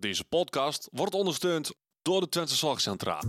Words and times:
Deze 0.00 0.24
podcast 0.24 0.88
wordt 0.92 1.14
ondersteund 1.14 1.72
door 2.02 2.20
de 2.20 2.28
Twente 2.28 2.54
Zorgcentra. 2.54 3.22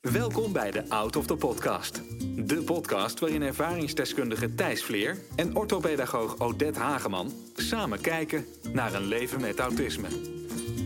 Welkom 0.00 0.52
bij 0.52 0.70
de 0.70 0.88
Out 0.88 1.16
of 1.16 1.26
the 1.26 1.36
Podcast. 1.36 2.02
De 2.48 2.62
podcast 2.64 3.20
waarin 3.20 3.42
ervaringsdeskundige 3.42 4.54
Thijs 4.54 4.82
Vleer 4.82 5.18
en 5.36 5.56
orthopedagoog 5.56 6.38
Odette 6.38 6.80
Hageman 6.80 7.32
samen 7.54 8.00
kijken 8.00 8.46
naar 8.72 8.94
een 8.94 9.06
leven 9.06 9.40
met 9.40 9.58
autisme. 9.58 10.08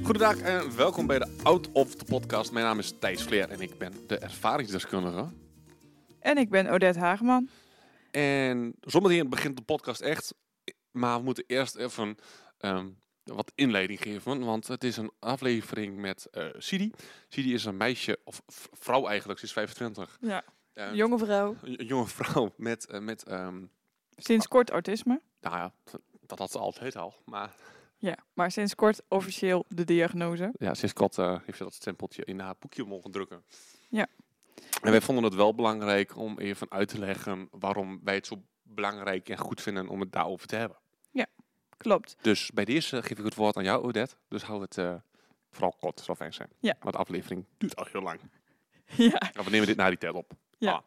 Goedendag 0.05 0.39
en 0.39 0.77
welkom 0.77 1.07
bij 1.07 1.19
de 1.19 1.29
Out 1.43 1.73
of 1.73 1.95
the 1.95 2.05
Podcast. 2.05 2.53
Mijn 2.53 2.65
naam 2.65 2.79
is 2.79 2.95
Thijs 2.99 3.23
Vleer 3.23 3.49
en 3.49 3.61
ik 3.61 3.79
ben 3.79 3.93
de 4.07 4.19
ervaringsdeskundige. 4.19 5.42
En 6.23 6.39
ik 6.39 6.51
ben 6.51 6.67
Odette 6.71 6.99
Hageman. 6.99 7.49
En 8.11 8.75
zometeen 8.81 9.29
begint 9.29 9.57
de 9.57 9.63
podcast 9.63 10.01
echt. 10.01 10.35
Maar 10.91 11.19
we 11.19 11.25
moeten 11.25 11.45
eerst 11.47 11.77
even 11.77 12.17
ehm, 12.59 12.89
wat 13.25 13.53
inleiding 13.55 14.01
geven. 14.03 14.45
Want 14.45 14.67
het 14.69 14.85
is 14.85 14.97
een 14.97 15.13
aflevering 15.19 15.97
met 15.97 16.27
eh 16.31 16.47
Sidi. 16.59 16.91
Sidi 17.29 17.55
is 17.55 17.65
een 17.65 17.77
meisje, 17.77 18.19
of 18.25 18.43
vrouw 18.73 19.07
eigenlijk, 19.07 19.39
ze 19.39 19.45
is 19.45 19.53
25. 19.53 20.19
Ja, 20.21 20.43
Eh, 20.73 20.95
jonge 20.95 21.19
vrouw. 21.19 21.57
Een 21.63 21.87
jonge 21.87 22.07
vrouw 22.07 22.53
met, 22.57 22.87
eh, 22.87 23.01
met 23.01 23.23
ehm, 23.25 23.65
Sinds 24.17 24.49
kort 24.49 24.71
autisme. 24.71 25.21
nou 25.41 25.57
ja, 25.57 25.73
dat- 26.27 26.39
had 26.39 26.51
ze 26.51 26.59
altijd 26.59 26.97
al. 26.97 27.15
Maar 27.25 27.55
Ja, 27.97 28.17
maar 28.33 28.51
sinds 28.51 28.75
kort 28.75 29.03
officieel 29.09 29.65
de 29.69 29.85
diagnose. 29.85 30.53
ja, 30.59 30.75
sinds 30.75 30.95
kort 30.95 31.19
eh, 31.19 31.39
heeft 31.45 31.59
ze 31.59 31.65
dat 31.65 31.75
stempeltje 31.75 32.25
in 32.25 32.39
haar 32.39 32.55
boekje 32.59 32.85
mogen 32.85 33.11
drukken. 33.11 33.45
Ja. 33.89 34.07
En 34.83 34.91
wij 34.91 35.01
vonden 35.01 35.25
het 35.25 35.35
wel 35.35 35.55
belangrijk 35.55 36.17
om 36.17 36.39
even 36.39 36.71
uit 36.71 36.89
te 36.89 36.99
leggen 36.99 37.49
waarom 37.51 38.01
wij 38.05 38.15
het 38.15 38.27
zo 38.27 38.43
belangrijk 38.63 39.29
en 39.29 39.39
goed 39.39 39.63
vinden 39.63 39.89
om 39.89 40.01
het 40.01 40.13
daarover 40.13 40.47
te 40.47 40.57
hebben. 40.57 40.77
Klopt. 41.83 42.17
Dus 42.21 42.51
bij 42.55 42.65
deze 42.65 43.03
geef 43.03 43.19
ik 43.19 43.25
het 43.25 43.35
woord 43.35 43.57
aan 43.57 43.65
jou, 43.65 43.83
Odette. 43.85 44.15
Dus 44.29 44.43
hou 44.43 44.61
het 44.61 44.79
eh, 44.79 44.95
vooral 45.51 45.75
kort, 45.81 46.01
zal 46.01 46.15
fijn 46.15 46.33
zijn. 46.33 46.49
Ja. 46.61 46.75
Want 46.81 46.95
de 46.95 47.01
aflevering 47.01 47.45
duurt 47.59 47.77
al 47.77 47.87
heel 47.93 48.03
lang. 48.03 48.21
Ja, 48.97 49.31
Maar 49.35 49.45
we 49.45 49.51
nemen 49.51 49.67
dit 49.67 49.77
na 49.77 49.89
die 49.89 49.99
tijd 49.99 50.15
op. 50.15 50.33
Ja. 50.59 50.73
Ah, 50.73 50.81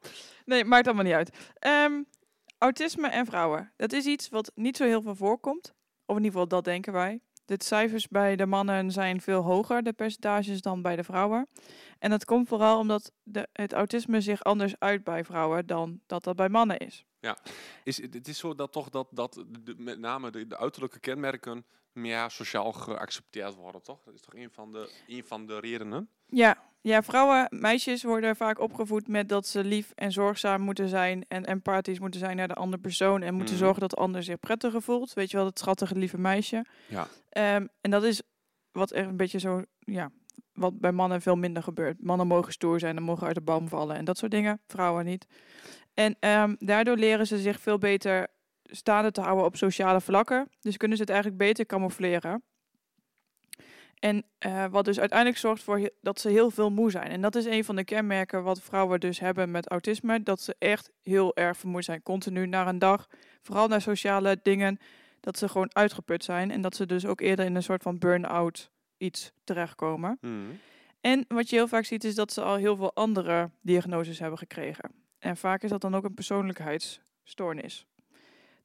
nee, 0.45 0.65
maakt 0.65 0.85
allemaal 0.85 1.03
niet 1.03 1.13
uit. 1.13 1.37
Ehm, 1.59 2.01
autisme 2.57 3.07
en 3.07 3.25
vrouwen. 3.25 3.71
Dat 3.75 3.93
is 3.93 4.05
iets 4.05 4.29
wat 4.29 4.51
niet 4.55 4.77
zo 4.77 4.83
heel 4.83 5.01
veel 5.01 5.15
voorkomt. 5.15 5.73
Of 6.05 6.17
in 6.17 6.23
ieder 6.23 6.31
geval, 6.31 6.47
dat 6.47 6.63
denken 6.63 6.93
wij. 6.93 7.19
De 7.45 7.55
cijfers 7.57 8.07
bij 8.07 8.35
de 8.35 8.45
mannen 8.45 8.91
zijn 8.91 9.21
veel 9.21 9.41
hoger, 9.41 9.83
de 9.83 9.93
percentages, 9.93 10.61
dan 10.61 10.81
bij 10.81 10.95
de 10.95 11.03
vrouwen. 11.03 11.47
En 11.99 12.09
dat 12.09 12.25
komt 12.25 12.47
vooral 12.47 12.79
omdat 12.79 13.11
de, 13.23 13.47
het 13.53 13.73
autisme 13.73 14.21
zich 14.21 14.43
anders 14.43 14.75
uit 14.79 15.03
bij 15.03 15.23
vrouwen 15.23 15.65
dan 15.65 15.99
dat 16.05 16.23
dat 16.23 16.35
bij 16.35 16.49
mannen 16.49 16.77
is. 16.77 17.05
is, 17.83 18.01
het 18.01 18.27
is 18.27 18.37
zo 18.37 18.55
dat 18.55 18.71
toch 18.71 18.89
dat, 18.89 19.07
dat 19.11 19.45
met 19.77 19.99
name 19.99 20.31
de, 20.31 20.47
de 20.47 20.57
uiterlijke 20.57 20.99
kenmerken 20.99 21.65
meer 21.95 22.29
sociaal 22.29 22.71
geaccepteerd 22.71 23.55
worden, 23.55 23.81
toch? 23.83 24.03
Dat 24.03 24.13
is 24.13 24.21
toch 24.21 24.35
een 24.35 24.49
van 24.51 24.71
de, 24.71 24.89
een 25.07 25.23
van 25.25 25.45
de 25.45 25.59
redenen? 25.59 26.09
Ja, 26.27 26.57
ja, 26.81 27.03
vrouwen, 27.03 27.47
meisjes 27.49 28.03
worden 28.03 28.35
vaak 28.35 28.59
opgevoed 28.59 29.07
met 29.07 29.29
dat 29.29 29.47
ze 29.47 29.63
lief 29.63 29.91
en 29.95 30.11
zorgzaam 30.11 30.61
moeten 30.61 30.89
zijn 30.89 31.25
en 31.27 31.45
empathisch 31.45 31.99
moeten 31.99 32.19
zijn 32.19 32.35
naar 32.37 32.47
de 32.47 32.53
andere 32.53 32.81
persoon 32.81 33.21
en 33.21 33.33
moeten 33.33 33.55
Mhm. 33.55 33.63
zorgen 33.63 33.81
dat 33.81 33.89
de 33.89 33.95
ander 33.95 34.23
zich 34.23 34.39
prettiger 34.39 34.81
voelt. 34.81 35.13
Weet 35.13 35.31
je 35.31 35.37
wel, 35.37 35.45
dat 35.45 35.59
schattige 35.59 35.95
lieve 35.95 36.17
meisje. 36.17 36.65
Ja. 36.87 37.07
Ehm, 37.29 37.67
en 37.81 37.91
dat 37.91 38.03
is 38.03 38.21
wat 38.71 38.91
echt 38.91 39.07
een 39.07 39.17
beetje 39.17 39.39
zo, 39.39 39.63
ja, 39.79 40.11
wat 40.53 40.79
bij 40.79 40.91
mannen 40.91 41.21
veel 41.21 41.35
minder 41.35 41.63
gebeurt. 41.63 42.03
Mannen 42.03 42.27
mogen 42.27 42.51
stoer 42.53 42.79
zijn 42.79 42.97
en 42.97 43.03
mogen 43.03 43.27
uit 43.27 43.35
de 43.35 43.41
boom 43.41 43.67
vallen 43.67 43.95
en 43.95 44.05
dat 44.05 44.17
soort 44.17 44.31
dingen. 44.31 44.61
Vrouwen 44.67 45.05
niet. 45.05 45.25
En 45.93 46.15
ehm, 46.19 46.55
daardoor 46.59 46.97
leren 46.97 47.27
ze 47.27 47.37
zich 47.37 47.59
veel 47.59 47.77
beter 47.77 48.27
staande 48.71 49.11
te 49.11 49.21
houden 49.21 49.45
op 49.45 49.55
sociale 49.55 50.01
vlakken. 50.01 50.49
Dus 50.61 50.77
kunnen 50.77 50.97
ze 50.97 51.03
het 51.03 51.11
eigenlijk 51.11 51.41
beter 51.41 51.65
camoufleren. 51.65 52.43
En 53.99 54.25
eh, 54.37 54.65
wat 54.69 54.85
dus 54.85 54.99
uiteindelijk 54.99 55.39
zorgt 55.39 55.63
voor 55.63 55.89
dat 56.01 56.19
ze 56.19 56.29
heel 56.29 56.51
veel 56.51 56.69
moe 56.69 56.91
zijn. 56.91 57.07
En 57.07 57.21
dat 57.21 57.35
is 57.35 57.45
een 57.45 57.63
van 57.63 57.75
de 57.75 57.83
kenmerken 57.83 58.43
wat 58.43 58.61
vrouwen 58.61 58.99
dus 58.99 59.19
hebben 59.19 59.51
met 59.51 59.69
autisme. 59.69 60.23
Dat 60.23 60.41
ze 60.41 60.55
echt 60.59 60.91
heel 61.03 61.35
erg 61.35 61.57
vermoeid 61.57 61.85
zijn. 61.85 62.03
Continu 62.03 62.47
naar 62.47 62.67
een 62.67 62.79
dag. 62.79 63.07
Vooral 63.41 63.67
naar 63.67 63.81
sociale 63.81 64.39
dingen. 64.41 64.79
Dat 65.19 65.37
ze 65.37 65.49
gewoon 65.49 65.75
uitgeput 65.75 66.23
zijn. 66.23 66.51
En 66.51 66.61
dat 66.61 66.75
ze 66.75 66.85
dus 66.85 67.05
ook 67.05 67.21
eerder 67.21 67.45
in 67.45 67.55
een 67.55 67.63
soort 67.63 67.83
van 67.83 67.97
burn-out 67.97 68.71
iets 68.97 69.31
terechtkomen. 69.43 70.17
En 71.01 71.25
wat 71.27 71.49
je 71.49 71.55
heel 71.55 71.67
vaak 71.67 71.85
ziet 71.85 72.03
is 72.03 72.15
dat 72.15 72.33
ze 72.33 72.41
al 72.41 72.55
heel 72.55 72.75
veel 72.75 72.93
andere 72.93 73.49
diagnoses 73.61 74.19
hebben 74.19 74.37
gekregen. 74.37 74.91
En 75.19 75.37
vaak 75.37 75.63
is 75.63 75.69
dat 75.69 75.81
dan 75.81 75.95
ook 75.95 76.03
een 76.03 76.13
persoonlijkheidsstoornis. 76.13 77.85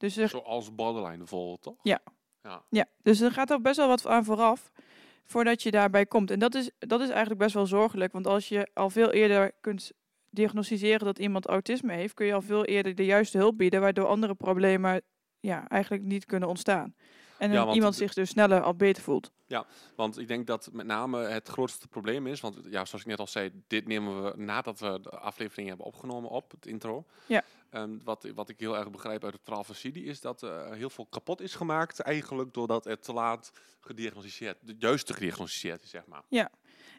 Dus 0.01 0.17
er 0.17 0.29
Zoals 0.29 0.75
borderline 0.75 1.17
bijvoorbeeld, 1.17 1.63
toch? 1.63 1.79
Ja. 1.83 2.01
Ja. 2.43 2.63
Ja, 2.69 2.87
dus 3.03 3.21
er 3.21 3.33
gaat 3.33 3.53
ook 3.53 3.63
best 3.63 3.77
wel 3.77 3.89
wat 3.89 4.07
aan 4.07 4.25
vooraf 4.25 4.71
voordat 5.25 5.63
je 5.63 5.71
daarbij 5.71 6.07
komt. 6.07 6.31
En 6.31 6.39
dat 6.39 6.55
is, 6.55 6.71
dat 6.79 7.01
is 7.01 7.09
eigenlijk 7.09 7.41
best 7.41 7.55
wel 7.55 7.67
zorgelijk, 7.67 8.13
want 8.13 8.27
als 8.27 8.49
je 8.49 8.69
al 8.75 8.91
veel 8.91 9.11
eerder 9.11 9.53
kunt 9.61 9.93
diagnosticeren 10.31 11.07
dat 11.07 11.19
iemand 11.19 11.47
autisme 11.47 11.93
heeft, 11.93 12.15
kun 12.15 12.27
je 12.27 12.35
al 12.35 12.43
veel 12.43 12.65
eerder 12.65 12.95
de 12.95 13.05
juiste 13.05 13.39
hulp 13.39 13.59
bieden, 13.59 13.81
waardoor 13.81 14.07
andere 14.07 14.35
problemen 14.35 15.03
ja, 15.41 15.69
eigenlijk 15.69 16.03
niet 16.03 16.27
kunnen 16.27 16.49
ontstaan. 16.49 16.95
En 17.39 17.53
Ja, 17.53 17.73
iemand 17.73 17.95
zich 17.95 18.15
dus 18.15 18.31
sneller 18.31 18.63
al 18.63 18.75
beter 18.75 19.03
voelt. 19.03 19.33
Want 19.97 20.19
ik 20.19 20.29
denk 20.29 20.47
dat 20.47 20.69
met 20.73 20.87
name 20.87 21.19
het 21.19 21.49
grootste 21.49 21.89
probleem 21.89 22.27
is, 22.27 22.41
want 22.41 22.57
ja, 22.65 22.85
zoals 22.85 23.05
ik 23.05 23.07
net 23.07 23.19
al 23.19 23.27
zei, 23.27 23.51
dit 23.67 23.87
nemen 23.87 24.25
we 24.25 24.43
nadat 24.43 24.81
we 24.81 25.01
de 25.03 25.11
aflevering 25.11 25.69
hebben 25.69 25.87
opgenomen 25.87 26.31
op 26.31 26.51
het 26.51 26.67
intro. 26.67 27.05
Ja. 27.27 27.43
Ehm, 27.71 27.99
wat, 28.05 28.29
wat 28.35 28.49
ik 28.49 28.61
heel 28.61 28.77
erg 28.77 28.91
begrijp 28.91 29.25
uit 29.25 29.33
het 29.33 29.43
verhaal 29.45 29.65
van 29.65 29.75
Sidi 29.75 30.07
is 30.07 30.21
dat 30.21 30.43
er 30.43 30.75
heel 30.75 30.91
veel 30.91 31.07
kapot 31.07 31.41
is 31.41 31.55
gemaakt 31.55 32.01
eigenlijk 32.01 32.55
doordat 32.55 32.85
het 32.85 33.03
te 33.03 33.13
laat 33.13 33.53
gediagnosticeerd, 33.81 34.59
de 34.61 34.75
juiste 34.79 35.13
gediagnosticeerd 35.13 35.83
is, 35.83 35.91
zeg 35.91 36.07
maar. 36.07 36.23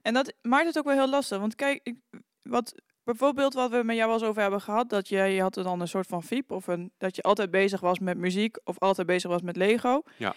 En 0.01 0.13
dat 0.13 0.33
maakt 0.41 0.65
het 0.65 0.77
ook 0.77 0.85
wel 0.85 0.93
heel 0.93 1.09
lastig. 1.09 1.39
Want 1.39 1.55
kijk, 1.55 1.79
ik, 1.83 1.95
wat, 2.41 2.75
bijvoorbeeld 3.03 3.53
wat 3.53 3.71
we 3.71 3.83
met 3.83 3.95
jou 3.95 4.07
wel 4.07 4.17
eens 4.19 4.27
over 4.27 4.41
hebben 4.41 4.61
gehad, 4.61 4.89
dat 4.89 5.07
je, 5.07 5.17
je 5.17 5.41
had 5.41 5.53
dan 5.53 5.81
een 5.81 5.87
soort 5.87 6.07
van 6.07 6.23
fiep, 6.23 6.51
of 6.51 6.67
een, 6.67 6.91
dat 6.97 7.15
je 7.15 7.21
altijd 7.21 7.51
bezig 7.51 7.79
was 7.79 7.99
met 7.99 8.17
muziek, 8.17 8.57
of 8.63 8.79
altijd 8.79 9.07
bezig 9.07 9.29
was 9.29 9.41
met 9.41 9.55
Lego. 9.55 10.01
Ja. 10.17 10.35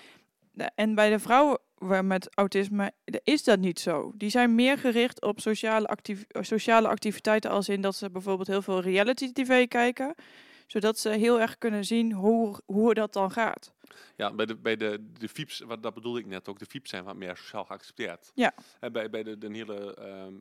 En 0.75 0.95
bij 0.95 1.11
de 1.11 1.19
vrouwen 1.19 1.59
met 2.03 2.29
autisme 2.35 2.93
is 3.23 3.45
dat 3.45 3.59
niet 3.59 3.81
zo. 3.81 4.13
Die 4.15 4.31
zijn 4.31 4.55
meer 4.55 4.79
gericht 4.79 5.23
op 5.23 5.41
sociale, 5.41 5.97
sociale 6.29 6.89
activiteiten, 6.89 7.51
als 7.51 7.69
in 7.69 7.81
dat 7.81 7.95
ze 7.95 8.11
bijvoorbeeld 8.11 8.49
heel 8.49 8.63
veel 8.63 8.81
reality 8.81 9.33
tv 9.33 9.69
kijken, 9.69 10.15
zodat 10.67 10.99
ze 10.99 11.09
heel 11.09 11.41
erg 11.41 11.59
kunnen 11.59 11.85
zien 11.85 12.13
hoe, 12.13 12.61
hoe 12.65 12.95
dat 12.95 13.13
dan 13.13 13.31
gaat. 13.31 13.73
Ja, 14.17 14.33
bij 14.33 14.47
de, 14.47 14.57
bij 14.57 14.77
de, 14.77 15.07
de 15.19 15.29
FIEPs, 15.29 15.61
wat, 15.61 15.83
dat 15.83 15.95
bedoelde 15.95 16.19
ik 16.19 16.27
net 16.27 16.49
ook, 16.49 16.59
de 16.59 16.67
FIEPs 16.67 16.91
zijn 16.91 17.05
wat 17.05 17.17
meer 17.17 17.37
sociaal 17.37 17.65
geaccepteerd. 17.65 18.31
Ja. 18.35 18.55
En 18.81 18.93
bij, 18.93 19.11
bij 19.11 19.23
de, 19.23 19.39
de 19.39 19.49
hele, 19.53 19.95
ehm, 19.95 20.35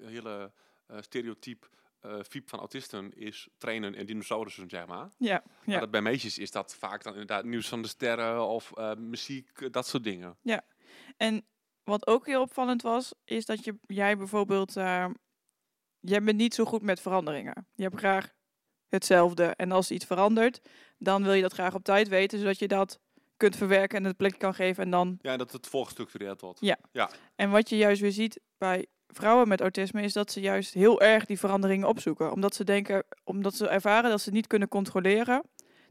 eh, 0.00 0.06
hele 0.06 0.50
eh, 0.86 0.96
stereotype 1.00 1.66
eh 2.04 2.20
FIEP 2.28 2.48
van 2.48 2.58
autisten 2.58 3.12
is 3.16 3.48
trainen 3.58 3.94
en 3.94 4.06
dinosaurussen, 4.06 4.68
zeg 4.68 4.86
maar. 4.86 5.10
Ja, 5.18 5.42
Maar 5.44 5.74
ja. 5.74 5.80
dat 5.80 5.90
bij 5.90 6.02
meisjes 6.02 6.38
is 6.38 6.50
dat 6.50 6.74
vaak 6.74 7.02
dan 7.02 7.12
inderdaad 7.12 7.44
nieuws 7.44 7.68
van 7.68 7.82
de 7.82 7.88
sterren 7.88 8.46
of 8.46 8.72
eh, 8.72 8.94
muziek, 8.94 9.50
eh, 9.60 9.70
dat 9.70 9.86
soort 9.86 10.04
dingen. 10.04 10.36
En 11.16 11.46
wat 11.84 12.06
ook 12.06 12.26
heel 12.26 12.40
opvallend 12.40 12.82
was, 12.82 13.14
is 13.24 13.44
dat 13.46 13.64
je, 13.64 13.78
jij 13.86 14.16
bijvoorbeeld, 14.16 14.76
eh, 14.76 15.06
jij 16.00 16.22
bent 16.22 16.38
niet 16.38 16.54
zo 16.54 16.64
goed 16.64 16.82
met 16.82 17.00
veranderingen. 17.00 17.66
Je 17.74 17.82
hebt 17.82 17.98
graag 17.98 18.32
hetzelfde. 18.88 19.44
En 19.44 19.72
als 19.72 19.90
iets 19.90 20.04
verandert, 20.04 20.60
dan 20.98 21.22
wil 21.22 21.32
je 21.32 21.42
dat 21.42 21.52
graag 21.52 21.74
op 21.74 21.84
tijd 21.84 22.08
weten, 22.08 22.38
zodat 22.38 22.58
je 22.58 22.68
dat 22.68 23.00
kunt 23.36 23.56
verwerken 23.56 23.98
en 23.98 24.04
het 24.04 24.16
plek 24.16 24.38
kan 24.38 24.54
geven. 24.54 24.84
En, 24.84 24.90
dan, 24.90 25.18
Ja, 25.20 25.36
dat 25.36 25.52
het 25.52 25.66
voorgestructureerd 25.66 26.40
wordt. 26.40 26.60
Ja. 26.92 27.10
en 27.34 27.50
wat 27.50 27.68
je 27.68 27.76
juist 27.76 28.00
weer 28.00 28.12
ziet 28.12 28.40
bij 28.58 28.86
vrouwen 29.14 29.48
met 29.48 29.60
autisme, 29.60 30.02
is 30.02 30.12
dat 30.12 30.32
ze 30.32 30.40
juist 30.40 30.74
heel 30.74 31.00
erg 31.00 31.24
die 31.24 31.38
veranderingen 31.38 31.88
opzoeken. 31.88 32.32
Omdat 32.32 32.54
ze 32.54 32.64
denken, 32.64 33.04
omdat 33.24 33.54
ze 33.54 33.68
ervaren 33.68 34.10
dat 34.10 34.18
ze 34.18 34.24
het 34.24 34.34
niet 34.34 34.46
kunnen 34.46 34.68
controleren, 34.68 35.42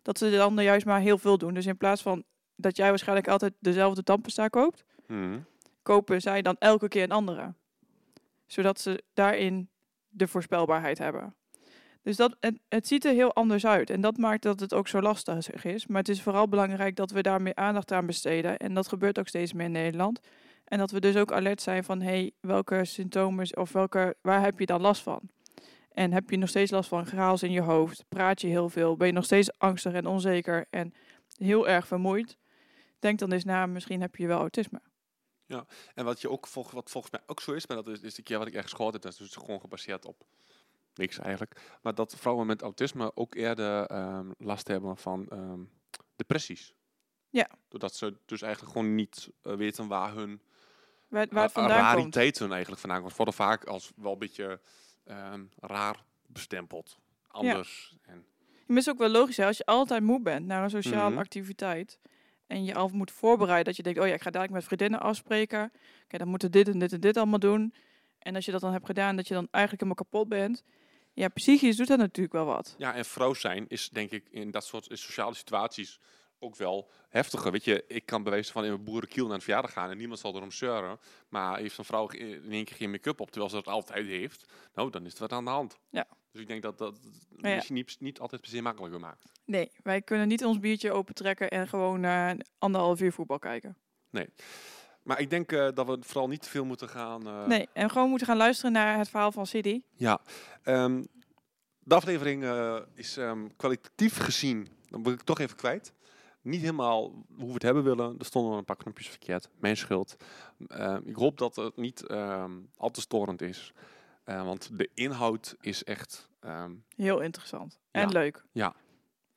dat 0.01 0.18
ze 0.18 0.31
dan 0.31 0.56
juist 0.63 0.86
maar 0.86 1.00
heel 1.00 1.18
veel 1.18 1.38
doen. 1.38 1.53
Dus 1.53 1.65
in 1.65 1.77
plaats 1.77 2.01
van 2.01 2.24
dat 2.56 2.77
jij 2.77 2.89
waarschijnlijk 2.89 3.27
altijd 3.27 3.53
dezelfde 3.59 4.03
tandpasta 4.03 4.47
koopt, 4.47 4.83
Mhm. 5.07 5.39
kopen 5.81 6.21
zij 6.21 6.42
dan 6.42 6.56
elke 6.59 6.88
keer 6.88 7.03
een 7.03 7.12
andere. 7.12 7.53
Zodat 8.45 8.80
ze 8.80 9.03
daarin 9.13 9.69
de 10.09 10.27
voorspelbaarheid 10.27 10.97
hebben. 10.97 11.36
Dus 12.01 12.15
dat, 12.15 12.36
het, 12.39 12.59
het 12.69 12.88
ziet 12.88 13.06
er 13.06 13.13
heel 13.13 13.33
anders 13.33 13.65
uit. 13.65 13.89
En 13.89 14.01
dat 14.01 14.18
maakt 14.18 14.42
dat 14.44 14.59
het 14.59 14.74
ook 14.74 14.88
zo 14.88 15.01
lastig 15.01 15.65
is. 15.65 15.88
Maar 15.88 15.97
het 15.97 16.09
is 16.09 16.21
vooral 16.21 16.47
belangrijk 16.47 16.95
dat 16.95 17.12
we 17.12 17.21
daar 17.21 17.42
meer 17.42 17.56
aandacht 17.56 17.92
aan 17.92 18.06
besteden. 18.06 18.57
En 18.57 18.74
dat 18.74 18.88
gebeurt 18.88 19.19
ook 19.19 19.27
steeds 19.27 19.53
meer 19.53 19.65
in 19.65 19.71
Nederland. 19.71 20.19
En 20.63 20.77
dat 20.77 20.92
we 20.92 21.00
dus 21.00 21.15
ook 21.15 21.31
alert 21.31 21.62
zijn 21.62 21.83
van... 21.83 22.01
hey, 22.01 22.31
welke 22.39 22.86
symptomen 22.86 23.57
of 23.57 23.71
welke, 23.71 24.15
waar 24.21 24.42
heb 24.42 24.60
je 24.60 24.65
dan 24.65 24.81
last 24.81 25.01
van? 25.01 25.21
En 25.92 26.12
heb 26.12 26.30
je 26.30 26.38
nog 26.38 26.50
steeds 26.50 26.71
last 26.71 26.89
van 26.89 27.06
graals 27.06 27.44
in 27.44 27.51
je 27.51 27.62
hoofd? 27.62 28.06
Praat 28.10 28.42
je 28.42 28.48
heel 28.48 28.69
veel? 28.69 28.98
Ben 28.98 29.07
je 29.07 29.13
nog 29.13 29.25
steeds 29.25 29.57
angstig 29.57 29.94
en 29.94 30.06
onzeker 30.06 30.65
en 30.69 30.94
heel 31.38 31.68
erg 31.68 31.88
vermoeid? 31.88 32.38
Denk 33.00 33.19
dan 33.19 33.31
eens 33.31 33.44
na, 33.44 33.65
misschien 33.65 34.01
heb 34.01 34.15
je 34.15 34.27
wel 34.27 34.39
autisme. 34.39 34.81
En 35.94 36.06
wat, 36.06 36.21
je 36.21 36.30
ook 36.30 36.48
wat 36.50 36.92
volgens 36.92 37.12
mij 37.12 37.21
ook 37.25 37.42
zo 37.42 37.54
is, 37.54 37.68
maar 37.68 37.77
dat 37.77 37.88
is, 37.88 38.00
is 38.00 38.16
de 38.16 38.21
keer 38.21 38.38
wat 38.38 38.48
ik 38.48 38.54
ergens 38.54 38.74
gehoord 38.74 38.94
heb, 38.94 39.01
dat 39.01 39.12
is 39.12 39.18
dus 39.18 39.36
gewoon 39.36 39.59
gebaseerd 39.59 40.06
op 40.06 40.25
niks 40.94 41.19
eigenlijk. 41.19 41.77
Maar 41.81 41.95
dat 41.95 42.16
vrouwen 42.16 42.48
met 42.48 42.62
autisme 42.62 43.16
ook 43.16 43.36
eerder 43.36 43.86
ehm, 43.86 44.31
last 44.38 44.68
hebben 44.68 44.98
van 44.98 45.27
ehm, 45.27 45.59
depressies. 46.16 46.74
Ja. 47.30 47.50
Doordat 47.68 47.95
ze 47.95 48.18
dus 48.25 48.42
eigenlijk 48.42 48.74
gewoon 48.74 48.95
niet 48.95 49.30
eh, 49.42 49.56
weten 49.56 49.88
waar 49.88 50.13
hun 50.13 50.42
Waar, 51.13 51.27
waar 51.31 51.44
het 51.44 51.51
vandaan 51.51 51.77
komt. 51.95 51.98
rariteit 51.98 52.39
hun 52.39 52.51
eigenlijk 52.51 52.81
vandaan 52.81 53.01
komt. 53.01 53.15
Worden 53.15 53.33
vaak 53.33 53.63
als 53.63 53.92
wel 53.95 54.12
een 54.13 54.19
beetje 54.19 54.60
ehm, 55.06 55.44
raar 55.60 56.04
bestempeld. 56.27 56.98
Anders. 57.27 57.95
En, 58.06 58.15
Maar 58.15 58.77
het 58.77 58.77
is 58.77 58.89
ook 58.89 58.98
wel 58.98 59.10
logisch, 59.10 59.38
hè? 59.38 59.45
als 59.45 59.57
je 59.57 59.65
altijd 59.65 60.04
moe 60.04 60.21
bent 60.21 60.45
naar 60.45 60.63
een 60.63 60.69
sociale 60.69 61.10
Mhm. 61.10 61.19
activiteit 61.19 62.00
en 62.48 62.63
je 62.65 62.75
al 62.75 62.89
moet 62.94 63.12
voorbereiden 63.12 63.65
dat 63.65 63.75
je 63.75 63.83
denkt, 63.83 64.00
oh 64.00 64.07
ja, 64.07 64.13
ik 64.13 64.21
ga 64.21 64.30
dadelijk 64.30 64.54
met 64.54 64.63
vriendinnen 64.63 65.00
afspreken. 65.00 65.71
Oké, 66.04 66.18
dan 66.18 66.27
moeten 66.27 66.51
dit 66.51 66.68
en 66.68 66.80
dit 66.80 66.94
en 66.94 67.00
dit 67.00 67.18
allemaal 67.18 67.39
doen. 67.39 67.74
En 68.19 68.36
als 68.36 68.45
je 68.45 68.51
dat 68.51 68.62
dan 68.62 68.71
hebt 68.71 68.86
gedaan, 68.86 69.16
dat 69.16 69.27
je 69.27 69.33
dan 69.33 69.48
eigenlijk 69.51 69.83
helemaal 69.83 70.06
kapot 70.09 70.30
bent. 70.30 70.63
Ja, 71.13 71.27
psychisch 71.27 71.75
doet 71.75 71.88
dat 71.88 71.98
natuurlijk 71.98 72.33
wel 72.33 72.45
wat. 72.45 72.75
ja, 72.77 72.94
en 72.95 73.06
vrouw 73.06 73.33
zijn 73.33 73.66
is 73.68 73.89
denk 73.89 74.12
ik 74.12 74.27
in 74.30 74.51
dat 74.51 74.66
soort 74.66 74.88
sociale 74.92 75.33
situaties 75.36 76.00
ook 76.44 76.56
wel 76.56 76.90
heftiger. 77.10 77.51
Weet 77.51 77.63
je, 77.63 77.84
ik 77.88 78.06
kan 78.06 78.24
bewijzen 78.24 78.54
van 78.54 78.63
in 78.63 78.69
mijn 78.69 78.84
boerenkiel 78.84 79.25
naar 79.25 79.36
een 79.36 79.42
verjaardag 79.42 79.74
gaan 79.74 79.90
en 79.90 79.98
niemand 79.98 80.19
zal 80.19 80.36
erom 80.36 80.51
zeuren. 80.51 81.00
Maar 81.30 81.57
heeft 81.57 81.78
een 81.78 81.86
vrouw 81.86 82.07
in 82.07 82.51
één 82.51 82.66
keer 82.66 82.75
geen 82.75 82.92
make-up 82.92 83.19
op, 83.19 83.31
terwijl 83.31 83.50
ze 83.50 83.56
dat 83.56 83.68
altijd 83.68 84.07
heeft, 84.07 84.45
nou, 84.74 84.90
dan 84.90 85.06
is 85.06 85.13
er 85.13 85.19
wat 85.19 85.31
aan 85.31 85.45
de 85.45 85.50
hand. 85.50 85.78
Ja. 85.90 86.07
Dus 86.31 86.42
ik 86.42 86.48
denk 86.48 86.62
dat 86.62 86.78
dat 86.78 87.00
ja. 87.38 87.56
misschien 87.56 87.75
niet, 87.75 87.95
niet 88.00 88.19
altijd 88.19 88.42
per 88.42 88.50
se 88.50 88.62
makkelijker 88.62 89.00
maakt. 89.00 89.31
Nee, 89.45 89.72
wij 89.84 90.01
kunnen 90.01 90.28
niet 90.28 90.45
ons 90.45 90.60
biertje 90.60 90.92
opentrekken 90.92 91.50
en 91.50 91.68
gewoon 91.68 92.00
naar 92.00 92.38
anderhalf 92.57 93.01
uur 93.01 93.13
voetbal 93.13 93.40
kijken. 93.40 93.78
Maar 95.04 95.19
ik 95.19 95.30
denk 95.30 95.51
eh, 95.51 95.68
dat 95.74 95.88
we 95.88 95.98
vooral 96.01 96.28
niet 96.28 96.42
te 96.42 96.50
veel 96.50 96.66
moeten 96.66 96.90
gaan... 96.90 97.28
eh, 97.28 97.45
Nee, 97.45 97.68
en 97.74 97.90
gewoon 97.90 98.10
moeten 98.10 98.28
gaan 98.28 98.38
luisteren 98.38 98.72
naar 98.72 98.98
het 98.98 99.10
verhaal 99.10 99.31
van 99.31 99.48
City. 99.48 99.81
Ja, 99.95 100.22
ehm, 100.63 101.04
de 101.80 101.95
aflevering 101.95 102.44
eh, 102.44 102.80
is 102.94 103.18
ehm, 103.18 103.48
kwalitatief 103.56 104.18
gezien, 104.18 104.68
dan 104.90 105.01
moet 105.01 105.13
ik 105.13 105.22
toch 105.22 105.40
even 105.40 105.56
kwijt. 105.56 105.94
Niet 106.44 106.62
helemaal 106.62 107.01
hoe 107.38 107.48
we 107.48 107.54
het 107.54 107.62
hebben 107.62 107.84
willen. 107.84 108.16
Er 108.19 108.25
stonden 108.25 108.57
een 108.57 108.66
paar 108.66 108.75
knopjes 108.75 109.07
verkeerd. 109.07 109.50
Mijn 109.60 109.78
schuld. 109.78 110.16
Ehm, 110.68 111.01
ik 111.06 111.16
hoop 111.16 111.38
dat 111.38 111.56
het 111.56 111.78
niet 111.78 112.06
ehm, 112.07 112.51
al 112.78 112.90
te 112.92 113.01
storend 113.01 113.42
is. 113.42 113.74
Eh, 114.24 114.45
want 114.45 114.69
de 114.78 114.90
inhoud 114.94 115.56
is 115.62 115.84
echt... 115.84 116.30
ehm, 116.40 116.72
Heel 116.95 117.19
interessant. 117.19 117.80
En 117.92 118.12
leuk. 118.12 118.44
Ja. 118.51 118.75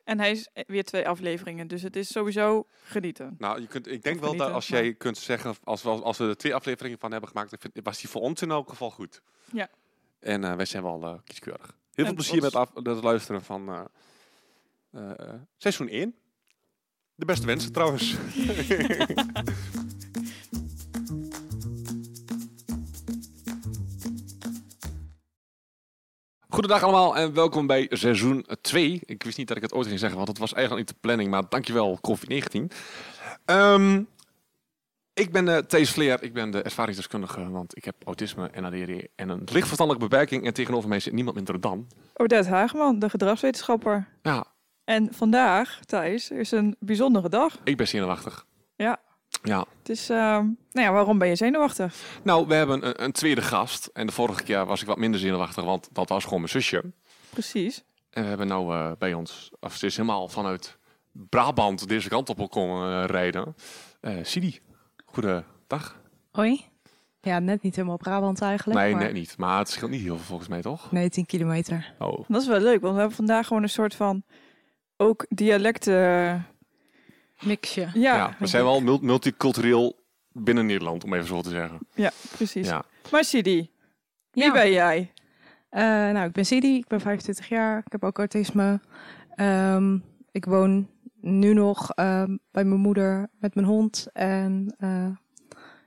En 0.04 0.18
hij 0.18 0.30
is 0.30 0.48
weer 0.66 0.84
twee 0.84 1.08
afleveringen, 1.08 1.66
dus 1.68 1.82
het 1.82 1.96
is 1.96 2.08
sowieso 2.12 2.66
genieten. 2.84 3.34
nou, 3.38 3.60
je 3.60 3.66
kunt, 3.66 3.86
ik 3.86 4.02
denk 4.02 4.20
wel 4.20 4.36
dat 4.36 4.52
als 4.52 4.68
jij 4.68 4.94
kunt 4.94 5.18
zeggen, 5.18 5.54
als 5.64 5.82
we, 5.82 5.88
als 5.90 6.18
we 6.18 6.24
er 6.28 6.36
twee 6.36 6.54
afleveringen 6.54 6.98
van 6.98 7.10
hebben 7.10 7.28
gemaakt, 7.28 7.68
was 7.82 8.00
die 8.00 8.10
voor 8.10 8.20
ons 8.20 8.42
in 8.42 8.50
elk 8.50 8.68
geval 8.68 8.90
goed. 8.90 9.22
Ja. 9.52 9.68
En 10.18 10.44
eh, 10.44 10.54
wij 10.56 10.64
zijn 10.64 10.82
wel 10.82 11.02
eh 11.02 11.14
kieskeurig. 11.24 11.76
Heel 11.94 12.04
veel 12.04 12.14
plezier 12.14 12.42
met, 12.42 12.54
af, 12.54 12.74
met 12.74 12.86
het 12.86 13.04
luisteren 13.04 13.42
van 13.42 13.88
eh, 14.90 15.34
seizoen 15.56 15.88
1. 15.88 16.14
De 17.16 17.24
beste 17.24 17.46
wensen 17.46 17.72
trouwens. 17.72 18.14
Goedendag 26.48 26.82
allemaal 26.82 27.16
en 27.16 27.34
welkom 27.34 27.66
bij 27.66 27.86
seizoen 27.90 28.46
2. 28.60 29.00
Ik 29.04 29.22
wist 29.22 29.38
niet 29.38 29.48
dat 29.48 29.56
ik 29.56 29.62
het 29.62 29.72
ooit 29.72 29.86
ging 29.86 29.98
zeggen, 29.98 30.16
want 30.16 30.28
het 30.28 30.38
was 30.38 30.52
eigenlijk 30.52 30.86
niet 30.86 30.94
de 30.96 31.00
planning. 31.00 31.30
Maar 31.30 31.42
dankjewel, 31.48 31.98
COVID-19. 32.00 32.64
Ehm, 33.44 34.02
ik 35.12 35.32
ben 35.32 35.46
uh, 35.46 35.56
Thees 35.56 35.90
Vleer, 35.90 36.22
ik 36.22 36.32
ben 36.32 36.50
de 36.50 36.62
ervaringsdeskundige, 36.62 37.50
want 37.50 37.76
ik 37.76 37.84
heb 37.84 37.94
autisme 38.04 38.48
en 38.48 38.64
ADHD 38.64 39.08
en 39.14 39.28
een 39.28 39.42
lichtverstandelijke 39.44 40.08
beperking. 40.08 40.46
En 40.46 40.54
tegenover 40.54 40.88
mij 40.88 41.00
zit 41.00 41.12
niemand 41.12 41.36
minder 41.36 41.60
dan. 41.60 41.86
Odette 42.14 42.48
Hageman, 42.48 42.98
de 42.98 43.10
gedragswetenschapper. 43.10 44.08
Ja, 44.22 44.46
En 44.86 45.08
vandaag, 45.10 45.80
Thijs, 45.84 46.30
is 46.30 46.50
een 46.50 46.76
bijzondere 46.78 47.28
dag. 47.28 47.58
ik 47.64 47.76
ben 47.76 47.88
zenuwachtig. 47.88 48.46
Ja. 48.76 48.98
Ja. 49.42 49.64
Het 49.78 49.88
is, 49.88 50.10
ehm, 50.10 50.44
nou 50.72 50.86
ja, 50.86 50.92
waarom 50.92 51.18
ben 51.18 51.28
je 51.28 51.36
zenuwachtig? 51.36 51.94
Nou, 52.22 52.46
we 52.46 52.54
hebben 52.54 52.86
een, 52.86 53.04
een 53.04 53.12
tweede 53.12 53.42
gast. 53.42 53.90
En 53.92 54.06
de 54.06 54.12
vorige 54.12 54.42
keer 54.42 54.66
was 54.66 54.80
ik 54.80 54.86
wat 54.86 54.96
minder 54.96 55.20
zenuwachtig, 55.20 55.64
want 55.64 55.88
dat 55.92 56.08
was 56.08 56.24
gewoon 56.24 56.38
mijn 56.38 56.50
zusje. 56.50 56.84
Precies. 57.30 57.84
En 58.10 58.22
we 58.22 58.28
hebben 58.28 58.46
nou 58.46 58.74
eh, 58.74 58.92
bij 58.98 59.14
ons, 59.14 59.50
of 59.60 59.76
ze 59.76 59.86
is 59.86 59.96
helemaal 59.96 60.28
vanuit 60.28 60.78
Brabant 61.12 61.88
deze 61.88 62.08
kant 62.08 62.28
op 62.28 62.50
komen 62.50 63.02
eh, 63.02 63.08
rijden. 63.08 63.54
Eh 64.00 64.14
Sidi, 64.22 64.60
goedendag. 65.04 66.00
Hoi. 66.30 66.64
Ja, 67.20 67.38
net 67.38 67.62
niet 67.62 67.76
helemaal 67.76 67.96
Brabant 67.96 68.40
eigenlijk. 68.40 68.78
Nee, 68.80 68.92
maar... 68.92 69.02
net 69.02 69.12
niet. 69.12 69.38
Maar 69.38 69.58
het 69.58 69.70
scheelt 69.70 69.90
niet 69.90 70.02
heel 70.02 70.16
veel 70.16 70.24
volgens 70.24 70.48
mij, 70.48 70.60
toch? 70.60 70.92
Nee, 70.92 71.10
10 71.10 71.26
kilometer. 71.26 71.94
Oh. 71.98 72.28
Dat 72.28 72.42
is 72.42 72.48
wel 72.48 72.60
leuk, 72.60 72.80
want 72.80 72.92
we 72.92 72.98
hebben 72.98 73.16
vandaag 73.16 73.46
gewoon 73.46 73.62
een 73.62 73.68
soort 73.68 73.94
van 73.94 74.22
ook 74.96 75.26
dialecten. 75.28 76.46
Mixje. 77.40 77.80
Ja, 77.80 78.16
Ja, 78.16 78.36
we 78.38 78.46
zijn 78.46 78.64
wel 78.64 78.80
mul- 78.80 78.98
multicultureel 79.02 80.04
binnen 80.32 80.66
Nederland, 80.66 81.04
om 81.04 81.14
even 81.14 81.26
zo 81.26 81.40
te 81.40 81.48
zeggen. 81.50 81.78
Ja, 81.94 82.10
precies. 82.32 82.68
Ja. 82.68 82.84
Maar 83.10 83.24
Sidi, 83.24 83.70
wie 84.30 84.44
Ja. 84.44 84.52
ben 84.52 84.70
jij? 84.70 85.12
Eh, 85.68 85.82
nou, 85.82 86.26
ik 86.26 86.32
ben 86.32 86.46
Sidi, 86.46 86.76
ik 86.76 86.86
ben 86.86 87.00
25 87.00 87.48
jaar, 87.48 87.78
ik 87.78 87.92
heb 87.92 88.04
ook 88.04 88.18
autisme. 88.18 88.80
Ehm, 89.34 89.98
ik 90.30 90.44
woon 90.44 90.90
nu 91.20 91.52
nog 91.54 91.90
ehm, 91.92 92.36
bij 92.50 92.64
mijn 92.64 92.80
moeder 92.80 93.28
met 93.38 93.54
mijn 93.54 93.66
hond. 93.66 94.06
En 94.12 94.74
eh, 94.78 95.08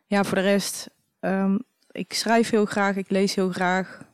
ja, 0.06 0.24
voor 0.24 0.38
de 0.38 0.44
rest, 0.44 0.90
ehm, 1.20 1.58
ik 1.92 2.14
schrijf 2.14 2.50
heel 2.50 2.66
graag, 2.66 2.96
ik 2.96 3.10
lees 3.10 3.36
heel 3.36 3.50
graag. 3.50 4.08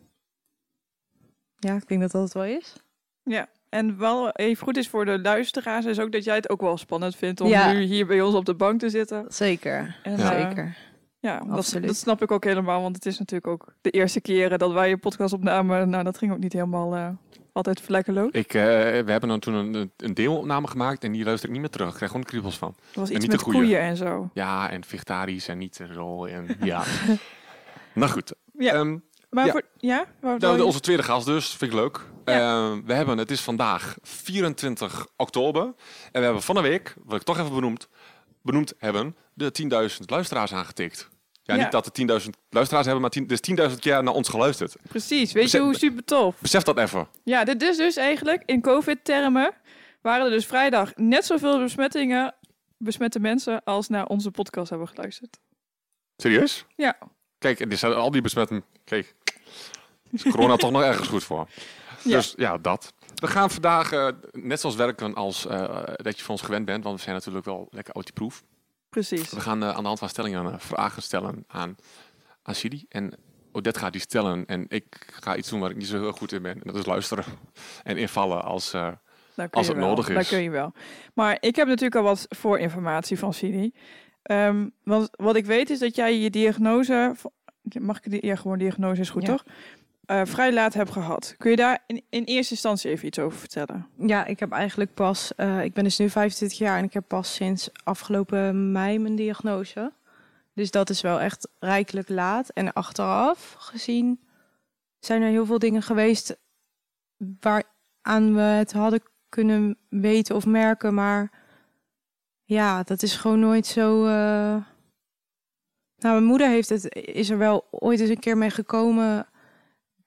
Ja, 1.60 1.76
ik 1.76 1.88
denk 1.88 2.02
dat 2.02 2.12
dat 2.12 2.24
het 2.24 2.34
wel 2.34 2.46
is. 2.46 2.76
Ja. 3.24 3.48
En 3.70 3.98
wel 3.98 4.30
even 4.32 4.64
goed 4.64 4.78
is 4.78 4.88
voor 4.90 5.06
de 5.06 5.20
luisteraars, 5.20 5.86
is 5.86 6.00
ook 6.00 6.12
dat 6.12 6.24
jij 6.24 6.36
het 6.36 6.50
ook 6.50 6.62
wel 6.62 6.78
spannend 6.78 7.16
vindt 7.16 7.42
om 7.42 7.48
Ja. 7.48 7.72
nu 7.72 7.82
hier 7.82 8.06
bij 8.06 8.22
ons 8.22 8.36
op 8.36 8.46
de 8.46 8.54
bank 8.56 8.80
te 8.80 8.90
zitten. 8.90 9.26
Zeker, 9.28 9.96
En, 10.04 10.18
Ja. 10.18 10.34
eh, 10.36 10.48
zeker. 10.48 10.78
Ja, 11.20 11.40
dat, 11.40 11.58
Absoluut. 11.58 11.88
dat 11.88 11.96
snap 11.96 12.22
ik 12.22 12.32
ook 12.32 12.44
helemaal, 12.44 12.82
want 12.82 12.96
het 12.96 13.06
is 13.06 13.20
natuurlijk 13.20 13.48
ook 13.52 13.74
de 13.82 13.90
eerste 13.90 14.22
keren 14.22 14.60
dat 14.60 14.72
wij 14.72 14.92
een 14.92 15.00
podcast 15.00 15.34
opnamen. 15.34 15.90
Nou, 15.90 16.04
dat 16.04 16.18
ging 16.18 16.32
ook 16.32 16.40
niet 16.40 16.54
helemaal 16.54 16.96
eh, 16.96 17.08
altijd 17.52 17.82
vlekkeloos. 17.82 18.32
Ik, 18.32 18.54
eh, 18.54 18.62
we 18.64 19.12
hebben 19.12 19.30
dan 19.30 19.40
toen 19.40 19.54
een, 19.54 19.92
een 19.98 20.14
demo-opname 20.14 20.68
gemaakt 20.68 21.04
en 21.04 21.12
die 21.12 21.24
luister 21.24 21.48
ik 21.48 21.52
niet 21.54 21.62
meer 21.64 21.72
terug. 21.72 21.90
Ik 21.90 21.96
krijg 21.96 22.12
gewoon 22.12 22.26
kriebels 22.26 22.58
van. 22.58 22.76
Er 22.94 23.00
was 23.00 23.10
en 23.10 23.16
iets 23.16 23.22
niet 23.22 23.22
de 23.22 23.28
met 23.30 23.42
goeie. 23.42 23.60
koeien 23.60 23.80
en 23.80 23.98
zo. 23.98 24.30
Ja, 24.34 24.70
en 24.70 24.84
vegetarisch 24.84 25.48
en 25.48 25.58
niet 25.58 25.80
en 25.80 25.94
zo. 25.94 26.26
En, 26.26 26.48
ja. 26.62 26.84
nou 27.94 28.12
goed. 28.12 28.34
Ja, 28.58 28.74
Ehm, 28.74 28.98
maar 29.36 29.46
ja. 29.46 29.52
voor... 29.52 29.62
Ja? 29.78 30.06
Waar- 30.20 30.40
nou, 30.40 30.62
onze 30.62 30.80
tweede 30.80 31.04
gast 31.04 31.26
dus, 31.26 31.50
vind 31.50 31.72
ik 31.72 31.78
leuk. 31.78 32.00
Ja. 32.26 32.34
Ehm, 32.70 32.82
we 32.86 32.94
hebben, 32.94 33.18
het 33.18 33.32
is 33.32 33.42
vandaag 33.42 33.96
24 34.02 35.08
oktober. 35.16 35.64
En 35.64 35.74
we 36.12 36.20
hebben 36.20 36.42
van 36.42 36.56
de 36.56 36.62
week, 36.62 36.96
wat 37.06 37.20
ik 37.20 37.26
toch 37.26 37.40
even 37.40 37.54
benoemd, 37.54 37.88
benoemd 38.42 38.74
hebben, 38.78 39.16
de 39.34 39.52
10.000 39.98 40.06
luisteraars 40.06 40.54
aangetikt. 40.54 41.10
Ja, 41.44 41.56
Ja. 41.56 41.62
niet 41.64 41.72
dat 41.72 41.86
de 41.86 41.92
10.000 41.92 42.30
luisteraars 42.50 42.86
hebben, 42.86 43.02
maar 43.02 43.12
10 43.12 43.28
dus 43.28 43.40
10.000 43.42 43.80
keer 43.80 44.04
naar 44.04 44.14
ons 44.14 44.30
geluisterd. 44.30 44.76
Precies, 44.88 45.32
weet 45.32 45.52
je 45.52 45.60
hoe 45.60 45.78
super 45.78 46.04
tof? 46.04 46.36
Besef 46.40 46.64
dat 46.64 46.78
even. 46.78 47.08
Ja, 47.24 47.44
dit 47.44 47.62
is 47.62 47.78
dus 47.78 47.96
eigenlijk 47.96 48.44
in 48.46 48.62
COVID-termen 48.62 49.54
waren 50.02 50.26
er 50.26 50.32
dus 50.32 50.46
vrijdag 50.46 50.96
net 50.96 51.26
zoveel 51.26 51.60
besmettingen, 51.60 52.36
besmette 52.78 53.20
mensen 53.20 53.64
als 53.64 53.88
naar 53.88 54.06
onze 54.06 54.32
podcast 54.32 54.70
hebben 54.70 54.88
geluisterd. 54.88 55.38
Serieus? 56.18 56.66
Ja. 56.76 56.98
Kijk, 57.38 57.60
en 57.60 57.70
dit 57.70 57.80
zijn 57.80 57.94
al 57.94 58.12
die 58.12 58.22
besmetten. 58.22 58.64
Kijk, 58.84 59.16
is 60.24 60.32
corona 60.32 60.56
toch 60.56 60.72
nog 60.72 60.82
ergens 60.82 61.08
goed 61.08 61.24
voor. 61.24 61.48
Ja. 62.02 62.16
Dus 62.16 62.34
ja, 62.38 62.58
dat. 62.58 62.94
We 63.16 63.28
gaan 63.28 63.50
vandaag 63.50 63.92
eh, 63.92 64.08
net 64.32 64.60
zoals 64.60 64.76
werken 64.76 65.14
als 65.14 65.46
eh, 65.46 65.84
dat 65.96 66.18
je 66.18 66.24
van 66.24 66.36
ons 66.36 66.42
gewend 66.42 66.66
bent, 66.66 66.84
want 66.84 66.96
we 66.96 67.02
zijn 67.02 67.16
natuurlijk 67.16 67.46
wel 67.46 67.68
lekker 67.72 67.94
autieproof. 67.94 68.44
Precies. 68.90 69.30
We 69.30 69.40
gaan 69.40 69.64
eh, 69.64 69.70
aan 69.70 69.82
de 69.82 69.88
hand 69.88 70.00
van 70.00 70.10
stellingen 70.10 70.60
vragen 70.60 71.02
stellen 71.02 71.44
aan, 71.48 71.76
aan 72.44 72.56
Sidi. 72.56 72.86
En 72.90 73.14
Odette 73.52 73.80
gaat 73.80 73.92
die 73.92 74.02
stellen 74.02 74.46
en 74.46 74.66
ik 74.68 74.86
ga 75.22 75.36
iets 75.36 75.50
doen 75.50 75.60
waar 75.60 75.70
ik 75.70 75.78
niet 75.78 75.88
zo 75.88 76.00
heel 76.00 76.12
goed 76.12 76.32
in 76.32 76.42
ben. 76.42 76.54
En 76.54 76.62
dat 76.64 76.76
is 76.76 76.86
luisteren 76.86 77.24
en 77.84 77.98
invallen 77.98 78.44
als... 78.44 78.74
Als 79.52 79.68
het 79.68 79.78
wel. 79.78 79.88
nodig 79.88 80.10
is. 80.10 80.28
kun 80.28 80.42
je 80.42 80.50
wel. 80.50 80.74
Maar 81.14 81.38
ik 81.40 81.56
heb 81.56 81.68
natuurlijk 81.68 81.96
al 81.96 82.04
wat 82.04 82.26
voorinformatie 82.30 83.20
van 83.20 83.34
Sidi. 83.34 83.74
Ehm, 84.22 84.68
want 84.84 85.10
wat 85.12 85.36
ik 85.36 85.46
weet 85.46 85.70
is 85.70 85.80
dat 85.80 85.96
jij 85.96 86.20
je 86.20 86.30
diagnose, 86.30 87.16
mag 87.80 87.98
ik 87.98 88.12
die 88.12 88.26
ja, 88.26 88.36
gewoon 88.36 88.58
diagnose 88.58 89.02
is 89.02 89.10
goed 89.10 89.22
Ja. 89.22 89.28
toch? 89.28 89.44
Eh, 90.06 90.22
vrij 90.26 90.54
laat 90.54 90.74
hebt 90.74 90.92
gehad. 90.92 91.36
Kun 91.38 91.50
je 91.52 91.56
daar 91.56 91.84
in, 91.88 92.02
in 92.10 92.24
eerste 92.24 92.54
instantie 92.54 92.92
even 92.92 93.08
iets 93.08 93.20
over 93.20 93.40
vertellen? 93.40 93.88
Ja, 93.98 94.26
ik 94.26 94.40
heb 94.40 94.52
eigenlijk 94.52 94.94
pas, 94.94 95.36
eh, 95.36 95.64
ik 95.64 95.74
ben 95.74 95.84
dus 95.84 95.98
nu 95.98 96.10
25 96.10 96.58
jaar 96.58 96.78
en 96.78 96.84
ik 96.84 96.94
heb 96.94 97.04
pas 97.08 97.34
sinds 97.34 97.70
afgelopen 97.84 98.72
mei 98.72 99.00
mijn 99.00 99.16
diagnose. 99.16 99.94
Dus 100.54 100.72
dat 100.72 100.90
is 100.90 101.02
wel 101.02 101.20
echt 101.22 101.50
rijkelijk 101.60 102.10
laat. 102.10 102.50
En 102.50 102.74
achteraf 102.74 103.56
gezien 103.58 104.20
zijn 105.00 105.22
er 105.22 105.30
heel 105.30 105.46
veel 105.46 105.60
dingen 105.60 105.82
geweest 105.82 106.38
waaraan 107.40 108.34
we 108.36 108.42
het 108.42 108.74
hadden 108.74 109.02
kunnen 109.30 109.78
weten 109.90 110.36
of 110.36 110.46
merken. 110.46 110.94
Maar 110.94 111.32
ja, 112.44 112.84
dat 112.84 113.02
is 113.04 113.16
gewoon 113.16 113.40
nooit 113.40 113.66
zo. 113.66 114.06
eh, 114.06 114.56
Nou, 115.98 116.14
mijn 116.14 116.24
moeder 116.24 116.48
heeft 116.48 116.70
het, 116.70 116.96
is 116.96 117.30
er 117.30 117.38
wel 117.38 117.68
ooit 117.72 118.00
eens 118.00 118.10
een 118.10 118.20
keer 118.20 118.38
mee 118.38 118.50
gekomen 118.50 119.28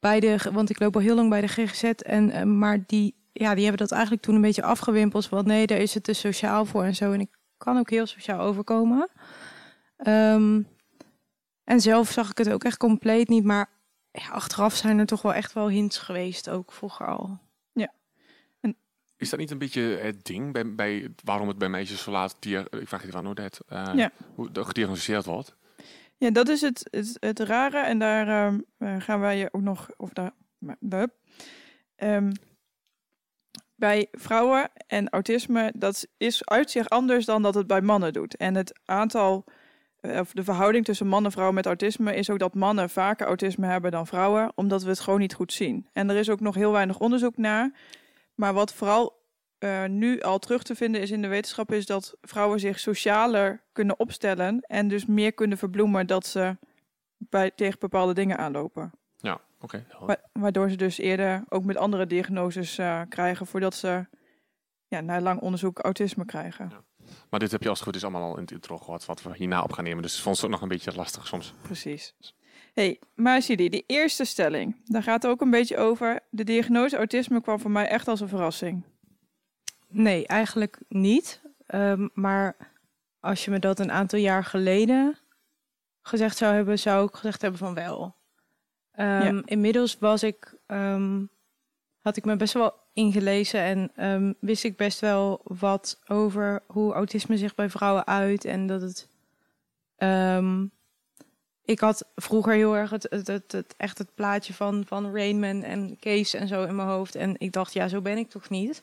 bij 0.01 0.21
de, 0.21 0.39
want 0.53 0.71
ik 0.71 0.81
loop 0.81 0.95
al 0.95 1.01
heel 1.01 1.15
lang 1.15 1.31
bij 1.31 1.41
de 1.41 1.49
GGZ. 1.49 1.83
En, 1.83 2.31
eh, 2.31 2.43
maar 2.43 2.85
die, 2.87 3.15
ja, 3.33 3.55
die 3.55 3.63
hebben 3.63 3.81
dat 3.81 3.93
eigenlijk 3.93 4.23
toen 4.23 4.35
een 4.35 4.41
beetje 4.41 4.63
afgewimpeld. 4.63 5.29
Want 5.29 5.47
nee, 5.47 5.67
daar 5.67 5.79
is 5.79 5.95
het 5.95 6.05
te 6.05 6.13
sociaal 6.13 6.65
voor 6.65 6.85
en 6.85 6.95
zo. 6.95 7.13
En 7.13 7.21
ik 7.21 7.39
kan 7.57 7.79
ook 7.79 7.91
heel 7.91 8.07
sociaal 8.07 8.41
overkomen. 8.41 9.09
Ehm, 9.97 10.63
en 11.65 11.81
zelf 11.81 12.11
zag 12.11 12.31
ik 12.31 12.39
het 12.39 12.51
ook 12.51 12.65
echt 12.65 12.77
compleet 12.77 13.29
niet. 13.29 13.45
Maar 13.45 13.71
ja, 14.11 14.29
achteraf 14.29 14.75
zijn 14.75 14.99
er 14.99 15.07
toch 15.07 15.23
wel 15.23 15.35
echt 15.35 15.53
wel 15.53 15.69
hints 15.69 15.99
geweest, 15.99 16.49
ook 16.51 16.73
vroeger 16.73 17.07
al. 17.07 17.39
Is 19.19 19.31
dat 19.31 19.39
niet 19.39 19.51
een 19.51 19.59
beetje 19.59 19.81
het 19.81 20.25
ding 20.25 20.53
bij, 20.53 20.75
bij 20.75 21.09
waarom 21.25 21.49
het 21.49 21.59
bij 21.59 21.69
meisjes 21.69 22.03
zo 22.03 22.11
laat, 22.11 22.37
ik 22.41 22.89
vraag 22.89 23.05
je 23.05 23.11
van 23.11 23.29
Odette, 23.29 23.63
eh 23.69 23.91
Ja. 23.95 24.11
hoe 24.35 24.51
dat 24.51 24.67
gediagnosticeerd 24.67 25.25
wordt? 25.25 25.57
Ja, 26.19 26.31
dat 26.31 26.49
is 26.49 26.61
het, 26.61 26.89
het, 26.91 27.17
het 27.21 27.39
rare. 27.39 27.79
En 27.79 27.99
daar 27.99 28.29
ehm, 28.29 28.61
eh, 28.79 29.01
gaan 29.01 29.21
wij 29.21 29.39
je 29.39 29.49
ook 29.53 29.63
nog... 29.63 29.89
Of 29.97 30.13
daar, 30.13 30.33
maar-. 30.59 31.09
Ehm, 31.97 32.31
bij 33.75 34.09
vrouwen 34.13 34.71
en 34.87 35.09
autisme, 35.09 35.73
dat 35.77 36.07
is 36.17 36.47
uit 36.47 36.71
zich 36.71 36.89
anders 36.89 37.25
dan 37.25 37.43
dat 37.43 37.55
het 37.55 37.67
bij 37.67 37.81
mannen 37.81 38.13
doet. 38.13 38.37
En 38.37 38.55
het 38.55 38.81
aantal, 38.85 39.45
eh, 40.01 40.21
of 40.21 40.33
de 40.33 40.45
verhouding 40.45 40.85
tussen 40.85 41.07
man 41.07 41.25
en 41.25 41.33
vrouw 41.33 41.53
met 41.53 41.67
autisme 41.67 42.15
is 42.15 42.31
ook 42.31 42.39
dat 42.39 42.55
mannen 42.55 42.91
vaker 42.91 43.27
autisme 43.27 43.67
hebben 43.67 43.91
dan 43.91 44.07
vrouwen, 44.07 44.53
omdat 44.55 44.83
we 44.83 44.89
het 44.89 45.01
gewoon 45.01 45.21
niet 45.21 45.35
goed 45.35 45.53
zien. 45.53 45.89
En 45.93 46.11
er 46.11 46.17
is 46.17 46.31
ook 46.31 46.41
nog 46.41 46.55
heel 46.55 46.73
weinig 46.73 46.99
onderzoek 46.99 47.37
naar. 47.37 47.73
Maar 48.35 48.55
wat 48.55 48.75
vooral 48.75 49.18
eh, 49.59 49.85
nu 49.85 50.21
al 50.21 50.39
terug 50.39 50.63
te 50.63 50.75
vinden 50.75 51.01
is 51.01 51.11
in 51.11 51.23
de 51.23 51.29
wetenschap, 51.29 51.73
is 51.73 51.87
dat 51.87 52.17
vrouwen 52.21 52.61
zich 52.61 52.79
socialer 52.79 53.63
kunnen 53.73 53.99
opstellen 53.99 54.61
en 54.61 54.89
dus 54.89 55.07
meer 55.07 55.33
kunnen 55.33 55.59
verbloemen 55.59 56.07
dat 56.07 56.27
ze 56.27 56.57
bij, 57.17 57.51
tegen 57.51 57.79
bepaalde 57.79 58.15
dingen 58.15 58.39
aanlopen. 58.39 58.91
Ja, 59.17 59.41
oké. 59.61 59.87
Wa- 60.01 60.21
waardoor 60.33 60.71
ze 60.71 60.77
dus 60.77 60.99
eerder 60.99 61.45
ook 61.49 61.65
met 61.65 61.77
andere 61.77 62.07
diagnoses 62.07 62.79
eh, 62.79 63.01
krijgen 63.09 63.47
voordat 63.47 63.75
ze 63.75 64.07
ja, 64.89 65.01
na 65.01 65.21
lang 65.21 65.41
onderzoek 65.41 65.79
autisme 65.79 66.25
krijgen. 66.25 66.73
Maar 67.31 67.41
dit 67.41 67.51
heb 67.51 67.63
je 67.63 67.69
als 67.69 67.79
het 67.79 67.87
goed 67.89 67.97
is 67.97 68.03
allemaal 68.03 68.23
al 68.23 68.35
in 68.37 68.43
het 68.43 68.51
intro 68.51 68.79
gehoord, 68.79 69.05
wat 69.07 69.23
we 69.23 69.35
hierna 69.35 69.63
op 69.63 69.73
gaan 69.73 69.85
nemen. 69.85 70.03
Dus 70.03 70.17
ik 70.17 70.23
vond 70.23 70.37
het 70.37 70.45
ook 70.45 70.51
nog 70.51 70.61
een 70.63 70.69
beetje 70.69 70.95
lastig 70.95 71.27
soms. 71.27 71.55
Precies. 71.63 72.15
hey, 72.75 73.01
maar 73.15 73.43
Sidi, 73.43 73.69
die 73.69 73.85
eerste 73.87 74.25
stelling, 74.25 74.77
daar 74.85 75.03
gaat 75.03 75.23
het 75.23 75.31
ook 75.33 75.41
een 75.41 75.51
beetje 75.51 75.77
over. 75.77 76.21
De 76.31 76.45
diagnose 76.45 76.97
autisme 76.97 77.41
kwam 77.41 77.61
voor 77.61 77.71
mij 77.71 77.89
echt 77.89 78.09
als 78.09 78.21
een 78.21 78.29
verrassing. 78.29 78.85
Nee, 79.89 80.27
eigenlijk 80.27 80.79
niet. 80.89 81.41
Ehm, 81.67 82.09
maar 82.15 82.57
als 83.21 83.45
je 83.45 83.51
me 83.51 83.59
dat 83.59 83.79
een 83.79 83.93
aantal 83.93 84.19
jaar 84.19 84.45
geleden 84.45 85.19
gezegd 86.03 86.37
zou 86.37 86.55
hebben, 86.55 86.79
zou 86.79 87.07
ik 87.09 87.15
gezegd 87.15 87.43
hebben 87.43 87.59
van 87.59 87.75
wel. 87.75 88.15
Ehm, 88.93 89.35
Ja. 89.37 89.43
Inmiddels 89.45 89.99
was 89.99 90.23
ik, 90.23 90.55
ehm, 90.67 91.25
had 92.01 92.17
ik 92.17 92.25
me 92.25 92.37
best 92.37 92.53
wel 92.55 92.75
ingelezen 92.93 93.91
en 93.95 94.37
wist 94.41 94.65
ik 94.65 94.77
best 94.77 95.01
wel 95.01 95.41
wat 95.45 96.01
over 96.07 96.63
hoe 96.67 96.93
autisme 96.93 97.37
zich 97.37 97.55
bij 97.55 97.71
vrouwen 97.71 98.07
uit 98.07 98.45
en 98.45 98.67
dat 98.67 98.81
het. 98.83 99.09
ik 101.65 101.81
had 101.81 102.05
vroeger 102.15 102.53
heel 102.55 102.77
erg 102.77 102.91
het, 102.91 103.07
het, 103.11 103.27
het, 103.27 103.53
het- 103.53 103.75
echt 103.77 103.99
het 103.99 104.15
plaatje 104.15 104.55
van, 104.55 104.85
van 104.87 105.15
Rainman 105.15 105.63
en 105.63 105.99
Kees 105.99 106.35
en 106.35 106.49
zo 106.49 106.65
in 106.65 106.77
mijn 106.77 106.89
hoofd. 106.89 107.15
En 107.15 107.35
ik 107.39 107.53
dacht, 107.53 107.73
ja, 107.73 107.89
zo 107.89 108.01
ben 108.01 108.19
ik 108.19 108.31
toch 108.31 108.49
niet. 108.49 108.83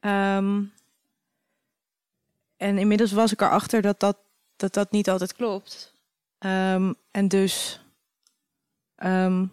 Ehm, 0.00 0.62
en 2.56 2.78
inmiddels 2.78 3.12
was 3.12 3.32
ik 3.32 3.40
erachter 3.40 3.82
dat 3.82 4.00
dat, 4.00 4.18
dat, 4.56 4.74
dat 4.74 4.90
niet 4.90 5.10
altijd 5.10 5.34
klopt. 5.34 5.94
Ehm, 6.38 6.92
en 7.10 7.28
dus, 7.28 7.84
ehm, 8.94 9.46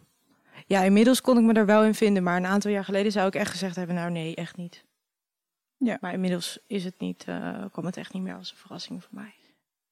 ja, 0.66 0.82
inmiddels 0.82 1.22
kon 1.22 1.38
ik 1.38 1.44
me 1.44 1.54
er 1.54 1.66
wel 1.66 1.84
in 1.84 1.96
vinden. 1.96 2.24
Maar 2.24 2.38
een 2.38 2.46
aantal 2.46 2.72
jaar 2.72 2.86
geleden 2.86 3.12
zou 3.12 3.28
ik 3.28 3.36
echt 3.36 3.52
gezegd 3.52 3.76
hebben, 3.76 3.96
nou 3.96 4.12
nee, 4.12 4.36
echt 4.36 4.58
niet. 4.58 4.86
Ja. 5.78 5.98
Maar 6.02 6.14
inmiddels 6.14 6.60
is 6.68 6.84
het 6.84 7.00
niet, 7.00 7.24
eh, 7.28 7.66
kwam 7.72 7.86
het 7.86 7.98
echt 7.98 8.14
niet 8.14 8.24
meer 8.24 8.36
als 8.36 8.52
een 8.52 8.58
verrassing 8.58 9.04
voor 9.04 9.14
mij. 9.14 9.36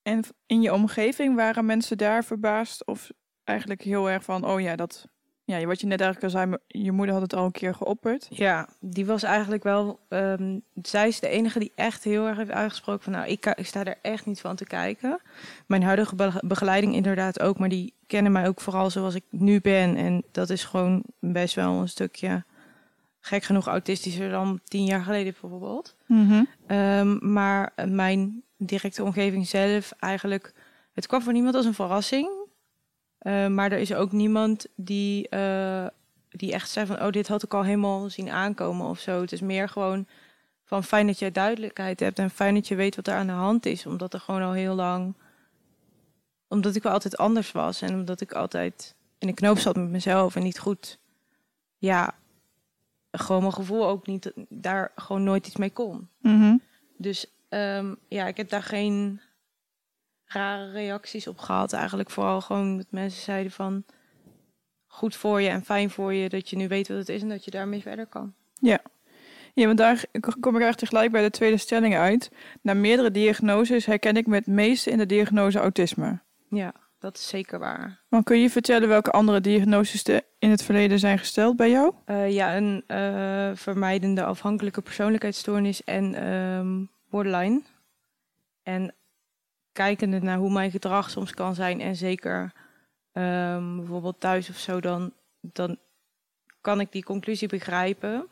En 0.01 0.23
in 0.45 0.61
je 0.61 0.73
omgeving 0.73 1.35
waren 1.35 1.65
mensen 1.65 1.97
daar 1.97 2.23
verbaasd 2.23 2.85
of 2.85 3.11
eigenlijk 3.43 3.81
heel 3.81 4.09
erg 4.09 4.23
van, 4.23 4.45
oh 4.45 4.61
ja, 4.61 4.75
dat, 4.75 5.07
ja, 5.45 5.65
wat 5.65 5.81
je 5.81 5.87
net 5.87 6.01
eigenlijk 6.01 6.33
al 6.33 6.39
zei, 6.39 6.55
je 6.67 6.91
moeder 6.91 7.13
had 7.13 7.23
het 7.23 7.33
al 7.35 7.45
een 7.45 7.51
keer 7.51 7.75
geopperd. 7.75 8.27
Ja, 8.29 8.69
die 8.79 9.05
was 9.05 9.23
eigenlijk 9.23 9.63
wel. 9.63 9.99
ehm, 10.09 10.59
zij 10.81 11.07
is 11.07 11.19
de 11.19 11.27
enige 11.27 11.59
die 11.59 11.71
echt 11.75 12.03
heel 12.03 12.27
erg 12.27 12.37
heeft 12.37 12.51
uitgesproken 12.51 13.03
van 13.03 13.13
nou, 13.13 13.27
ik, 13.27 13.53
sta 13.61 13.83
er 13.83 13.97
echt 14.01 14.25
niet 14.25 14.41
van 14.41 14.55
te 14.55 14.65
kijken. 14.65 15.19
Mijn 15.67 15.83
huidige 15.83 16.15
be- 16.15 16.41
begeleiding 16.45 16.93
inderdaad 16.95 17.39
ook, 17.39 17.59
maar 17.59 17.69
die 17.69 17.93
kennen 18.07 18.31
mij 18.31 18.47
ook 18.47 18.61
vooral 18.61 18.89
zoals 18.89 19.15
ik 19.15 19.23
nu 19.29 19.61
ben. 19.61 19.95
En 19.95 20.23
dat 20.31 20.49
is 20.49 20.63
gewoon 20.63 21.03
best 21.19 21.55
wel 21.55 21.73
een 21.79 21.89
stukje 21.89 22.43
gek 23.19 23.43
genoeg 23.43 23.67
autistischer 23.67 24.29
dan 24.29 24.59
tien 24.63 24.85
jaar 24.85 25.03
geleden 25.03 25.35
bijvoorbeeld. 25.41 25.95
Ehm, 26.67 27.33
maar 27.33 27.73
mijn 27.85 28.43
directe 28.57 29.03
omgeving 29.03 29.47
zelf 29.47 29.91
eigenlijk, 29.99 30.53
het 30.93 31.07
kwam 31.07 31.21
voor 31.21 31.33
niemand 31.33 31.55
als 31.55 31.65
een 31.65 31.73
verrassing. 31.73 32.29
Eh, 33.23 33.47
maar 33.47 33.71
er 33.71 33.77
is 33.77 33.93
ook 33.93 34.11
niemand 34.11 34.65
die, 34.75 35.29
eh, 35.29 35.87
die 36.29 36.53
echt 36.53 36.69
zei 36.69 36.85
van, 36.85 37.01
oh, 37.01 37.09
dit 37.09 37.27
had 37.27 37.43
ik 37.43 37.53
al 37.53 37.63
helemaal 37.63 38.09
zien 38.09 38.29
aankomen 38.29 38.87
of 38.87 38.99
zo. 38.99 39.21
Het 39.21 39.31
is 39.31 39.41
meer 39.41 39.69
gewoon 39.69 40.07
van 40.63 40.83
fijn 40.83 41.07
dat 41.07 41.19
jij 41.19 41.31
duidelijkheid 41.31 41.99
hebt 41.99 42.19
en 42.19 42.29
fijn 42.29 42.53
dat 42.53 42.67
je 42.67 42.75
weet 42.75 42.95
wat 42.95 43.07
er 43.07 43.13
aan 43.13 43.27
de 43.27 43.33
hand 43.33 43.65
is. 43.65 43.85
Omdat 43.85 44.13
er 44.13 44.19
gewoon 44.19 44.41
al 44.41 44.51
heel 44.51 44.75
lang, 44.75 45.15
omdat 46.47 46.75
ik 46.75 46.83
wel 46.83 46.91
altijd 46.91 47.17
anders 47.17 47.51
was 47.51 47.81
en 47.81 47.93
omdat 47.93 48.21
ik 48.21 48.31
altijd 48.31 48.95
in 49.17 49.27
de 49.27 49.33
knoop 49.33 49.57
zat 49.57 49.75
met 49.75 49.89
mezelf 49.89 50.35
en 50.35 50.43
niet 50.43 50.59
goed, 50.59 50.99
ja, 51.77 52.15
gewoon 53.11 53.41
mijn 53.41 53.53
gevoel 53.53 53.87
ook 53.87 54.07
niet, 54.07 54.31
daar 54.49 54.91
gewoon 54.95 55.23
nooit 55.23 55.47
iets 55.47 55.55
mee 55.55 55.71
kon. 55.71 56.09
Mhm. 56.17 56.57
Dus 56.97 57.25
ehm, 57.49 57.93
ja, 58.07 58.27
ik 58.27 58.37
heb 58.37 58.49
daar 58.49 58.63
geen 58.63 59.21
rare 60.33 60.71
reacties 60.71 61.27
op 61.27 61.37
gehad. 61.37 61.73
Eigenlijk 61.73 62.09
vooral 62.09 62.41
gewoon 62.41 62.77
dat 62.77 62.85
mensen 62.89 63.21
zeiden 63.21 63.51
van 63.51 63.83
goed 64.87 65.15
voor 65.15 65.41
je 65.41 65.49
en 65.49 65.63
fijn 65.63 65.89
voor 65.89 66.13
je 66.13 66.29
dat 66.29 66.49
je 66.49 66.55
nu 66.55 66.67
weet 66.67 66.87
wat 66.87 66.97
het 66.97 67.09
is 67.09 67.21
en 67.21 67.29
dat 67.29 67.45
je 67.45 67.51
daarmee 67.51 67.81
verder 67.81 68.05
kan. 68.05 68.33
Ja, 68.59 68.81
want 69.53 69.77
daar 69.77 70.05
kom 70.21 70.55
ik 70.55 70.61
eigenlijk 70.61 70.77
tegelijk 70.77 71.11
bij 71.11 71.23
de 71.23 71.29
tweede 71.29 71.57
stelling 71.57 71.95
uit. 71.95 72.31
Na 72.61 72.73
meerdere 72.73 73.11
diagnoses 73.11 73.85
herken 73.85 74.15
ik 74.15 74.27
me 74.27 74.35
het 74.35 74.47
meeste 74.47 74.89
in 74.89 74.97
de 74.97 75.05
diagnose 75.05 75.59
autisme. 75.59 76.19
Ja, 76.49 76.73
dat 76.99 77.17
is 77.17 77.27
zeker 77.27 77.59
waar. 77.59 78.01
Maar 78.09 78.23
kun 78.23 78.39
je 78.39 78.49
vertellen 78.49 78.87
welke 78.87 79.11
andere 79.11 79.41
diagnoses 79.41 80.03
er 80.03 80.21
in 80.39 80.49
het 80.49 80.63
verleden 80.63 80.99
zijn 80.99 81.19
gesteld 81.19 81.55
bij 81.55 81.69
jou? 81.69 81.93
Eh, 82.05 82.31
ja, 82.31 82.57
een 82.57 82.83
eh, 82.87 83.51
vermijdende 83.53 84.23
afhankelijke 84.23 84.81
persoonlijkheidsstoornis 84.81 85.83
en 85.83 86.13
ehm, 86.15 86.83
borderline. 87.09 87.61
En 88.63 88.95
kijkende 89.73 90.19
naar 90.19 90.37
hoe 90.37 90.51
mijn 90.51 90.71
gedrag 90.71 91.09
soms 91.09 91.31
kan 91.31 91.55
zijn 91.55 91.81
en 91.81 91.95
zeker 91.95 92.53
ehm, 93.11 93.75
bijvoorbeeld 93.75 94.19
thuis 94.19 94.49
of 94.49 94.57
zo, 94.57 94.79
dan, 94.79 95.13
dan 95.41 95.77
kan 96.61 96.79
ik 96.79 96.91
die 96.91 97.03
conclusie 97.03 97.47
begrijpen. 97.47 98.27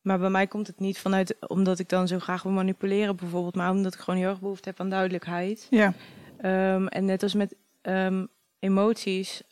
Maar 0.00 0.18
bij 0.18 0.30
mij 0.30 0.46
komt 0.46 0.66
het 0.66 0.80
niet 0.80 0.98
vanuit 0.98 1.48
omdat 1.48 1.78
ik 1.78 1.88
dan 1.88 2.08
zo 2.08 2.18
graag 2.18 2.42
wil 2.42 2.52
manipuleren 2.52 3.16
bijvoorbeeld, 3.16 3.54
maar 3.54 3.70
omdat 3.70 3.94
ik 3.94 4.00
gewoon 4.00 4.20
heel 4.20 4.28
erg 4.28 4.40
behoefte 4.40 4.68
heb 4.68 4.80
aan 4.80 4.90
duidelijkheid. 4.90 5.66
Ja. 5.70 5.94
Ehm, 6.36 6.86
en 6.86 7.04
net 7.04 7.22
als 7.22 7.34
met 7.34 7.54
ehm, 7.80 8.26
emoties, 8.58 9.42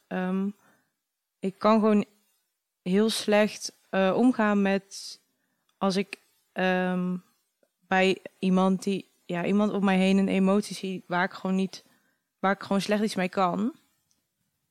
ik 1.39 1.59
kan 1.59 1.81
gewoon 1.81 2.05
heel 2.83 3.11
slecht 3.11 3.73
eh, 3.91 4.13
omgaan 4.17 4.63
met 4.63 5.21
als 5.79 5.97
ik 5.97 6.19
bij 7.89 8.19
iemand 8.39 8.83
die, 8.83 9.08
ja, 9.29 9.45
iemand 9.45 9.73
om 9.73 9.85
mij 9.85 9.97
heen 9.97 10.19
een 10.19 10.29
emotie 10.29 10.77
zie 10.77 11.05
waar 11.07 11.25
ik 11.25 11.33
gewoon 11.33 11.57
niet, 11.57 11.85
waar 12.39 12.53
ik 12.53 12.63
gewoon 12.63 12.81
slecht 12.81 13.03
iets 13.03 13.15
mee 13.15 13.29
kan, 13.29 13.75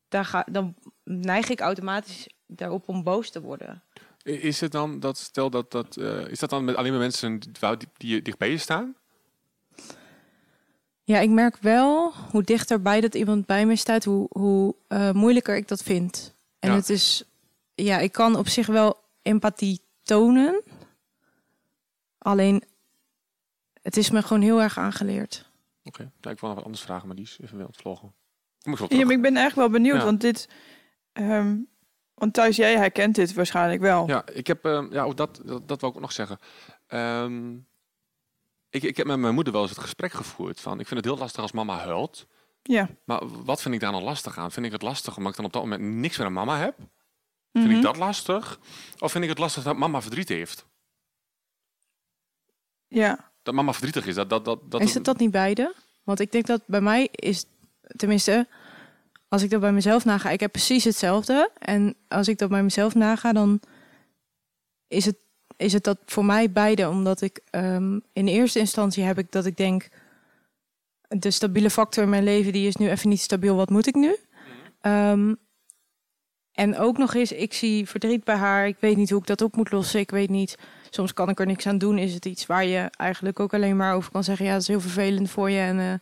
daar 0.10 0.26
ga, 0.26 0.46
dan 0.52 0.76
neig 1.04 1.50
ik 1.50 1.60
automatisch 1.60 2.30
daarop 2.48 2.88
om 2.88 3.04
boos 3.04 3.30
te 3.30 3.42
worden. 3.42 3.84
Is 4.24 4.62
het 4.62 4.72
dan 4.72 5.00
dat, 5.00 5.18
stel 5.18 5.50
dat, 5.50 5.72
dat 5.72 5.98
eh, 5.98 6.28
is 6.28 6.40
dat 6.40 6.50
dan 6.50 6.66
met 6.66 6.76
alleen 6.76 6.92
maar 6.92 7.00
mensen 7.00 7.40
die, 7.40 7.88
die, 7.98 8.22
dichtbij 8.22 8.50
je 8.50 8.58
staan? 8.58 8.96
Ja, 11.04 11.20
ik 11.20 11.30
merk 11.30 11.58
wel 11.58 12.14
hoe 12.32 12.44
dichterbij 12.44 13.02
dat 13.02 13.16
iemand 13.16 13.46
bij 13.46 13.66
me 13.66 13.76
staat, 13.76 14.04
hoe, 14.04 14.28
hoe 14.32 14.76
eh, 14.88 15.12
moeilijker 15.12 15.56
ik 15.56 15.68
dat 15.68 15.84
vind. 15.84 16.36
En 16.60 16.70
Ja. 16.70 16.76
het 16.76 16.90
is, 16.90 17.24
ja, 17.76 17.98
ik 17.98 18.12
kan 18.12 18.36
op 18.36 18.48
zich 18.48 18.68
wel 18.68 18.98
empathie 19.22 19.82
tonen. 20.04 20.64
Alleen, 22.18 22.64
het 23.88 23.98
is 23.98 24.10
me 24.12 24.22
gewoon 24.22 24.41
heel 24.44 24.62
erg 24.62 24.77
aangeleerd. 24.77 25.50
Oké, 25.84 26.12
ja, 26.22 26.29
ik 26.29 26.39
wil 26.39 26.50
nog 26.50 26.58
wat 26.58 26.65
anders 26.65 26.84
vragen, 26.84 27.08
maar 27.08 27.15
die 27.15 27.25
is 27.25 27.38
even 27.41 27.58
wel 27.58 27.65
ontvlogen. 27.67 28.13
Kom 28.62 28.72
ik 28.72 28.77
zo 28.77 28.86
Ja, 28.89 29.06
maar 29.06 29.15
ik 29.15 29.22
ben 29.22 29.36
eigenlijk 29.38 29.56
wel 29.70 29.79
benieuwd, 29.82 29.98
Ja. 29.98 30.03
want 30.03 30.22
dit... 30.22 30.50
ehm, 31.13 31.58
want 32.13 32.34
thuis, 32.34 32.56
jij 32.56 32.77
herkent 32.77 33.15
dit 33.15 33.34
waarschijnlijk 33.34 33.82
wel. 33.82 34.08
Ja, 34.08 34.25
ik 34.27 34.48
heb, 34.48 34.65
ehm, 34.65 34.94
ja, 34.94 35.03
ook 35.03 35.17
dat, 35.17 35.41
dat, 35.46 35.67
dat 35.67 35.82
wil 35.82 35.89
ik 35.89 35.96
ook 35.96 36.01
nog 36.01 36.12
zeggen. 36.12 36.38
Ehm, 36.88 37.56
ik, 38.70 38.84
ik 38.84 38.98
heb 38.98 39.08
met 39.08 39.17
mijn 39.20 39.34
moeder 39.34 39.53
wel 39.53 39.62
eens 39.62 39.72
het 39.72 39.79
gesprek 39.79 40.12
gevoerd 40.12 40.60
van, 40.62 40.79
ik 40.79 40.88
vind 40.88 41.00
het 41.00 41.10
heel 41.13 41.20
lastig 41.24 41.41
als 41.41 41.51
mama 41.51 41.77
huilt. 41.77 42.27
Ja. 42.63 42.89
Maar 43.06 43.27
wat 43.44 43.62
vind 43.62 43.74
ik 43.74 43.79
daar 43.79 43.91
nou 43.91 44.03
lastig 44.03 44.38
aan? 44.38 44.51
Vind 44.51 44.65
ik 44.65 44.72
het 44.72 44.82
lastig 44.82 45.17
omdat 45.17 45.32
ik 45.32 45.38
dan 45.38 45.46
op 45.46 45.53
dat 45.53 45.62
moment 45.62 45.82
niks 45.82 46.17
met 46.17 46.27
een 46.27 46.34
mama 46.34 46.58
heb? 46.58 46.75
Vind 47.51 47.65
Mhm. 47.65 47.75
ik 47.75 47.82
dat 47.82 47.98
lastig? 47.98 48.60
Of 49.00 49.12
vind 49.12 49.24
ik 49.24 49.29
het 49.29 49.39
lastig 49.39 49.63
dat 49.63 49.77
mama 49.77 50.01
verdriet 50.01 50.29
heeft? 50.29 50.65
Ja. 52.88 53.32
Dat 53.48 53.56
mama 53.56 53.72
verdrietig 53.72 54.06
is. 54.06 54.16
Dat, 54.16 54.30
dat, 54.30 54.46
dat, 54.46 54.72
dat 54.72 54.82
is 54.82 54.94
het 54.94 55.04
dat 55.04 55.18
niet 55.18 55.32
beide? 55.32 55.74
Want 56.04 56.20
ik 56.20 56.32
denk 56.32 56.46
dat 56.46 56.62
bij 56.66 56.82
mij 56.82 57.08
is, 57.12 57.46
tenminste, 57.96 58.48
als 59.27 59.42
ik 59.44 59.50
dat 59.50 59.60
bij 59.60 59.72
mezelf 59.72 60.06
naga, 60.06 60.30
ik 60.30 60.39
heb 60.39 60.51
precies 60.51 60.84
hetzelfde. 60.84 61.50
En 61.60 61.96
als 62.08 62.27
ik 62.27 62.38
dat 62.38 62.50
bij 62.50 62.63
mezelf 62.63 62.96
naga, 62.96 63.34
dan 63.34 63.60
is 64.88 65.06
het, 65.06 65.18
is 65.58 65.74
het 65.74 65.84
dat 65.84 65.98
voor 66.06 66.25
mij 66.25 66.51
beide. 66.51 66.89
Omdat 66.89 67.22
ik 67.22 67.39
ehm, 67.50 68.00
in 68.13 68.27
eerste 68.27 68.60
instantie 68.60 69.04
heb 69.04 69.18
ik 69.18 69.32
dat 69.32 69.46
ik 69.46 69.58
denk, 69.58 69.88
de 71.08 71.32
stabiele 71.32 71.70
factor 71.70 72.04
in 72.04 72.10
mijn 72.10 72.24
leven, 72.24 72.54
die 72.54 72.68
is 72.68 72.75
nu 72.75 72.89
even 72.89 73.10
niet 73.10 73.22
stabiel. 73.22 73.56
Wat 73.56 73.70
moet 73.70 73.88
ik 73.88 73.96
nu? 73.96 74.16
Ehm, 74.82 75.34
en 76.51 76.77
ook 76.77 76.98
nog 76.98 77.13
eens, 77.13 77.32
ik 77.32 77.54
zie 77.54 77.88
verdriet 77.88 78.24
bij 78.24 78.36
haar. 78.36 78.68
Ik 78.68 78.77
weet 78.80 78.98
niet 78.98 79.10
hoe 79.10 79.20
ik 79.20 79.27
dat 79.27 79.42
op 79.42 79.56
moet 79.56 79.72
lossen. 79.72 80.00
Ik 80.00 80.12
weet 80.12 80.30
niet. 80.30 80.58
Soms 80.89 81.13
kan 81.13 81.29
ik 81.29 81.39
er 81.39 81.46
niks 81.46 81.67
aan 81.67 81.77
doen. 81.77 81.98
Is 81.98 82.13
het 82.13 82.25
iets 82.25 82.46
waar 82.46 82.65
je 82.65 82.89
eigenlijk 82.91 83.39
ook 83.39 83.53
alleen 83.53 83.77
maar 83.77 83.94
over 83.94 84.12
kan 84.12 84.24
zeggen: 84.24 84.46
ja, 84.46 84.51
dat 84.51 84.62
is 84.62 84.67
heel 84.67 84.82
vervelend 84.82 85.29
voor 85.29 85.50
je 85.50 85.60
en 85.60 85.79
eh, 85.79 85.94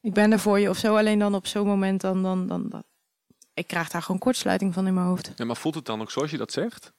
ik 0.00 0.12
ben 0.12 0.32
er 0.32 0.38
voor 0.38 0.60
je 0.60 0.68
of 0.68 0.76
zo. 0.76 0.96
Alleen 0.96 1.18
dan 1.18 1.34
op 1.34 1.46
zo'n 1.46 1.66
moment 1.66 2.00
dan, 2.00 2.22
dan, 2.22 2.46
dan, 2.46 2.68
dan. 2.68 2.82
Ik 3.54 3.66
krijg 3.66 3.88
daar 3.88 4.02
gewoon 4.02 4.20
kortsluiting 4.20 4.74
van 4.74 4.86
in 4.86 4.94
mijn 4.94 5.06
hoofd. 5.06 5.32
Ja, 5.36 5.44
maar 5.44 5.56
voelt 5.56 5.74
het 5.74 5.86
dan 5.86 6.00
ook 6.00 6.10
zoals 6.10 6.30
je 6.30 6.36
dat 6.36 6.52
zegt? 6.52 6.92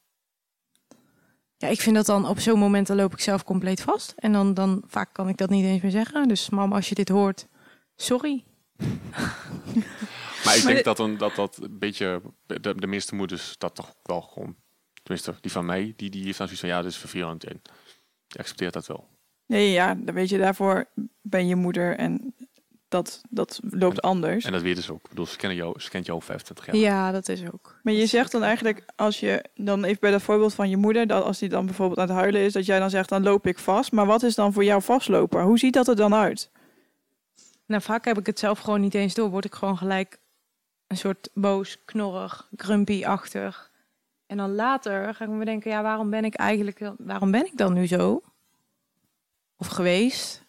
Ja, 1.57 1.67
ik 1.67 1.81
vind 1.81 1.95
dat 1.95 2.05
dan 2.05 2.27
op 2.27 2.39
zo'n 2.39 2.59
moment 2.59 2.87
dan 2.87 2.95
loop 2.95 3.13
ik 3.13 3.19
zelf 3.19 3.43
compleet 3.43 3.81
vast. 3.81 4.13
En 4.17 4.31
dan, 4.31 4.53
dan 4.53 4.83
vaak 4.87 5.13
kan 5.13 5.29
ik 5.29 5.37
dat 5.37 5.49
niet 5.49 5.65
eens 5.65 5.81
meer 5.81 5.91
zeggen. 5.91 6.27
Dus 6.27 6.49
mam, 6.49 6.73
als 6.73 6.89
je 6.89 6.95
dit 6.95 7.09
hoort, 7.09 7.47
sorry. 7.95 8.43
Maar 10.45 10.55
ik 10.55 10.63
denk 10.63 10.83
dat, 10.83 10.99
een, 10.99 11.17
dat 11.17 11.35
dat 11.35 11.57
een 11.61 11.79
beetje... 11.79 12.21
De, 12.45 12.75
de 12.75 12.87
meeste 12.87 13.15
moeders 13.15 13.55
dat 13.57 13.75
toch 13.75 13.95
wel 14.03 14.21
gewoon... 14.21 14.55
Tenminste, 15.05 15.35
die 15.41 15.51
van 15.51 15.65
mij, 15.65 15.93
die, 15.95 16.09
die 16.09 16.23
heeft 16.23 16.37
dan 16.37 16.47
zoiets 16.47 16.65
van... 16.65 16.69
Ja, 16.69 16.81
dit 16.81 16.91
is 16.91 16.97
vervelend 16.97 17.43
en 17.43 17.61
je 18.27 18.39
accepteert 18.39 18.73
dat 18.73 18.87
wel. 18.87 19.07
Nee, 19.45 19.71
ja, 19.71 19.95
dan 19.95 20.15
weet 20.15 20.29
je, 20.29 20.37
daarvoor 20.37 20.89
ben 21.21 21.47
je 21.47 21.55
moeder 21.55 21.97
en 21.97 22.33
dat, 22.87 23.21
dat 23.29 23.59
loopt 23.69 24.01
anders. 24.01 24.45
En 24.45 24.51
dat 24.51 24.61
weten 24.61 24.83
ze 24.83 24.91
ook. 24.91 25.03
Ik 25.03 25.09
bedoel, 25.09 25.25
ze, 25.25 25.37
kennen 25.37 25.57
jou, 25.57 25.79
ze 25.79 25.89
kent 25.89 26.05
jou 26.05 26.19
al 26.19 26.25
25 26.25 26.65
jaar. 26.65 26.75
Ja, 26.75 27.11
dat 27.11 27.29
is 27.29 27.45
ook. 27.53 27.79
Maar 27.83 27.93
je 27.93 28.05
zegt 28.05 28.31
dan 28.31 28.43
eigenlijk, 28.43 28.85
als 28.95 29.19
je 29.19 29.43
dan 29.55 29.83
even 29.83 29.99
bij 29.99 30.11
dat 30.11 30.21
voorbeeld 30.21 30.53
van 30.53 30.69
je 30.69 30.77
moeder, 30.77 31.07
dat 31.07 31.23
als 31.23 31.39
die 31.39 31.49
dan 31.49 31.65
bijvoorbeeld 31.65 31.99
aan 31.99 32.07
het 32.07 32.17
huilen 32.17 32.41
is, 32.41 32.53
dat 32.53 32.65
jij 32.65 32.79
dan 32.79 32.89
zegt, 32.89 33.09
dan 33.09 33.23
loop 33.23 33.47
ik 33.47 33.59
vast. 33.59 33.91
Maar 33.91 34.05
wat 34.05 34.23
is 34.23 34.35
dan 34.35 34.53
voor 34.53 34.63
jou 34.63 34.81
vastlopen? 34.81 35.43
Hoe 35.43 35.59
ziet 35.59 35.73
dat 35.73 35.87
er 35.87 35.95
dan 35.95 36.13
uit? 36.13 36.51
Nou, 37.65 37.81
vaak 37.81 38.05
heb 38.05 38.17
ik 38.17 38.25
het 38.25 38.39
zelf 38.39 38.59
gewoon 38.59 38.81
niet 38.81 38.93
eens 38.93 39.13
door. 39.13 39.29
Word 39.29 39.45
ik 39.45 39.53
gewoon 39.53 39.77
gelijk 39.77 40.19
een 40.87 40.97
soort 40.97 41.29
boos, 41.33 41.77
knorrig, 41.85 42.49
grumpy-achtig. 42.55 43.71
En 44.25 44.37
dan 44.37 44.55
later 44.55 45.13
ga 45.15 45.23
ik 45.25 45.31
me 45.31 45.37
bedenken, 45.37 45.71
ja, 45.71 45.81
waarom 45.81 46.09
ben 46.09 46.25
ik 46.25 46.35
eigenlijk, 46.35 46.91
waarom 46.97 47.31
ben 47.31 47.45
ik 47.45 47.57
dan 47.57 47.73
nu 47.73 47.87
zo? 47.87 48.21
Of 49.57 49.67
geweest? 49.67 50.43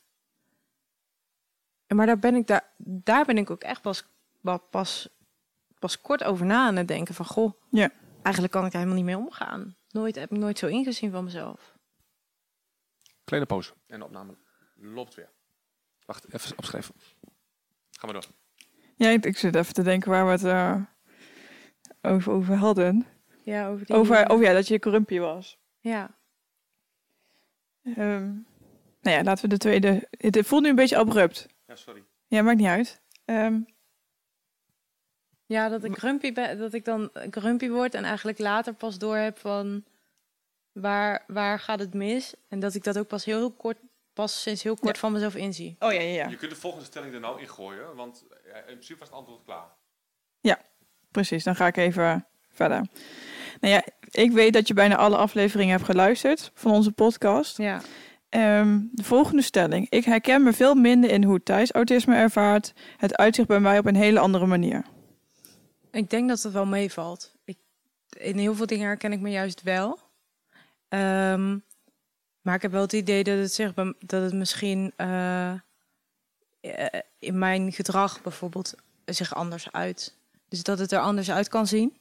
En 1.86 1.96
maar 1.96 2.06
daar 2.06 2.18
ben 2.18 2.34
ik, 2.34 2.46
daar, 2.46 2.72
daar 2.78 3.24
ben 3.24 3.38
ik 3.38 3.50
ook 3.50 3.62
echt 3.62 3.82
pas, 3.82 4.04
pas, 4.70 5.08
pas 5.78 6.00
kort 6.00 6.24
over 6.24 6.46
na 6.46 6.66
aan 6.66 6.76
het 6.76 6.88
denken 6.88 7.14
van, 7.14 7.26
goh, 7.26 7.52
Ja. 7.70 7.90
eigenlijk 8.22 8.52
kan 8.54 8.64
ik 8.64 8.72
er 8.72 8.78
helemaal 8.78 8.96
niet 8.98 9.06
mee 9.14 9.16
omgaan. 9.16 9.76
Nooit, 9.88 10.14
heb 10.14 10.30
ik 10.32 10.38
nooit 10.38 10.58
zo 10.58 10.66
ingezien 10.66 11.10
van 11.10 11.24
mezelf. 11.24 11.74
Kleine 13.24 13.46
pauze. 13.46 13.72
En 13.86 13.98
de 13.98 14.04
opname 14.04 14.36
loopt 14.74 15.14
weer. 15.14 15.30
Wacht, 16.04 16.32
even 16.34 16.58
opschrijven. 16.58 16.94
Ga 17.90 18.06
maar 18.06 18.12
door. 18.12 18.24
Ja, 18.96 19.08
ik, 19.08 19.24
ik 19.24 19.36
zit 19.38 19.54
even 19.54 19.74
te 19.74 19.82
denken 19.82 20.10
waar 20.10 20.24
we 20.26 20.30
het 20.30 20.44
eh, 20.44 20.82
over, 22.12 22.32
over 22.32 22.54
hadden. 22.56 23.06
Ja, 23.46 23.68
over 23.68 23.86
die... 23.86 23.96
Over, 23.96 24.28
over 24.28 24.44
ja, 24.44 24.52
dat 24.52 24.68
je 24.68 24.78
grumpy 24.78 25.18
was. 25.18 25.58
Ja. 25.80 26.10
Ehm, 27.82 28.24
nou 29.00 29.16
ja, 29.16 29.22
laten 29.22 29.42
we 29.44 29.48
de 29.50 29.58
tweede... 29.58 30.08
Het 30.10 30.46
voelt 30.46 30.62
nu 30.62 30.68
een 30.68 30.74
beetje 30.74 30.96
abrupt. 30.96 31.46
Ja, 31.66 31.76
sorry. 31.76 32.04
Ja, 32.26 32.42
maakt 32.42 32.58
niet 32.58 32.66
uit. 32.66 33.00
Ehm, 33.24 33.60
Ja, 35.46 35.68
dat 35.68 35.84
ik 35.84 35.96
grumpy 35.98 36.32
ben, 36.32 36.58
dat 36.58 36.72
ik 36.74 36.84
dan 36.84 37.10
grumpy 37.30 37.68
word 37.68 37.94
en 37.94 38.04
eigenlijk 38.04 38.38
later 38.38 38.74
pas 38.74 38.98
door 38.98 39.16
heb 39.16 39.38
van 39.38 39.84
waar, 40.72 41.24
waar 41.26 41.58
gaat 41.58 41.78
het 41.78 41.94
mis? 41.94 42.34
En 42.48 42.60
dat 42.60 42.74
ik 42.74 42.84
dat 42.84 42.98
ook 42.98 43.06
pas 43.08 43.24
heel 43.24 43.52
kort, 43.52 43.78
pas 44.12 44.42
sinds 44.42 44.62
heel 44.62 44.76
kort 44.76 44.94
Ja. 44.94 45.00
van 45.00 45.12
mezelf 45.12 45.34
inzie. 45.34 45.76
oh 45.78 45.92
ja, 45.92 46.00
ja, 46.00 46.14
ja. 46.14 46.28
Je 46.28 46.36
kunt 46.36 46.50
de 46.50 46.56
volgende 46.56 46.84
stelling 46.86 47.14
er 47.14 47.20
nou 47.20 47.40
ingooien, 47.40 47.94
want 47.96 48.24
in 48.44 48.62
principe 48.64 48.98
was 48.98 49.08
het 49.08 49.16
antwoord 49.18 49.44
klaar. 49.44 49.68
Precies, 51.10 51.44
dan 51.44 51.56
ga 51.56 51.66
ik 51.66 51.76
even 51.76 52.26
verder. 52.56 52.86
Nou 53.60 53.74
ja, 53.74 53.84
ik 54.10 54.32
weet 54.32 54.52
dat 54.52 54.68
je 54.68 54.74
bijna 54.74 54.96
alle 54.96 55.16
afleveringen 55.16 55.72
hebt 55.72 55.84
geluisterd 55.84 56.50
van 56.54 56.72
onze 56.72 56.92
podcast. 56.92 57.56
Ja. 57.58 57.80
Ehm, 58.28 58.80
de 58.92 59.04
volgende 59.04 59.42
stelling. 59.42 59.86
Ik 59.90 60.04
herken 60.04 60.42
me 60.42 60.52
veel 60.52 60.74
minder 60.74 61.10
in 61.10 61.24
hoe 61.24 61.42
Thijs 61.42 61.72
autisme 61.72 62.16
ervaart. 62.16 62.72
Het 62.96 63.16
uitzicht 63.16 63.48
bij 63.48 63.60
mij 63.60 63.78
op 63.78 63.86
een 63.86 63.96
hele 63.96 64.18
andere 64.18 64.46
manier. 64.46 64.84
Ik 65.90 66.10
denk 66.10 66.28
dat 66.28 66.42
het 66.42 66.52
wel 66.52 66.66
meevalt. 66.66 67.34
Ik, 67.44 67.56
in 68.18 68.38
heel 68.38 68.54
veel 68.54 68.66
dingen 68.66 68.86
herken 68.86 69.12
ik 69.12 69.20
me 69.20 69.30
juist 69.30 69.62
wel. 69.62 69.98
Ehm, 70.88 71.58
maar 72.40 72.54
ik 72.54 72.62
heb 72.62 72.70
wel 72.70 72.80
het 72.80 72.92
idee 72.92 73.24
dat 73.24 73.38
het, 73.38 73.52
zich, 73.52 73.72
dat 73.98 74.22
het 74.22 74.34
misschien 74.34 74.92
eh, 74.96 75.52
eh, 76.60 77.00
in 77.18 77.38
mijn 77.38 77.72
gedrag 77.72 78.22
bijvoorbeeld 78.22 78.74
zich 79.04 79.34
anders 79.34 79.72
uit. 79.72 80.16
Dus 80.48 80.62
dat 80.62 80.78
het 80.78 80.92
er 80.92 81.00
anders 81.00 81.30
uit 81.30 81.48
kan 81.48 81.66
zien. 81.66 81.96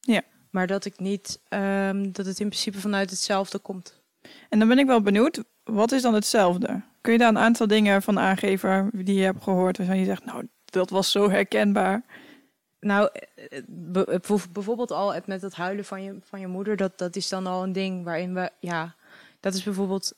Ja. 0.00 0.22
Maar 0.50 0.66
dat 0.66 0.84
ik 0.84 0.98
niet, 0.98 1.40
ehm, 1.48 2.12
dat 2.12 2.26
het 2.26 2.40
in 2.40 2.48
principe 2.48 2.80
vanuit 2.80 3.10
hetzelfde 3.10 3.58
komt. 3.58 4.00
En 4.48 4.58
dan 4.58 4.68
ben 4.68 4.78
ik 4.78 4.86
wel 4.86 5.00
benieuwd, 5.02 5.42
wat 5.64 5.92
is 5.92 6.02
dan 6.02 6.14
hetzelfde? 6.14 6.80
Kun 7.00 7.12
je 7.12 7.18
daar 7.18 7.28
een 7.28 7.38
aantal 7.38 7.66
dingen 7.66 8.02
van 8.02 8.18
aangeven 8.18 8.90
die 8.92 9.14
je 9.18 9.24
hebt 9.24 9.42
gehoord 9.42 9.76
waarvan 9.78 9.98
je 9.98 10.04
zegt, 10.04 10.24
nou, 10.24 10.48
dat 10.64 10.90
was 10.90 11.10
zo 11.10 11.30
herkenbaar. 11.30 12.02
Nou, 12.80 13.08
eh, 13.34 13.62
be- 13.66 14.20
bev- 14.26 14.46
bijvoorbeeld 14.52 14.90
al 14.90 15.14
het 15.14 15.26
met 15.26 15.42
het 15.42 15.54
huilen 15.54 15.84
van 15.84 16.02
je, 16.02 16.18
van 16.24 16.40
je 16.40 16.46
moeder, 16.46 16.76
dat, 16.76 16.98
dat 16.98 17.16
is 17.16 17.28
dan 17.28 17.46
al 17.46 17.62
een 17.62 17.72
ding 17.72 18.04
waarin 18.04 18.34
we, 18.34 18.50
ja, 18.60 18.94
dat 19.40 19.54
is 19.54 19.62
bijvoorbeeld 19.62 20.12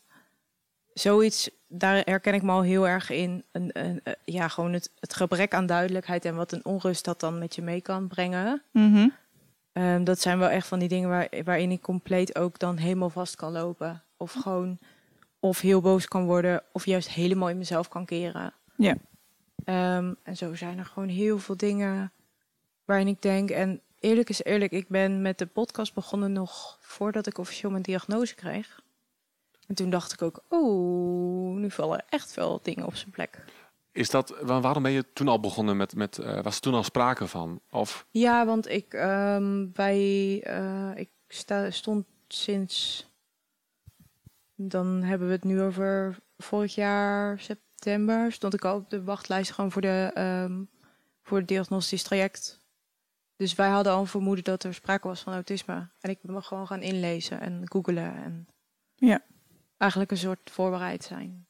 zoiets, 0.95 1.51
daar 1.69 2.03
herken 2.05 2.35
ik 2.35 2.43
me 2.43 2.51
al 2.53 2.63
heel 2.63 2.89
erg 2.89 3.11
in. 3.11 3.45
Een, 3.53 3.71
een, 3.73 4.01
eh, 4.05 4.13
ja, 4.25 4.49
gewoon 4.49 4.73
het, 4.73 4.91
het 5.01 5.15
gebrek 5.15 5.55
aan 5.55 5.67
duidelijkheid 5.67 6.25
en 6.25 6.37
wat 6.37 6.53
een 6.53 6.65
onrust 6.65 7.05
dat 7.05 7.21
dan 7.21 7.39
met 7.39 7.55
je 7.55 7.63
mee 7.63 7.81
kan 7.81 8.09
brengen. 8.09 8.63
Mhm. 8.73 9.09
Ehm, 9.73 10.05
dat 10.05 10.21
zijn 10.21 10.39
wel 10.39 10.49
echt 10.49 10.67
van 10.67 10.79
die 10.79 10.89
dingen 10.89 11.09
waar, 11.09 11.29
waarin 11.45 11.71
ik 11.71 11.81
compleet 11.81 12.39
ook 12.39 12.59
dan 12.59 12.77
helemaal 12.77 13.11
vast 13.11 13.37
kan 13.37 13.53
lopen. 13.53 14.03
Of 14.17 14.33
gewoon, 14.33 14.79
of 15.41 15.61
heel 15.61 15.81
boos 15.81 16.09
kan 16.09 16.25
worden, 16.25 16.63
of 16.73 16.87
juist 16.87 17.09
helemaal 17.09 17.49
in 17.49 17.59
mezelf 17.59 17.89
kan 17.89 18.05
keren. 18.05 18.55
Ja. 18.77 18.97
Ehm, 19.65 20.15
en 20.23 20.37
zo 20.37 20.55
zijn 20.55 20.79
er 20.79 20.85
gewoon 20.85 21.09
heel 21.09 21.39
veel 21.39 21.57
dingen 21.57 22.13
waarin 22.85 23.09
ik 23.09 23.23
denk. 23.23 23.51
En 23.51 23.81
eerlijk 24.01 24.29
is 24.29 24.43
eerlijk, 24.43 24.73
ik 24.73 24.89
ben 24.89 25.23
met 25.23 25.39
de 25.39 25.47
podcast 25.47 25.95
begonnen 25.95 26.33
nog 26.33 26.79
voordat 26.81 27.27
ik 27.27 27.39
officieel 27.39 27.71
mijn 27.71 27.83
diagnose 27.83 28.35
kreeg. 28.35 28.83
En 29.67 29.75
toen 29.75 29.91
dacht 29.91 30.13
ik 30.13 30.23
ook, 30.23 30.43
oh, 30.49 31.57
nu 31.57 31.71
vallen 31.71 32.05
echt 32.09 32.33
veel 32.33 32.61
dingen 32.63 32.87
op 32.87 32.95
zijn 32.95 33.11
plek. 33.11 33.45
Is 33.93 34.11
dat, 34.11 34.35
wa- 34.41 34.61
waarom 34.61 34.83
ben 34.83 34.93
je 34.93 35.13
toen 35.13 35.29
al 35.29 35.41
begonnen 35.41 35.77
met, 35.77 35.95
met 35.95 36.19
eh, 36.19 36.43
was 36.43 36.55
er 36.55 36.61
toen 36.61 36.75
al 36.75 36.83
sprake 36.83 37.27
van? 37.27 37.61
Of, 37.71 38.07
Ja, 38.11 38.47
want 38.47 38.69
ik 38.69 38.95
ehm, 38.95 39.67
bij 39.73 40.41
eh, 40.43 40.91
ik 40.95 41.11
sta, 41.29 41.71
stond 41.71 42.07
sinds 42.29 43.07
dan 44.55 45.03
hebben 45.03 45.27
we 45.29 45.33
het 45.35 45.45
nu 45.45 45.61
over 45.63 46.19
vorig 46.39 46.75
jaar 46.75 47.41
september 47.41 48.33
stond 48.33 48.55
ik 48.55 48.65
al 48.65 48.77
op 48.77 48.91
de 48.91 49.03
wachtlijst 49.05 49.51
gewoon 49.53 49.73
voor 49.73 49.83
de 49.83 50.11
ehm, 50.15 50.63
voor 51.23 51.39
het 51.39 51.49
diagnostisch 51.49 52.03
traject. 52.03 52.61
Dus 53.37 53.55
wij 53.55 53.69
hadden 53.69 53.93
al 53.93 54.01
een 54.01 54.07
vermoeden 54.07 54.45
dat 54.45 54.65
er 54.65 54.75
sprake 54.75 55.09
was 55.09 55.21
van 55.21 55.33
autisme 55.33 55.89
en 56.01 56.11
ik 56.11 56.19
ben 56.23 56.35
me 56.35 56.43
gewoon 56.43 56.67
gaan 56.67 56.83
inlezen 56.83 57.41
en 57.41 57.63
googelen 57.65 58.15
en 58.15 58.49
Ja. 58.95 59.23
eigenlijk 59.79 60.11
een 60.11 60.17
soort 60.17 60.51
voorbereid 60.51 61.05
zijn. 61.05 61.47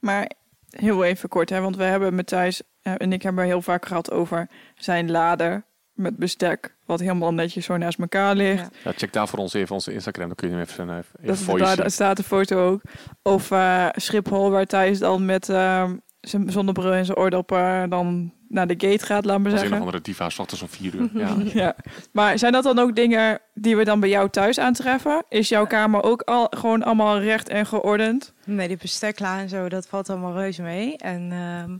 Maar 0.00 0.30
heel 0.76 1.04
even 1.04 1.28
kort, 1.28 1.50
hè, 1.50 1.60
want 1.60 1.76
we 1.76 1.82
hebben 1.82 2.14
met 2.14 2.26
Thijs 2.26 2.62
eh, 2.82 2.92
en 2.96 3.12
ik 3.12 3.22
hebben 3.22 3.44
heel 3.44 3.62
vaak 3.62 3.86
gehad 3.86 4.10
over 4.10 4.48
zijn 4.74 5.10
lader 5.10 5.64
met 5.92 6.16
bestek, 6.16 6.76
wat 6.86 7.00
helemaal 7.00 7.34
netjes 7.34 7.64
zo 7.64 7.76
naast 7.76 7.98
elkaar 7.98 8.34
ligt. 8.34 8.60
Ja. 8.60 8.90
ja, 8.90 8.92
check 8.96 9.12
daar 9.12 9.28
voor 9.28 9.38
ons 9.38 9.54
even 9.54 9.74
onze 9.74 9.92
Instagram, 9.92 10.26
dan 10.26 10.34
kun 10.34 10.48
je 10.48 10.54
hem 10.54 10.62
even, 10.62 10.84
even, 10.84 10.98
even 10.98 11.26
Dat, 11.26 11.38
voor 11.38 11.54
je 11.54 11.60
daar, 11.60 11.72
zien. 11.72 11.80
daar 11.80 11.90
staat 11.90 12.16
de 12.16 12.22
foto 12.22 12.68
ook. 12.68 12.80
Of 13.22 13.50
eh, 13.50 13.88
Schiphol, 13.92 14.50
waar 14.50 14.66
Thijs 14.66 14.98
dan 14.98 15.24
met 15.24 15.48
eh, 15.48 15.90
zijn 16.20 16.50
zonnebril 16.50 16.92
en 16.92 17.04
zijn 17.04 17.18
oordoppen 17.18 17.90
dan 17.90 18.32
naar 18.52 18.66
de 18.66 18.88
gate 18.88 19.04
gaat, 19.04 19.24
laat 19.24 19.38
maar 19.38 19.44
Als 19.44 19.54
een 19.54 19.58
zeggen. 19.58 19.78
andere 19.78 20.00
diva, 20.00 20.30
s 20.30 20.38
ochtends 20.38 20.62
om 20.62 20.68
vier 20.68 20.94
uur. 20.94 21.10
Ja. 21.14 21.36
Ja. 21.62 21.76
Maar 22.12 22.38
zijn 22.38 22.52
dat 22.52 22.64
dan 22.64 22.78
ook 22.78 22.96
dingen 22.96 23.40
die 23.54 23.76
we 23.76 23.84
dan 23.84 24.00
bij 24.00 24.08
jou 24.08 24.30
thuis 24.30 24.58
aantreffen? 24.58 25.24
Is 25.28 25.48
jouw 25.48 25.66
kamer 25.66 26.02
ook 26.02 26.22
al 26.22 26.46
gewoon 26.50 26.82
allemaal 26.82 27.18
recht 27.18 27.48
en 27.48 27.66
geordend? 27.66 28.32
Nee, 28.44 28.68
die 28.68 28.76
bestekla 28.76 29.38
en 29.38 29.48
zo, 29.48 29.68
dat 29.68 29.86
valt 29.86 30.10
allemaal 30.10 30.34
reuze 30.34 30.62
mee. 30.62 30.96
En 30.96 31.32
ehm, 31.32 31.76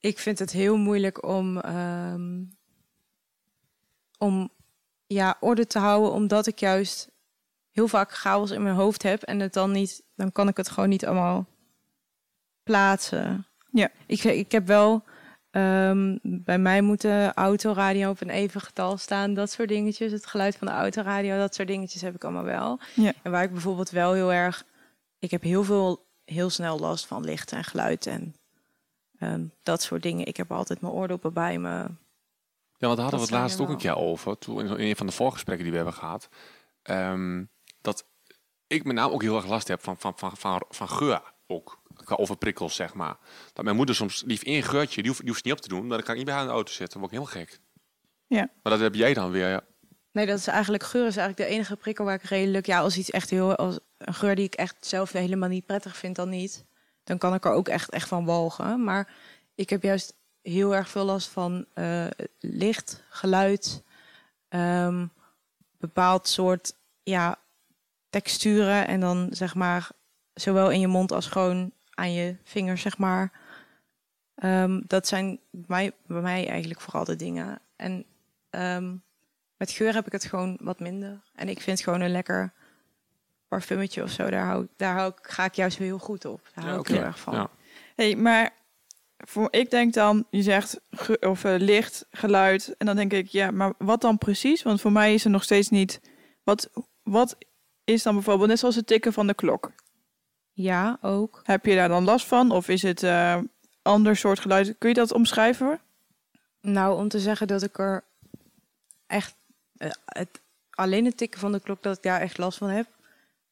ik 0.00 0.18
vind 0.18 0.38
het 0.38 0.52
heel 0.52 0.76
moeilijk 0.76 1.26
om, 1.26 1.58
ehm, 1.60 2.42
om 4.18 4.50
ja, 5.06 5.36
orde 5.40 5.66
te 5.66 5.78
houden, 5.78 6.12
omdat 6.12 6.46
ik 6.46 6.58
juist 6.58 7.10
heel 7.70 7.88
vaak 7.88 8.12
chaos 8.12 8.50
in 8.50 8.62
mijn 8.62 8.74
hoofd 8.74 9.02
heb 9.02 9.22
en 9.22 9.40
het 9.40 9.52
dan 9.52 9.70
niet, 9.70 10.02
dan 10.16 10.32
kan 10.32 10.48
ik 10.48 10.56
het 10.56 10.70
gewoon 10.70 10.88
niet 10.88 11.06
allemaal 11.06 11.46
plaatsen. 12.62 13.46
Ja. 13.72 13.88
Ik, 14.06 14.24
ik 14.24 14.52
heb 14.52 14.66
wel, 14.66 15.04
ehm, 15.50 16.16
bij 16.22 16.58
mij 16.58 16.80
moet 16.80 17.00
de 17.00 17.32
autoradio 17.34 18.10
op 18.10 18.20
een 18.20 18.30
even 18.30 18.60
getal 18.60 18.96
staan, 18.96 19.34
dat 19.34 19.50
soort 19.50 19.68
dingetjes. 19.68 20.12
Het 20.12 20.26
geluid 20.26 20.56
van 20.56 20.66
de 20.66 20.72
autoradio, 20.72 21.38
dat 21.38 21.54
soort 21.54 21.68
dingetjes 21.68 22.02
heb 22.02 22.14
ik 22.14 22.24
allemaal 22.24 22.44
wel. 22.44 22.80
Ja. 22.94 23.12
En 23.22 23.30
waar 23.30 23.42
ik 23.42 23.52
bijvoorbeeld 23.52 23.90
wel 23.90 24.12
heel 24.12 24.32
erg, 24.32 24.64
ik 25.18 25.30
heb 25.30 25.42
heel 25.42 25.64
veel, 25.64 26.06
heel 26.24 26.50
snel 26.50 26.78
last 26.78 27.06
van 27.06 27.24
licht 27.24 27.52
en 27.52 27.64
geluid 27.64 28.06
en 28.06 28.34
ehm, 29.18 29.44
dat 29.62 29.82
soort 29.82 30.02
dingen. 30.02 30.26
Ik 30.26 30.36
heb 30.36 30.52
altijd 30.52 30.80
mijn 30.80 30.92
oordoppen 30.92 31.32
bij 31.32 31.58
me. 31.58 31.68
Ja, 31.68 32.86
want 32.86 32.98
daar 33.00 33.10
hadden 33.10 33.28
we 33.28 33.34
het 33.34 33.44
laatst 33.44 33.60
ook 33.60 33.68
een 33.68 33.76
keer 33.76 33.96
over. 33.96 34.38
Toen 34.38 34.60
in 34.60 34.86
een 34.88 34.96
van 34.96 35.06
de 35.06 35.12
voorgesprekken 35.12 35.64
die 35.64 35.72
we 35.72 35.80
hebben 35.82 35.98
gehad. 35.98 36.28
ehm, 36.82 37.44
dat 37.80 38.04
ik 38.66 38.84
met 38.84 38.94
name 38.96 39.12
ook 39.12 39.22
heel 39.22 39.36
erg 39.36 39.46
last 39.46 39.68
heb 39.68 39.82
van, 39.82 39.96
van, 39.98 40.12
van, 40.16 40.36
van, 40.36 40.62
van 40.68 40.88
geur. 40.88 41.22
Ook 41.46 41.79
qua 42.04 42.16
overprikkels, 42.16 42.74
zeg 42.74 42.94
maar. 42.94 43.16
Dat 43.52 43.64
mijn 43.64 43.76
moeder 43.76 43.94
soms 43.94 44.22
lief 44.26 44.42
één 44.42 44.62
geurtje, 44.62 45.00
die 45.00 45.10
hoeft, 45.10 45.20
die 45.20 45.30
hoeft 45.30 45.44
niet 45.44 45.52
op 45.52 45.60
te 45.60 45.68
doen. 45.68 45.88
Dan 45.88 46.02
kan 46.02 46.10
ik 46.10 46.16
niet 46.16 46.24
bij 46.24 46.34
haar 46.34 46.42
in 46.42 46.48
de 46.48 46.54
auto 46.54 46.72
zitten. 46.72 47.00
Dan 47.00 47.10
word 47.10 47.12
ik 47.12 47.18
heel 47.18 47.42
gek. 47.42 47.60
Ja. 48.26 48.50
Maar 48.62 48.72
dat 48.72 48.80
heb 48.80 48.94
jij 48.94 49.14
dan 49.14 49.30
weer. 49.30 49.48
Ja. 49.48 49.62
Nee, 50.12 50.26
dat 50.26 50.38
is 50.38 50.46
eigenlijk 50.46 50.82
geur 50.82 51.06
is 51.06 51.16
eigenlijk 51.16 51.48
de 51.48 51.54
enige 51.54 51.76
prikkel 51.76 52.04
waar 52.04 52.14
ik 52.14 52.22
redelijk 52.22 52.66
ja 52.66 52.80
als 52.80 52.96
iets 52.96 53.10
echt 53.10 53.30
heel 53.30 53.56
als 53.56 53.78
een 53.98 54.14
geur 54.14 54.34
die 54.34 54.44
ik 54.44 54.54
echt 54.54 54.76
zelf 54.80 55.12
helemaal 55.12 55.48
niet 55.48 55.66
prettig 55.66 55.96
vind 55.96 56.16
dan 56.16 56.28
niet, 56.28 56.64
dan 57.04 57.18
kan 57.18 57.34
ik 57.34 57.44
er 57.44 57.52
ook 57.52 57.68
echt 57.68 57.90
echt 57.90 58.08
van 58.08 58.24
walgen. 58.24 58.84
Maar 58.84 59.12
ik 59.54 59.70
heb 59.70 59.82
juist 59.82 60.14
heel 60.42 60.74
erg 60.74 60.88
veel 60.88 61.04
last 61.04 61.28
van 61.28 61.66
eh, 61.74 62.06
licht, 62.38 63.04
geluid, 63.08 63.82
ehm, 64.48 65.06
bepaald 65.78 66.28
soort 66.28 66.74
ja 67.02 67.38
texturen 68.08 68.86
en 68.86 69.00
dan 69.00 69.28
zeg 69.30 69.54
maar 69.54 69.88
zowel 70.34 70.70
in 70.70 70.80
je 70.80 70.88
mond 70.88 71.12
als 71.12 71.26
gewoon 71.26 71.72
aan 72.00 72.12
je 72.12 72.36
vingers 72.44 72.82
zeg 72.82 72.98
maar. 72.98 73.32
Ehm, 74.34 74.80
dat 74.86 75.06
zijn 75.06 75.40
bij 75.50 75.64
mij, 75.68 75.92
bij 76.06 76.20
mij 76.20 76.48
eigenlijk 76.48 76.80
vooral 76.80 77.04
de 77.04 77.16
dingen. 77.16 77.58
En 77.76 78.04
ehm, 78.50 78.94
met 79.56 79.70
geur 79.70 79.94
heb 79.94 80.06
ik 80.06 80.12
het 80.12 80.24
gewoon 80.24 80.58
wat 80.62 80.80
minder. 80.80 81.20
En 81.34 81.48
ik 81.48 81.60
vind 81.60 81.80
gewoon 81.80 82.00
een 82.00 82.10
lekker 82.10 82.52
parfumetje 83.48 84.02
of 84.02 84.10
zo. 84.10 84.30
Daar, 84.30 84.46
hou, 84.46 84.66
daar 84.76 84.94
hou 84.94 85.12
ik, 85.16 85.30
ga 85.30 85.44
ik 85.44 85.54
juist 85.54 85.78
heel 85.78 85.98
goed 85.98 86.24
op. 86.24 86.48
Daar 86.54 86.64
hou 86.64 86.74
Ja, 86.76 86.80
ik 86.80 86.86
heel 86.86 87.02
erg 87.04 87.18
van. 87.20 87.34
Ja. 87.34 87.50
hey, 87.96 88.16
maar 88.16 88.50
voor, 89.18 89.48
ik 89.50 89.70
denk 89.70 89.92
dan, 89.94 90.26
je 90.30 90.42
zegt 90.42 90.80
ge- 90.90 91.18
of 91.20 91.44
eh, 91.44 91.54
licht, 91.58 92.06
geluid. 92.10 92.74
En 92.78 92.86
dan 92.86 92.96
denk 92.96 93.12
ik, 93.12 93.26
ja, 93.28 93.50
maar 93.50 93.72
wat 93.78 94.00
dan 94.00 94.18
precies? 94.18 94.62
Want 94.62 94.80
voor 94.80 94.92
mij 94.92 95.14
is 95.14 95.24
er 95.24 95.30
nog 95.30 95.42
steeds 95.42 95.68
niet. 95.68 96.00
Wat, 96.42 96.70
wat 97.02 97.36
is 97.84 98.02
dan 98.02 98.14
bijvoorbeeld, 98.14 98.48
net 98.48 98.58
zoals 98.58 98.76
het 98.76 98.86
tikken 98.86 99.12
van 99.12 99.26
de 99.26 99.34
klok? 99.34 99.72
Ja, 100.60 100.98
ook. 101.00 101.40
Heb 101.44 101.66
je 101.66 101.74
daar 101.74 101.88
dan 101.88 102.04
last 102.04 102.26
van? 102.26 102.50
Of 102.50 102.68
is 102.68 102.82
het 102.82 103.02
eh 103.02 103.38
ander 103.82 104.16
soort 104.16 104.40
geluid? 104.40 104.74
Kun 104.78 104.88
je 104.88 104.94
dat 104.94 105.12
omschrijven? 105.12 105.80
Nou, 106.60 106.98
om 106.98 107.08
te 107.08 107.20
zeggen 107.20 107.46
dat 107.46 107.62
ik 107.62 107.78
er 107.78 108.04
echt... 109.06 109.34
eh, 109.76 109.90
het, 110.04 110.40
alleen 110.70 111.04
het 111.04 111.16
tikken 111.16 111.40
van 111.40 111.52
de 111.52 111.60
klok, 111.60 111.82
dat 111.82 111.96
ik 111.96 112.02
daar 112.02 112.20
echt 112.20 112.38
last 112.38 112.58
van 112.58 112.68
heb, 112.68 112.86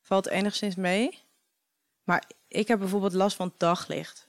valt 0.03 0.29
enigszins 0.29 0.75
mee. 0.75 1.19
Maar 2.05 2.23
ik 2.49 2.69
heb 2.69 2.79
bijvoorbeeld 2.79 3.13
last 3.13 3.37
van 3.37 3.53
daglicht. 3.57 4.29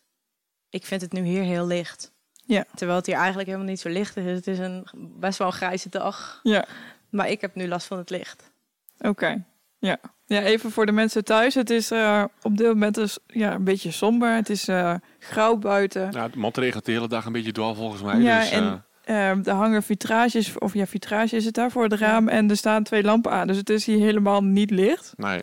Ik 0.69 0.85
vind 0.85 1.01
het 1.01 1.11
nu 1.11 1.21
hier 1.21 1.43
heel 1.43 1.67
licht. 1.67 2.11
Ja. 2.45 2.65
Terwijl 2.75 2.97
het 2.97 3.05
hier 3.07 3.15
eigenlijk 3.15 3.47
helemaal 3.47 3.69
niet 3.69 3.79
zo 3.79 3.89
licht 3.89 4.17
is. 4.17 4.25
Het 4.25 4.47
is 4.47 4.59
een 4.59 4.87
best 4.93 5.37
wel 5.37 5.47
een 5.47 5.53
grijze 5.53 5.89
dag. 5.89 6.39
Ja. 6.43 6.65
Maar 7.09 7.29
ik 7.29 7.41
heb 7.41 7.55
nu 7.55 7.67
last 7.67 7.87
van 7.87 7.97
het 7.97 8.09
licht. 8.09 8.51
Oké, 8.99 9.45
ja. 9.79 9.99
Ja, 10.29 10.41
even 10.41 10.71
voor 10.71 10.85
de 10.85 10.91
mensen 10.91 11.23
thuis. 11.23 11.53
Het 11.55 11.69
is 11.69 11.91
eh, 11.91 12.23
op 12.41 12.57
dit 12.57 12.67
moment 12.67 12.95
dus, 12.95 13.17
ja, 13.27 13.53
een 13.53 13.63
beetje 13.63 13.91
somber. 13.91 14.33
Het 14.35 14.49
is 14.49 14.67
eh, 14.67 14.93
grauw 15.19 15.55
buiten. 15.57 16.09
Nou, 16.11 16.25
het 16.25 16.35
mot 16.35 16.57
regent 16.57 16.85
de 16.85 16.91
hele 16.91 17.07
dag 17.07 17.25
een 17.25 17.31
beetje 17.31 17.51
door 17.51 17.75
volgens 17.75 18.01
mij. 18.01 18.19
Ja, 18.19 18.39
dus, 18.39 18.49
en- 18.51 18.83
Eh, 19.03 19.29
er 19.47 19.51
hangen 19.53 19.83
vitrages, 19.83 20.57
of 20.57 20.73
ja, 20.73 20.85
vitrage 20.85 21.35
is 21.35 21.45
het 21.45 21.53
daar 21.53 21.71
voor 21.71 21.83
het 21.83 21.93
raam. 21.93 22.27
En 22.27 22.49
er 22.49 22.57
staan 22.57 22.83
twee 22.83 23.03
lampen 23.03 23.31
aan. 23.31 23.47
Dus 23.47 23.57
het 23.57 23.69
is 23.69 23.85
hier 23.85 23.99
helemaal 23.99 24.43
niet 24.43 24.71
licht. 24.71 25.13
nee. 25.17 25.41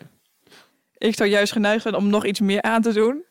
Ik 0.97 1.15
zou 1.15 1.29
juist 1.29 1.51
geneigd 1.51 1.81
zijn 1.81 1.95
om 1.95 2.09
nog 2.09 2.25
iets 2.25 2.39
meer 2.39 2.61
aan 2.61 2.81
te 2.81 2.93
doen. 2.93 3.23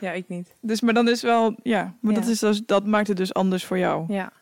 Ja, 0.00 0.12
ik 0.12 0.28
niet. 0.28 0.54
Dus, 0.60 0.80
maar 0.80 0.94
dan 0.94 1.08
is 1.08 1.22
wel, 1.22 1.54
ja, 1.62 1.96
maar 2.00 2.12
Ja. 2.12 2.20
Dat, 2.20 2.28
is 2.28 2.38
dus, 2.38 2.62
dat 2.66 2.86
maakt 2.86 3.08
het 3.08 3.16
dus 3.16 3.34
anders 3.34 3.64
voor 3.64 3.78
jou. 3.78 4.04
Ja. 4.12 4.32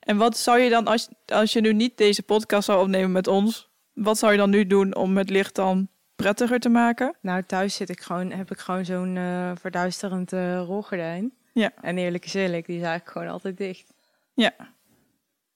En 0.00 0.16
wat 0.16 0.36
zou 0.38 0.58
je 0.58 0.70
dan, 0.70 0.86
als, 0.86 1.08
als 1.26 1.52
je 1.52 1.60
nu 1.60 1.72
niet 1.72 1.96
deze 1.96 2.22
podcast 2.22 2.64
zou 2.64 2.82
opnemen 2.82 3.12
met 3.12 3.26
ons, 3.26 3.68
wat 3.92 4.18
zou 4.18 4.32
je 4.32 4.38
dan 4.38 4.50
nu 4.50 4.66
doen 4.66 4.94
om 4.96 5.16
het 5.16 5.30
licht 5.30 5.54
dan 5.54 5.88
prettiger 6.22 6.60
te 6.60 6.68
maken? 6.68 7.16
Nou, 7.20 7.42
thuis 7.42 7.74
zit 7.74 7.88
ik 7.88 8.00
gewoon, 8.00 8.30
heb 8.30 8.50
ik 8.50 8.58
gewoon 8.58 8.84
zo'n 8.84 9.16
eh, 9.16 9.52
verduisterend 9.60 10.32
eh, 10.32 10.58
rolgordijn. 10.58 11.32
Ja. 11.52 11.72
En 11.80 11.98
eerlijk 11.98 12.24
is 12.24 12.34
eerlijk, 12.34 12.66
die 12.66 12.76
is 12.76 12.82
eigenlijk 12.82 13.12
gewoon 13.12 13.32
altijd 13.32 13.56
dicht. 13.56 13.94
Ja. 14.34 14.52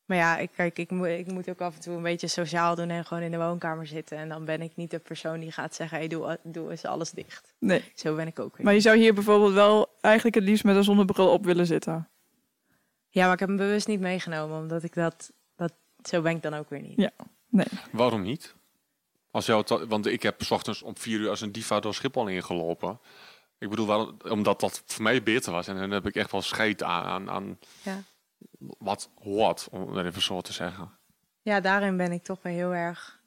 Maar 0.04 0.16
ja, 0.16 0.38
ik, 0.38 0.50
kijk, 0.56 0.78
ik, 0.78 0.90
moet, 0.90 1.06
ik 1.06 1.32
moet 1.32 1.48
ook 1.48 1.60
af 1.60 1.74
en 1.74 1.80
toe 1.80 1.96
een 1.96 2.02
beetje 2.02 2.26
sociaal 2.26 2.74
doen 2.74 2.88
en 2.88 3.04
gewoon 3.04 3.22
in 3.22 3.30
de 3.30 3.36
woonkamer 3.36 3.86
zitten. 3.86 4.18
En 4.18 4.28
dan 4.28 4.44
ben 4.44 4.62
ik 4.62 4.76
niet 4.76 4.90
de 4.90 4.98
persoon 4.98 5.40
die 5.40 5.52
gaat 5.52 5.74
zeggen, 5.74 5.98
hey, 5.98 6.08
doe, 6.08 6.38
doe 6.42 6.70
eens 6.70 6.84
alles 6.84 7.10
dicht. 7.10 7.54
Nee. 7.58 7.84
Zo 7.94 8.14
ben 8.14 8.26
ik 8.26 8.38
ook 8.38 8.56
weer. 8.56 8.66
Maar 8.66 8.74
je 8.74 8.80
zou 8.80 8.96
hier 8.96 9.14
bijvoorbeeld 9.14 9.52
wel 9.52 9.88
eigenlijk 10.00 10.34
het 10.34 10.44
liefst 10.44 10.64
met 10.64 10.76
een 10.76 10.84
zonnebril 10.84 11.32
op 11.32 11.44
willen 11.44 11.66
zitten. 11.66 12.08
Ja, 13.08 13.24
maar 13.24 13.32
ik 13.32 13.38
heb 13.38 13.48
hem 13.48 13.58
bewust 13.58 13.88
niet 13.88 14.00
meegenomen, 14.00 14.58
omdat 14.58 14.82
ik 14.82 14.94
dat, 14.94 15.32
dat 15.56 15.72
zo 16.02 16.22
ben 16.22 16.36
ik 16.36 16.42
dan 16.42 16.54
ook 16.54 16.70
weer 16.70 16.80
niet. 16.80 16.96
Ja. 17.00 17.10
Nee. 17.48 17.66
Waarom 17.92 18.22
niet? 18.22 18.54
Als 19.34 19.46
jou 19.46 19.86
want 19.88 20.06
ik 20.06 20.22
heb 20.22 20.42
's 20.42 20.50
ochtends 20.50 20.82
om 20.82 20.96
vier 20.96 21.20
uur 21.20 21.28
als 21.28 21.40
een 21.40 21.52
diva 21.52 21.80
door 21.80 21.94
Schiphol 21.94 22.26
ingelopen. 22.26 23.00
Ik 23.58 23.68
bedoel, 23.70 23.86
waarom, 23.86 24.16
omdat 24.28 24.60
dat 24.60 24.82
voor 24.86 25.02
mij 25.02 25.22
beter 25.22 25.52
was. 25.52 25.68
En 25.68 25.76
dan 25.76 25.90
heb 25.90 26.06
ik 26.06 26.14
echt 26.14 26.30
wel 26.30 26.42
scheid 26.42 26.82
aan, 26.82 27.04
aan, 27.04 27.30
aan 27.30 27.58
Ja. 27.82 28.02
wat 28.78 29.10
hoort, 29.22 29.68
om 29.70 29.96
het 29.96 30.06
even 30.06 30.22
zo 30.22 30.40
te 30.40 30.52
zeggen. 30.52 30.98
Ja, 31.42 31.60
daarin 31.60 31.96
ben 31.96 32.12
ik 32.12 32.22
toch 32.22 32.42
wel 32.42 32.52
heel 32.52 32.74
erg, 32.74 33.20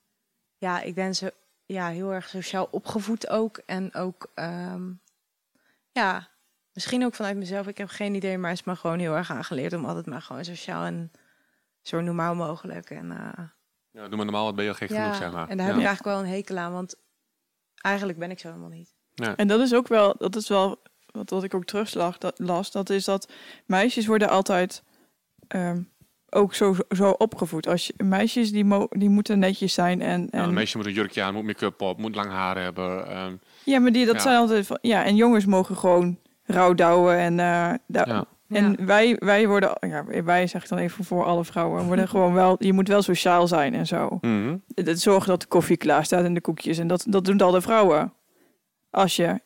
ja, 0.58 0.82
ik 0.82 0.96
ben 0.96 1.16
zo, 1.16 1.30
ja, 1.66 1.88
heel 1.90 2.14
erg 2.14 2.30
sociaal 2.30 2.68
opgevoed 2.72 3.30
ook. 3.30 3.58
En 3.66 3.94
ook, 3.94 4.32
ehm, 4.34 4.92
ja, 5.92 6.28
misschien 6.74 7.06
ook 7.06 7.16
vanuit 7.16 7.38
mezelf. 7.38 7.68
Ik 7.68 7.78
heb 7.78 7.90
geen 7.90 8.16
idee, 8.16 8.38
maar 8.38 8.50
het 8.50 8.60
is 8.60 8.66
me 8.66 8.76
gewoon 8.76 9.00
heel 9.00 9.16
erg 9.16 9.32
aangeleerd 9.32 9.74
om 9.74 9.86
altijd 9.86 10.06
maar 10.06 10.22
gewoon 10.22 10.46
sociaal 10.46 10.86
en 10.86 11.12
zo 11.82 12.02
normaal 12.02 12.36
mogelijk. 12.36 12.90
En, 12.90 13.12
eh, 13.12 13.44
Ja, 13.98 14.08
doe 14.08 14.16
maar 14.16 14.26
normaal, 14.26 14.46
wat 14.46 14.56
ben 14.56 14.64
je 14.64 14.70
al 14.70 14.76
gek 14.76 14.90
ja, 14.90 15.02
genoeg, 15.04 15.16
zeg 15.16 15.32
maar. 15.32 15.48
en 15.50 15.58
daar 15.58 15.66
heb 15.68 15.76
ik 15.76 15.86
eigenlijk 15.86 16.16
wel 16.16 16.26
een 16.26 16.34
hekel 16.36 16.58
aan, 16.58 16.72
want 16.74 16.96
eigenlijk 17.76 18.20
ben 18.20 18.32
ik 18.32 18.40
zo 18.40 18.48
helemaal 18.48 18.70
niet. 18.70 18.96
En 19.36 19.48
dat 19.48 19.60
is 19.60 19.74
ook 19.74 19.88
wel, 19.88 20.16
dat 20.18 20.36
is 20.36 20.48
wel 20.50 20.82
wat, 21.06 21.30
wat 21.30 21.44
ik 21.44 21.54
ook 21.54 21.66
terugslag 21.66 22.18
dat, 22.18 22.40
las. 22.40 22.72
Dat 22.72 22.90
is 22.90 23.06
dat 23.06 23.32
meisjes 23.66 24.06
worden 24.06 24.30
altijd 24.30 24.84
ehm, 25.48 25.82
ook 26.30 26.54
zo, 26.54 26.76
zo 26.90 27.10
opgevoed. 27.10 27.68
Als 27.68 27.88
je, 27.88 27.94
meisjes 28.04 28.52
die, 28.52 28.66
mo, 28.66 28.88
die 28.90 29.10
moeten 29.10 29.40
netjes 29.40 29.74
zijn. 29.74 30.02
En, 30.02 30.22
Ja, 30.22 30.28
en, 30.32 30.44
een 30.44 30.54
meisje 30.54 30.78
moet 30.78 30.86
een 30.86 30.94
jurkje 30.94 31.22
aan, 31.24 31.34
moet 31.34 31.44
make-up 31.44 31.82
op, 31.82 31.98
moet 31.98 32.16
lang 32.16 32.30
haar 32.30 32.58
hebben. 32.62 33.08
ehm, 33.08 33.36
ja, 33.64 33.80
maar 33.80 33.92
die, 33.92 34.06
dat 34.06 34.16
Ja. 34.16 34.22
zijn 34.22 34.38
altijd 34.38 34.68
van, 34.68 34.78
ja, 34.82 35.04
en 35.06 35.16
jongens 35.16 35.46
mogen 35.46 35.76
gewoon 35.78 36.20
rouwdouwen. 36.44 37.18
En, 37.18 37.40
eh, 37.40 37.74
da- 37.88 38.06
ja. 38.06 38.26
En 38.50 38.86
wij, 38.86 39.16
wij 39.20 39.48
worden, 39.48 39.78
ja, 39.80 40.24
wij 40.24 40.48
zeg 40.48 40.64
ik 40.64 40.70
dan 40.70 40.78
even 40.78 41.06
voor 41.06 41.24
alle 41.26 41.46
vrouwen, 41.46 41.86
worden 41.86 42.08
gewoon 42.14 42.34
wel, 42.34 42.56
je 42.60 42.74
moet 42.74 42.88
wel 42.88 43.02
sociaal 43.02 43.48
zijn 43.48 43.74
en 43.74 43.88
zo. 43.88 44.20
Het 44.76 45.02
zorgen 45.02 45.30
dat 45.30 45.42
de 45.42 45.48
koffie 45.48 45.78
klaar 45.78 46.06
staat 46.06 46.24
en 46.26 46.34
de 46.34 46.42
koekjes. 46.42 46.78
En 46.78 46.88
dat, 46.88 47.06
dat 47.10 47.26
doen 47.26 47.38
al 47.42 47.52
de 47.52 47.62
vrouwen. 47.62 48.14
Als 48.90 49.16
je 49.16 49.42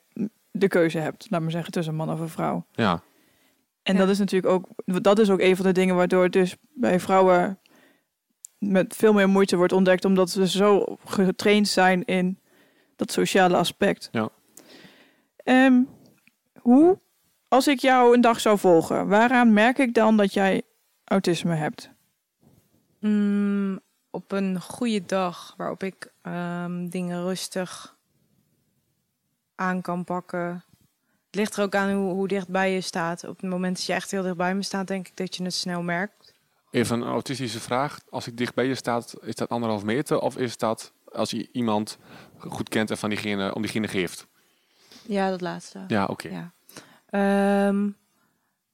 de 0.52 0.68
keuze 0.68 0.98
hebt, 0.98 1.28
laat 1.30 1.42
maar 1.42 1.52
zeggen, 1.52 1.72
tussen 1.72 1.94
een 1.94 2.00
man 2.06 2.12
of 2.12 2.20
een 2.20 2.30
vrouw. 2.30 2.66
ja. 2.72 3.02
En 3.84 3.94
Ja. 3.94 4.00
dat 4.00 4.10
is 4.10 4.20
natuurlijk 4.20 4.54
ook, 4.54 4.68
dat 5.04 5.20
is 5.20 5.30
ook 5.30 5.40
een 5.42 5.56
van 5.56 5.66
de 5.66 5.72
dingen 5.72 5.96
waardoor 5.96 6.24
het 6.24 6.34
dus 6.34 6.56
bij 6.74 7.00
vrouwen 7.00 7.60
met 8.58 8.96
veel 8.96 9.14
meer 9.14 9.30
moeite 9.30 9.56
wordt 9.56 9.74
ontdekt, 9.74 10.06
omdat 10.06 10.30
ze 10.30 10.48
zo 10.48 10.98
getraind 11.06 11.68
zijn 11.68 12.06
in 12.06 12.40
dat 12.96 13.12
sociale 13.12 13.58
aspect. 13.58 14.10
Ja. 14.12 14.30
Ehm, 15.36 15.82
hoe, 16.60 17.00
als 17.52 17.68
ik 17.68 17.80
jou 17.80 18.16
een 18.16 18.22
dag 18.22 18.40
zou 18.40 18.58
volgen, 18.58 19.08
waaraan 19.08 19.54
merk 19.54 19.78
ik 19.78 19.94
dan 19.94 20.18
dat 20.18 20.34
jij 20.34 20.62
autisme 21.04 21.56
hebt? 21.56 21.90
Mm, 23.00 23.80
op 24.10 24.32
een 24.32 24.62
goede 24.62 25.06
dag 25.06 25.54
waarop 25.58 25.84
ik 25.84 26.12
ehm, 26.22 26.88
dingen 26.88 27.24
rustig 27.24 27.98
aan 29.56 29.82
kan 29.82 30.04
pakken. 30.04 30.64
Het 31.26 31.36
ligt 31.36 31.58
er 31.58 31.64
ook 31.64 31.76
aan 31.76 31.92
hoe, 31.92 32.14
hoe 32.14 32.28
dichtbij 32.28 32.74
je 32.74 32.82
staat. 32.82 33.24
Op 33.24 33.42
het 33.42 33.50
moment 33.50 33.76
dat 33.76 33.86
je 33.86 33.94
echt 33.94 34.12
heel 34.12 34.24
dichtbij 34.24 34.56
me 34.56 34.64
staat, 34.64 34.88
denk 34.88 35.08
ik 35.08 35.18
dat 35.18 35.36
je 35.36 35.44
het 35.44 35.54
snel 35.54 35.82
merkt. 35.82 36.34
Even 36.70 37.02
een 37.02 37.08
autistische 37.08 37.60
vraag. 37.60 38.00
Als 38.10 38.28
ik 38.28 38.38
dicht 38.38 38.54
bij 38.54 38.66
je 38.66 38.76
staat, 38.76 39.14
is 39.22 39.36
dat 39.36 39.50
anderhalf 39.50 39.84
meter? 39.84 40.20
Of 40.20 40.38
is 40.38 40.58
dat 40.58 40.94
als 41.12 41.32
je 41.32 41.50
iemand 41.52 41.98
goed 42.38 42.70
kent 42.70 42.90
en 42.90 42.98
van 42.98 43.10
diegene, 43.10 43.56
om 43.56 43.62
diegene 43.62 43.88
geeft? 43.88 44.28
Ja, 45.06 45.30
dat 45.30 45.42
laatste. 45.42 45.84
Ja, 45.88 46.06
oké. 46.06 46.30
Ja. 46.30 46.52
Ehm, 47.12 47.90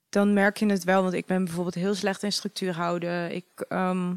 dan 0.10 0.34
merk 0.34 0.58
je 0.58 0.66
het 0.66 0.84
wel, 0.84 1.02
want 1.02 1.14
ik 1.14 1.26
ben 1.26 1.44
bijvoorbeeld 1.44 1.76
heel 1.76 1.96
slecht 1.96 2.24
in 2.24 2.32
structuur 2.32 2.76
houden. 2.76 3.36
Ik, 3.36 3.46
ehm, 3.70 4.14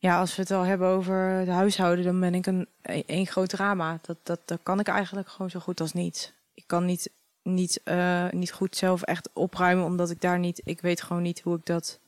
Ja, 0.00 0.18
als 0.18 0.36
we 0.36 0.42
het 0.42 0.50
al 0.50 0.62
hebben 0.62 0.88
over 0.88 1.16
het 1.16 1.48
huishouden, 1.48 2.04
dan 2.04 2.20
ben 2.20 2.34
ik 2.34 2.46
een 2.46 2.68
één 3.06 3.26
groot 3.26 3.48
drama. 3.48 3.98
Dat, 4.02 4.18
dat, 4.22 4.40
dat 4.44 4.60
kan 4.62 4.80
ik 4.80 4.88
eigenlijk 4.88 5.28
gewoon 5.28 5.50
zo 5.50 5.60
goed 5.60 5.80
als 5.80 5.92
niet. 5.92 6.34
Ik 6.54 6.64
kan 6.66 6.84
niet, 6.84 7.10
niet, 7.42 7.80
eh, 7.84 8.30
niet 8.30 8.52
goed 8.52 8.76
zelf 8.76 9.02
echt 9.02 9.30
opruimen, 9.32 9.84
omdat 9.84 10.10
ik 10.10 10.20
daar 10.20 10.38
niet... 10.38 10.60
Ik 10.64 10.80
weet 10.80 11.02
gewoon 11.02 11.22
niet 11.22 11.40
hoe 11.40 11.56
ik 11.56 11.64
dat 11.66 12.00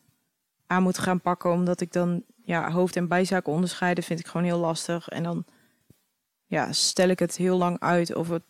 aan 0.67 0.83
moet 0.83 0.99
gaan 0.99 1.21
pakken, 1.21 1.51
omdat 1.51 1.81
ik 1.81 1.93
dan... 1.93 2.25
Ja, 2.45 2.71
hoofd- 2.71 2.97
en 2.97 3.09
bijzaken 3.09 3.53
onderscheiden 3.53 4.05
vind 4.05 4.21
ik 4.21 4.27
gewoon 4.27 4.47
heel 4.47 4.59
lastig. 4.59 5.09
En 5.09 5.23
dan 5.23 5.45
ja, 6.47 6.73
stel 6.73 7.09
ik 7.09 7.19
het 7.19 7.37
heel 7.37 7.57
lang 7.57 7.81
uit 7.81 8.15
of 8.15 8.29
het 8.29 8.43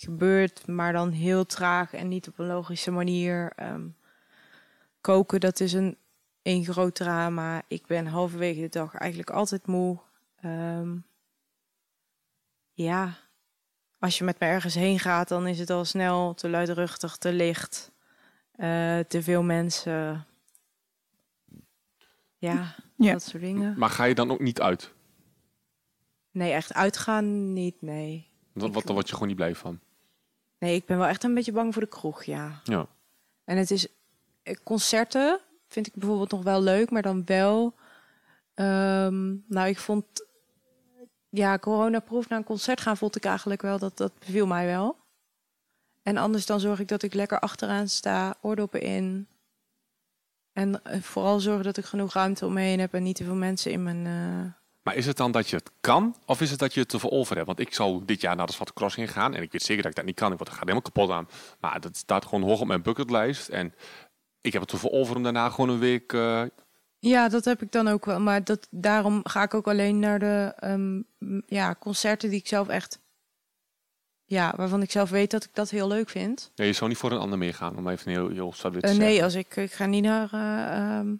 gebeurt, 0.00 0.66
maar 0.66 0.92
dan 0.92 1.10
heel 1.10 1.46
traag 1.46 1.92
en 1.94 2.08
niet 2.08 2.28
op 2.28 2.38
een 2.38 2.46
logische 2.46 2.90
manier. 2.90 3.52
Ehm, 3.56 3.88
koken, 5.00 5.40
dat 5.40 5.60
is 5.60 5.72
een, 5.72 5.96
een 6.42 6.64
groot 6.64 6.94
drama. 6.94 7.62
Ik 7.68 7.86
ben 7.86 8.06
halverwege 8.06 8.60
de 8.60 8.68
dag 8.68 8.94
eigenlijk 8.94 9.30
altijd 9.30 9.66
moe. 9.66 9.98
Ehm, 10.40 10.96
ja, 12.72 13.16
als 13.98 14.18
je 14.18 14.24
met 14.24 14.40
me 14.40 14.46
ergens 14.46 14.74
heen 14.74 14.98
gaat, 14.98 15.28
dan 15.28 15.46
is 15.46 15.58
het 15.58 15.70
al 15.70 15.84
snel 15.84 16.34
te 16.34 16.48
luidruchtig, 16.48 17.16
te 17.16 17.32
licht, 17.32 17.92
eh, 18.52 18.98
te 18.98 19.22
veel 19.22 19.42
mensen. 19.42 20.26
Ja, 22.36 22.74
Ja. 22.96 23.12
dat 23.12 23.22
soort 23.22 23.42
dingen. 23.42 23.78
Maar 23.78 23.90
ga 23.90 24.04
je 24.04 24.14
dan 24.14 24.30
ook 24.30 24.40
niet 24.40 24.60
uit? 24.60 24.92
Nee, 26.30 26.52
echt 26.52 26.74
uitgaan 26.74 27.52
niet, 27.52 27.82
nee. 27.82 28.26
Want 28.52 28.74
wat, 28.74 28.84
daar 28.84 28.94
word 28.94 29.06
je 29.08 29.12
gewoon 29.12 29.28
niet 29.28 29.36
blij 29.36 29.54
van. 29.54 29.80
Nee, 30.58 30.74
ik 30.74 30.86
ben 30.86 30.98
wel 30.98 31.06
echt 31.06 31.24
een 31.24 31.34
beetje 31.34 31.52
bang 31.52 31.72
voor 31.72 31.82
de 31.82 31.88
kroeg, 31.88 32.24
ja. 32.24 32.60
Ja. 32.64 32.86
En 33.44 33.56
het 33.56 33.70
is 33.70 33.88
eh, 34.42 34.56
concerten 34.64 35.40
vind 35.66 35.86
ik 35.86 35.94
bijvoorbeeld 35.94 36.30
nog 36.30 36.42
wel 36.42 36.62
leuk, 36.62 36.90
maar 36.90 37.02
dan 37.02 37.22
wel. 37.24 37.74
ehm, 38.54 39.36
nou, 39.46 39.68
ik 39.68 39.78
vond 39.78 40.26
ja, 41.28 41.58
coronaproef 41.58 42.28
naar 42.28 42.38
een 42.38 42.44
concert 42.44 42.80
gaan 42.80 42.96
vond 42.96 43.16
ik 43.16 43.24
eigenlijk 43.24 43.62
wel 43.62 43.78
dat 43.78 43.96
dat 43.96 44.18
beviel 44.18 44.46
mij 44.46 44.66
wel. 44.66 44.96
En 46.02 46.16
anders 46.16 46.46
dan 46.46 46.60
zorg 46.60 46.80
ik 46.80 46.88
dat 46.88 47.02
ik 47.02 47.14
lekker 47.14 47.38
achteraan 47.38 47.88
sta, 47.88 48.36
oordoppen 48.40 48.80
in. 48.80 49.28
En 50.52 50.84
eh, 50.84 51.02
vooral 51.02 51.40
zorgen 51.40 51.64
dat 51.64 51.76
ik 51.76 51.84
genoeg 51.84 52.12
ruimte 52.12 52.46
om 52.46 52.52
me 52.52 52.60
heen 52.60 52.80
heb 52.80 52.94
en 52.94 53.02
niet 53.02 53.16
te 53.16 53.24
veel 53.24 53.34
mensen 53.34 53.72
in 53.72 53.82
mijn. 53.82 54.06
eh, 54.06 54.52
Maar 54.88 54.96
is 54.96 55.06
het 55.06 55.16
dan 55.16 55.32
dat 55.32 55.48
je 55.48 55.56
het 55.56 55.70
kan, 55.80 56.16
of 56.26 56.40
is 56.40 56.50
het 56.50 56.58
dat 56.58 56.74
je 56.74 56.80
het 56.80 56.88
te 56.88 56.98
veel 56.98 57.10
over 57.10 57.34
hebt? 57.34 57.46
Want 57.46 57.58
ik 57.60 57.74
zou 57.74 58.04
dit 58.04 58.20
jaar 58.20 58.36
naar 58.36 58.46
de 58.46 58.52
Zwarte 58.52 58.72
Cross 58.72 58.96
gaan 59.00 59.34
en 59.34 59.42
ik 59.42 59.52
weet 59.52 59.62
zeker 59.62 59.82
dat 59.82 59.90
ik 59.90 59.96
dat 59.96 60.06
niet 60.06 60.14
kan. 60.14 60.30
Ik 60.32 60.36
word 60.38 60.48
er 60.48 60.54
gaat 60.54 60.68
helemaal 60.68 60.90
kapot 60.90 61.10
aan. 61.10 61.28
Maar 61.60 61.80
dat 61.80 61.96
staat 61.96 62.24
gewoon 62.24 62.42
hoog 62.42 62.60
op 62.60 62.66
mijn 62.66 62.82
bucketlijst. 62.82 63.48
En 63.48 63.74
ik 64.40 64.52
heb 64.52 64.62
het 64.62 64.80
te 64.80 64.90
over 64.92 65.16
om 65.16 65.22
daarna 65.22 65.50
gewoon 65.50 65.68
een 65.70 65.78
week... 65.78 66.12
eh, 66.12 66.42
Ja, 66.98 67.28
dat 67.28 67.44
heb 67.44 67.62
ik 67.62 67.72
dan 67.72 67.88
ook 67.88 68.04
wel. 68.04 68.20
Maar 68.20 68.44
dat, 68.44 68.66
daarom 68.70 69.20
ga 69.26 69.42
ik 69.42 69.54
ook 69.54 69.68
alleen 69.68 69.98
naar 69.98 70.18
de 70.18 70.52
ehm, 70.56 71.00
ja, 71.46 71.74
concerten 71.74 72.30
die 72.30 72.38
ik 72.38 72.46
zelf 72.46 72.68
echt. 72.68 73.00
Ja, 74.24 74.54
waarvan 74.56 74.82
ik 74.82 74.90
zelf 74.90 75.10
weet 75.10 75.30
dat 75.30 75.44
ik 75.44 75.50
dat 75.54 75.70
heel 75.70 75.88
leuk 75.88 76.08
vind. 76.08 76.52
nee, 76.54 76.66
je 76.66 76.72
zou 76.72 76.88
niet 76.88 76.98
voor 76.98 77.12
een 77.12 77.18
ander 77.18 77.38
meegaan, 77.38 77.76
om 77.76 77.88
even 77.88 78.10
heel, 78.10 78.28
heel 78.28 78.50
te 78.50 78.68
Eh, 78.68 78.72
zeggen. 78.80 78.98
nee, 78.98 79.22
als 79.22 79.34
ik, 79.34 79.56
ik 79.56 79.72
ga 79.72 79.86
niet 79.86 80.04
naar. 80.04 80.32
eh, 80.32 80.96
ehm, 80.98 81.14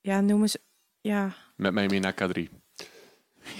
ja, 0.00 0.20
noem 0.20 0.40
eens. 0.42 0.56
Ja, 1.02 1.34
Met 1.56 1.72
mij 1.72 1.86
mee 1.86 2.00
naar 2.00 2.14
K3. 2.22 2.42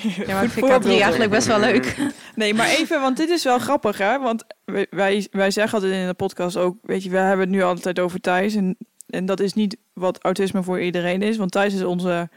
Ja 0.03 0.35
maar 0.35 0.45
ik 0.45 0.51
vind 0.51 0.66
voorbeeld. 0.66 0.85
K3 0.85 1.01
eigenlijk 1.01 1.31
best 1.31 1.47
wel 1.47 1.61
leuk. 1.61 1.97
Nee, 2.35 2.55
maar 2.55 2.69
even, 2.69 3.01
want 3.01 3.16
dit 3.16 3.29
is 3.29 3.45
wel 3.45 3.59
grappig, 3.59 3.99
hè? 3.99 4.19
Want 4.19 4.45
wij- 4.90 5.27
wij, 5.31 5.51
zeggen 5.51 5.73
altijd 5.79 5.93
in 5.93 6.07
de 6.07 6.14
podcast 6.14 6.57
ook, 6.57 6.77
weet 6.83 7.03
je, 7.03 7.11
we 7.11 7.16
hebben 7.16 7.47
het 7.47 7.55
nu 7.57 7.62
altijd 7.62 7.99
over 7.99 8.21
Thijs. 8.21 8.55
En, 8.55 8.77
en 9.07 9.27
dat 9.27 9.40
is 9.40 9.53
niet 9.55 9.77
wat 9.93 10.23
autisme 10.23 10.62
voor 10.62 10.81
iedereen 10.81 11.23
is. 11.23 11.37
Want 11.37 11.51
Thijs 11.51 11.75
is 11.75 11.83
onze, 11.83 12.29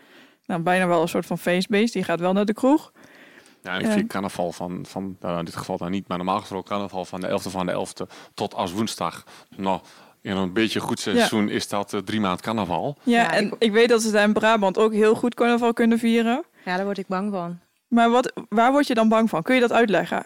nou, 0.46 0.62
bijna 0.62 0.88
wel 0.88 1.02
een 1.02 1.08
soort 1.08 1.26
van 1.26 1.38
feestbeest. 1.38 1.94
Die 1.94 2.04
gaat 2.04 2.20
wel 2.20 2.34
naar 2.34 2.46
de 2.46 2.54
kroeg. 2.54 2.92
Ja, 3.62 3.78
ik 3.78 3.86
vind 3.92 4.08
carnaval 4.08 4.52
van, 4.52 4.86
van 4.88 5.18
nou, 5.20 5.40
in 5.40 5.46
dit 5.46 5.56
geval 5.56 5.78
dan 5.78 5.92
niet, 5.92 6.08
maar 6.08 6.18
normaal 6.18 6.40
gesproken 6.40 6.70
carnaval 6.70 7.06
van 7.06 7.20
de 7.22 7.28
11e 7.28 7.50
van 7.52 7.66
de 7.66 7.86
11e 7.88 8.14
tot 8.34 8.54
als 8.54 8.72
woensdag. 8.72 9.24
Nou, 9.56 9.82
in 10.24 10.36
een 10.38 10.54
beetje 10.54 10.80
goed 10.80 11.00
seizoen 11.00 11.50
is 11.50 11.68
dat 11.68 11.94
eh, 11.94 12.00
drie 12.00 12.20
maand 12.20 12.42
carnaval. 12.42 12.98
Ja, 13.04 13.22
Ja, 13.22 13.32
en 13.34 13.46
ik- 13.46 13.56
ik... 13.60 13.72
weet 13.72 13.90
dat 13.90 14.02
ze 14.02 14.12
daar 14.12 14.24
in 14.24 14.34
Brabant 14.34 14.78
ook 14.78 14.94
heel 14.94 15.16
goed 15.16 15.34
carnaval 15.36 15.74
kunnen 15.74 16.00
vieren. 16.00 16.44
Ja, 16.66 16.76
daar 16.76 16.86
word 16.86 16.98
ik 16.98 17.08
bang 17.08 17.32
van. 17.32 17.60
Maar 17.88 18.10
wat, 18.10 18.34
waar 18.50 18.72
word 18.72 18.88
je 18.88 18.94
dan 18.94 19.10
bang 19.10 19.30
van? 19.30 19.44
Kun 19.44 19.56
je 19.56 19.62
dat 19.62 19.72
uitleggen? 19.72 20.26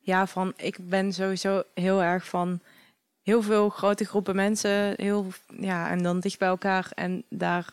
Ja, 0.00 0.26
van 0.26 0.52
ik 0.56 0.76
ben 0.88 1.12
sowieso 1.12 1.62
heel 1.74 2.02
erg 2.02 2.26
van 2.28 2.60
heel 3.22 3.42
veel 3.42 3.68
grote 3.68 4.04
groepen 4.04 4.36
mensen, 4.36 4.92
heel 4.96 5.26
ja, 5.60 5.90
en 5.90 6.02
dan 6.02 6.20
dicht 6.20 6.38
bij 6.38 6.48
elkaar 6.48 6.86
en 6.94 7.24
daar. 7.28 7.66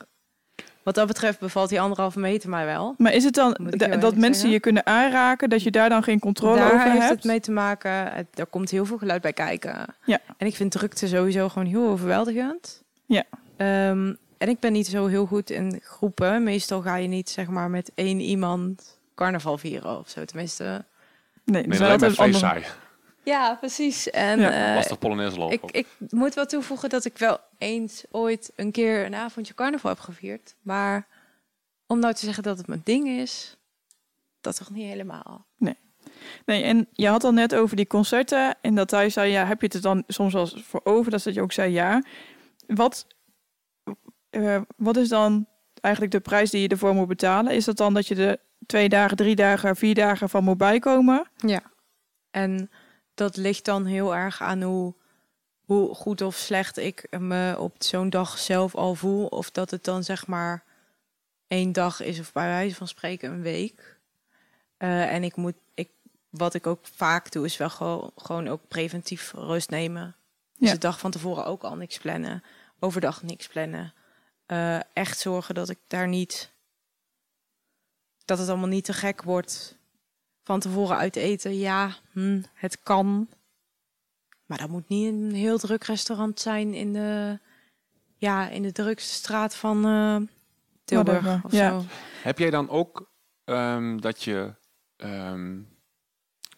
Wat 0.83 0.95
dat 0.95 1.07
betreft 1.07 1.39
bevalt 1.39 1.69
die 1.69 1.81
anderhalve 1.81 2.19
meter 2.19 2.49
mij 2.49 2.65
wel. 2.65 2.95
Maar 2.97 3.13
is 3.13 3.23
het 3.23 3.33
dan 3.33 3.57
dat 3.99 4.15
mensen 4.15 4.33
zeggen? 4.33 4.49
je 4.49 4.59
kunnen 4.59 4.85
aanraken, 4.85 5.49
dat 5.49 5.63
je 5.63 5.71
daar 5.71 5.89
dan 5.89 6.03
geen 6.03 6.19
controle 6.19 6.55
Daar 6.55 6.73
over 6.73 6.91
heeft 6.91 6.99
hebt? 6.99 7.15
het 7.15 7.23
mee 7.23 7.39
te 7.39 7.51
maken. 7.51 7.91
Het, 7.91 8.27
er 8.33 8.45
komt 8.45 8.69
heel 8.69 8.85
veel 8.85 8.97
geluid 8.97 9.21
bij 9.21 9.33
kijken. 9.33 9.85
Ja. 10.05 10.19
En 10.37 10.47
ik 10.47 10.55
vind 10.55 10.71
drukte 10.71 11.07
sowieso 11.07 11.49
gewoon 11.49 11.67
heel 11.67 11.87
overweldigend. 11.87 12.83
Ja. 13.05 13.23
Ehm, 13.57 14.13
en 14.37 14.49
ik 14.49 14.59
ben 14.59 14.71
niet 14.71 14.87
zo 14.87 15.07
heel 15.07 15.25
goed 15.25 15.49
in 15.49 15.79
groepen. 15.83 16.43
Meestal 16.43 16.81
ga 16.81 16.95
je 16.95 17.07
niet 17.07 17.29
zeg 17.29 17.47
maar 17.47 17.69
met 17.69 17.91
één 17.95 18.19
iemand 18.19 18.97
carnaval 19.15 19.57
vieren 19.57 19.99
of 19.99 20.09
zo. 20.09 20.25
Tenminste. 20.25 20.85
Nee, 21.45 21.63
dat 21.63 21.73
is 21.73 21.81
altijd 21.81 22.13
vrij 22.13 22.25
andere... 22.25 22.45
saai. 22.45 22.63
Ja, 23.23 23.55
precies. 23.55 24.09
En 24.09 24.39
Ja. 24.39 24.67
eh, 24.69 24.75
Lastig 24.75 24.99
Polonaise 24.99 25.37
lopen. 25.37 25.57
ik, 25.57 25.71
ik 25.71 25.87
moet 26.09 26.33
wel 26.33 26.45
toevoegen 26.45 26.89
dat 26.89 27.05
ik 27.05 27.17
wel 27.17 27.37
eens 27.57 28.03
ooit 28.11 28.51
een 28.55 28.71
keer 28.71 29.05
een 29.05 29.15
avondje 29.15 29.53
carnaval 29.53 29.89
heb 29.91 29.99
gevierd. 29.99 30.55
Maar 30.61 31.07
om 31.87 31.99
nou 31.99 32.13
te 32.13 32.25
zeggen 32.25 32.43
dat 32.43 32.57
het 32.57 32.67
mijn 32.67 32.81
ding 32.83 33.07
is, 33.07 33.57
dat 34.41 34.57
toch 34.57 34.69
niet 34.69 34.87
helemaal. 34.87 35.45
Nee, 36.45 36.63
en 36.63 36.87
je 36.91 37.07
had 37.07 37.23
al 37.23 37.31
net 37.31 37.55
over 37.55 37.75
die 37.75 37.87
concerten 37.87 38.55
en 38.61 38.75
dat 38.75 38.91
hij 38.91 39.09
zei, 39.09 39.31
ja, 39.31 39.45
heb 39.45 39.59
je 39.59 39.65
het 39.65 39.75
er 39.75 39.81
dan 39.81 40.03
soms 40.07 40.33
wel 40.33 40.41
eens 40.41 40.63
voor 40.63 40.81
over? 40.83 41.11
Dat 41.11 41.23
dat 41.23 41.33
je 41.33 41.41
ook 41.41 41.51
zei, 41.51 41.71
ja. 41.71 42.03
Wat, 42.67 43.07
eh, 44.29 44.61
wat 44.77 44.97
is 44.97 45.09
dan 45.09 45.47
eigenlijk 45.81 46.13
de 46.13 46.19
prijs 46.21 46.49
die 46.49 46.61
je 46.61 46.67
ervoor 46.67 46.93
moet 46.93 47.07
betalen? 47.07 47.53
Is 47.53 47.65
dat 47.65 47.77
dan 47.77 47.93
dat 47.93 48.07
je 48.07 48.15
er 48.15 48.37
twee 48.65 48.89
dagen, 48.89 49.17
drie 49.17 49.35
dagen, 49.35 49.75
vier 49.75 49.95
dagen 49.95 50.29
van 50.29 50.43
moet 50.43 50.57
bijkomen? 50.57 51.27
Ja. 51.37 51.61
En 52.31 52.71
dat 53.13 53.37
ligt 53.37 53.65
dan 53.65 53.85
heel 53.85 54.15
erg 54.15 54.41
aan 54.41 54.61
hoe, 54.61 54.93
hoe 55.65 55.95
goed 55.95 56.21
of 56.21 56.35
slecht 56.35 56.77
ik 56.77 57.07
me 57.19 57.55
op 57.59 57.75
zo'n 57.83 58.09
dag 58.09 58.37
zelf 58.37 58.75
al 58.75 58.95
voel. 58.95 59.25
Of 59.27 59.51
dat 59.51 59.71
het 59.71 59.83
dan 59.83 60.03
zeg 60.03 60.27
maar 60.27 60.63
één 61.47 61.71
dag 61.71 61.99
is 62.01 62.19
of 62.19 62.31
bij 62.31 62.47
wijze 62.47 62.75
van 62.75 62.87
spreken 62.87 63.31
een 63.31 63.41
week. 63.41 63.99
Eh, 64.77 65.13
en 65.13 65.23
ik 65.23 65.35
moet, 65.35 65.55
ik, 65.73 65.89
wat 66.29 66.53
ik 66.53 66.67
ook 66.67 66.87
vaak 66.95 67.31
doe, 67.31 67.45
is 67.45 67.57
wel 67.57 67.69
gewoon, 67.69 68.11
gewoon 68.15 68.47
ook 68.47 68.67
preventief 68.67 69.33
rust 69.33 69.69
nemen. 69.69 70.15
Dus 70.57 70.67
Ja. 70.67 70.73
de 70.73 70.79
dag 70.79 70.99
van 70.99 71.11
tevoren 71.11 71.45
ook 71.45 71.63
al 71.63 71.75
niks 71.75 71.97
plannen. 71.97 72.43
Overdag 72.79 73.23
niks 73.23 73.47
plannen. 73.47 73.93
Eh, 74.45 74.79
echt 74.93 75.19
zorgen 75.19 75.55
dat 75.55 75.69
ik 75.69 75.79
daar 75.87 76.07
niet... 76.07 76.51
Dat 78.25 78.37
het 78.37 78.49
allemaal 78.49 78.67
niet 78.67 78.85
te 78.85 78.93
gek 78.93 79.21
wordt 79.23 79.77
van 80.43 80.59
tevoren 80.59 80.97
uit 80.97 81.15
eten, 81.15 81.57
ja, 81.57 81.95
hm, 82.11 82.41
het 82.53 82.79
kan. 82.79 83.29
Maar 84.45 84.57
dat 84.57 84.69
moet 84.69 84.87
niet 84.87 85.13
een 85.13 85.33
heel 85.33 85.57
druk 85.57 85.83
restaurant 85.83 86.39
zijn 86.39 86.73
in 86.73 86.93
de, 86.93 87.39
ja, 88.15 88.49
in 88.49 88.61
de 88.61 88.71
drukste 88.71 89.13
straat 89.13 89.55
van 89.55 89.85
eh, 89.85 90.15
Tilburg 90.83 91.21
Whatever, 91.21 91.45
of 91.45 91.51
ja. 91.51 91.69
zo. 91.69 91.85
Heb 92.21 92.37
jij 92.37 92.49
dan 92.49 92.69
ook 92.69 93.11
ehm, 93.43 93.97
dat 93.97 94.23
je, 94.23 94.55
ehm, 94.95 95.61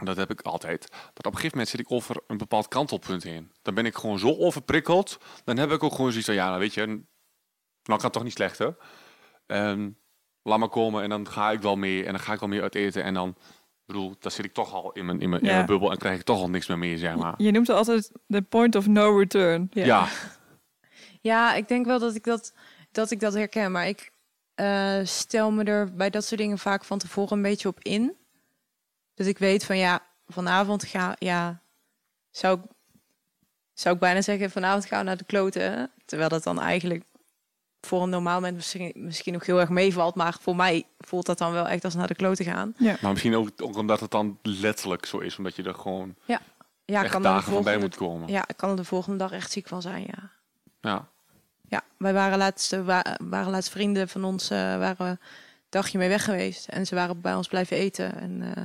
dat 0.04 0.18
heb 0.18 0.32
ik 0.32 0.42
altijd, 0.42 0.88
dat 0.90 1.26
op 1.26 1.26
een 1.26 1.32
gegeven 1.32 1.52
moment 1.52 1.70
zit 1.70 1.80
ik 1.80 1.92
over 1.92 2.24
een 2.28 2.38
bepaald 2.38 2.68
kantelpunt 2.68 3.24
heen. 3.24 3.52
Dan 3.62 3.74
ben 3.74 3.86
ik 3.86 3.96
gewoon 3.96 4.20
zo 4.20 4.38
overprikkeld, 4.38 5.18
dan 5.44 5.58
heb 5.58 5.72
ik 5.72 5.84
ook 5.84 5.96
gewoon 5.96 6.10
zoiets 6.10 6.28
van, 6.28 6.36
ja, 6.38 6.48
nou 6.48 6.60
weet 6.60 6.74
je, 6.74 6.86
nou 6.86 7.04
kan 7.84 8.02
het 8.02 8.14
toch 8.14 8.24
niet 8.24 8.34
slechter. 8.34 8.78
Ehm, 9.46 9.90
laat 10.42 10.60
maar 10.60 10.70
komen 10.70 11.04
en 11.04 11.10
dan 11.10 11.30
ga 11.30 11.52
ik 11.52 11.62
wel 11.62 11.76
mee 11.76 12.06
en 12.06 12.12
dan 12.12 12.22
ga 12.22 12.34
ik 12.34 12.40
wel 12.40 12.50
meer 12.50 12.62
uit 12.62 12.76
eten 12.76 13.04
en 13.04 13.14
dan, 13.14 13.36
ik 13.88 13.94
bedoel, 13.94 14.16
dan 14.20 14.32
zit 14.32 14.46
ik 14.46 14.54
toch 14.54 14.74
al 14.74 14.92
in 14.92 15.06
mijn, 15.06 15.20
in 15.20 15.30
mijn, 15.30 15.42
in 15.42 15.48
Ja. 15.48 15.54
mijn 15.54 15.66
bubbel 15.66 15.92
en 15.92 15.98
krijg 15.98 16.20
ik 16.20 16.26
toch 16.26 16.40
al 16.40 16.50
niks 16.50 16.68
meer 16.68 16.78
mee, 16.78 16.98
zeg 16.98 17.16
maar. 17.16 17.34
Je 17.38 17.52
noemt 17.52 17.68
het 17.68 17.78
altijd 17.78 18.12
de 18.28 18.42
point 18.42 18.76
of 18.76 18.88
no 18.88 19.18
return. 19.18 19.68
Ja, 19.72 20.08
Ja, 21.22 21.54
ik 21.54 21.68
denk 21.68 21.86
wel 21.86 22.00
dat 22.00 22.16
ik 22.16 22.24
dat, 22.24 22.54
dat, 22.92 23.12
ik 23.12 23.20
dat 23.20 23.34
herken. 23.34 23.72
Maar 23.72 23.88
ik 23.88 24.12
eh, 24.56 25.00
stel 25.04 25.52
me 25.52 25.64
er 25.64 25.94
bij 25.96 26.10
dat 26.10 26.26
soort 26.26 26.40
dingen 26.40 26.58
vaak 26.58 26.84
van 26.84 26.98
tevoren 26.98 27.38
een 27.38 27.44
beetje 27.44 27.68
op 27.68 27.80
in. 27.82 28.16
Dat 29.14 29.28
ik 29.28 29.38
weet 29.38 29.66
van 29.66 29.78
ja, 29.78 30.04
vanavond 30.28 30.84
ga 30.84 31.16
ja, 31.20 31.62
zou, 32.32 32.60
ik- 32.60 32.72
zou 33.74 33.94
ik 33.96 34.02
bijna 34.02 34.22
zeggen, 34.22 34.52
vanavond 34.52 34.86
gaan 34.86 35.00
we 35.00 35.06
naar 35.06 35.18
de 35.18 35.24
kloten. 35.24 35.92
Terwijl 36.06 36.30
dat 36.30 36.44
dan 36.44 36.60
eigenlijk 36.62 37.04
voor 37.86 38.02
een 38.04 38.10
normaal 38.10 38.40
mens 38.40 38.56
misschien, 38.56 38.92
misschien 38.96 39.34
nog 39.34 39.46
heel 39.46 39.60
erg 39.60 39.70
meevalt. 39.70 40.16
Maar 40.16 40.38
voor 40.42 40.56
mij 40.56 40.84
voelt 41.00 41.26
dat 41.26 41.38
dan 41.38 41.52
wel 41.52 41.68
echt 41.68 41.84
als 41.84 41.96
naar 41.96 42.08
de 42.08 42.16
kloten 42.16 42.46
gaan. 42.46 42.76
maar 42.78 43.12
misschien 43.12 43.36
ook, 43.36 43.50
ook 43.62 43.76
omdat 43.78 44.00
het 44.00 44.12
dan 44.12 44.38
letterlijk 44.42 45.06
zo 45.06 45.18
is, 45.18 45.38
omdat 45.38 45.56
je 45.56 45.64
er 45.64 45.74
gewoon 45.76 46.16
Ja, 46.26 46.40
echt 46.86 47.12
kan 47.12 47.24
er 47.26 47.30
dagen 47.32 47.44
van 47.54 47.64
bij 47.64 47.74
volgende, 47.74 47.80
moet 47.80 47.96
komen. 47.96 48.28
ja, 48.28 48.44
ik 48.48 48.58
kan 48.58 48.70
er 48.70 48.76
de 48.76 48.84
volgende 48.84 49.18
dag 49.18 49.32
echt 49.32 49.52
ziek 49.52 49.68
van 49.68 49.82
zijn, 49.82 50.02
ja. 50.08 50.30
Ja. 50.82 51.08
Ja, 51.70 51.82
wij 51.98 52.14
waren 52.14 52.38
laatst, 52.38 52.74
eh, 52.74 52.86
wa- 52.86 53.18
waren 53.24 53.52
laatst 53.52 53.70
vrienden 53.70 54.10
van 54.10 54.24
ons, 54.24 54.50
eh, 54.50 54.58
waren 54.58 54.98
we 54.98 55.04
een 55.04 55.20
dagje 55.70 55.98
mee 55.98 56.10
weg 56.10 56.24
geweest. 56.24 56.68
En 56.68 56.86
ze 56.86 56.96
waren 56.96 57.22
bij 57.22 57.36
ons 57.36 57.48
blijven 57.48 57.78
eten. 57.78 58.16
En 58.20 58.42
eh, 58.56 58.64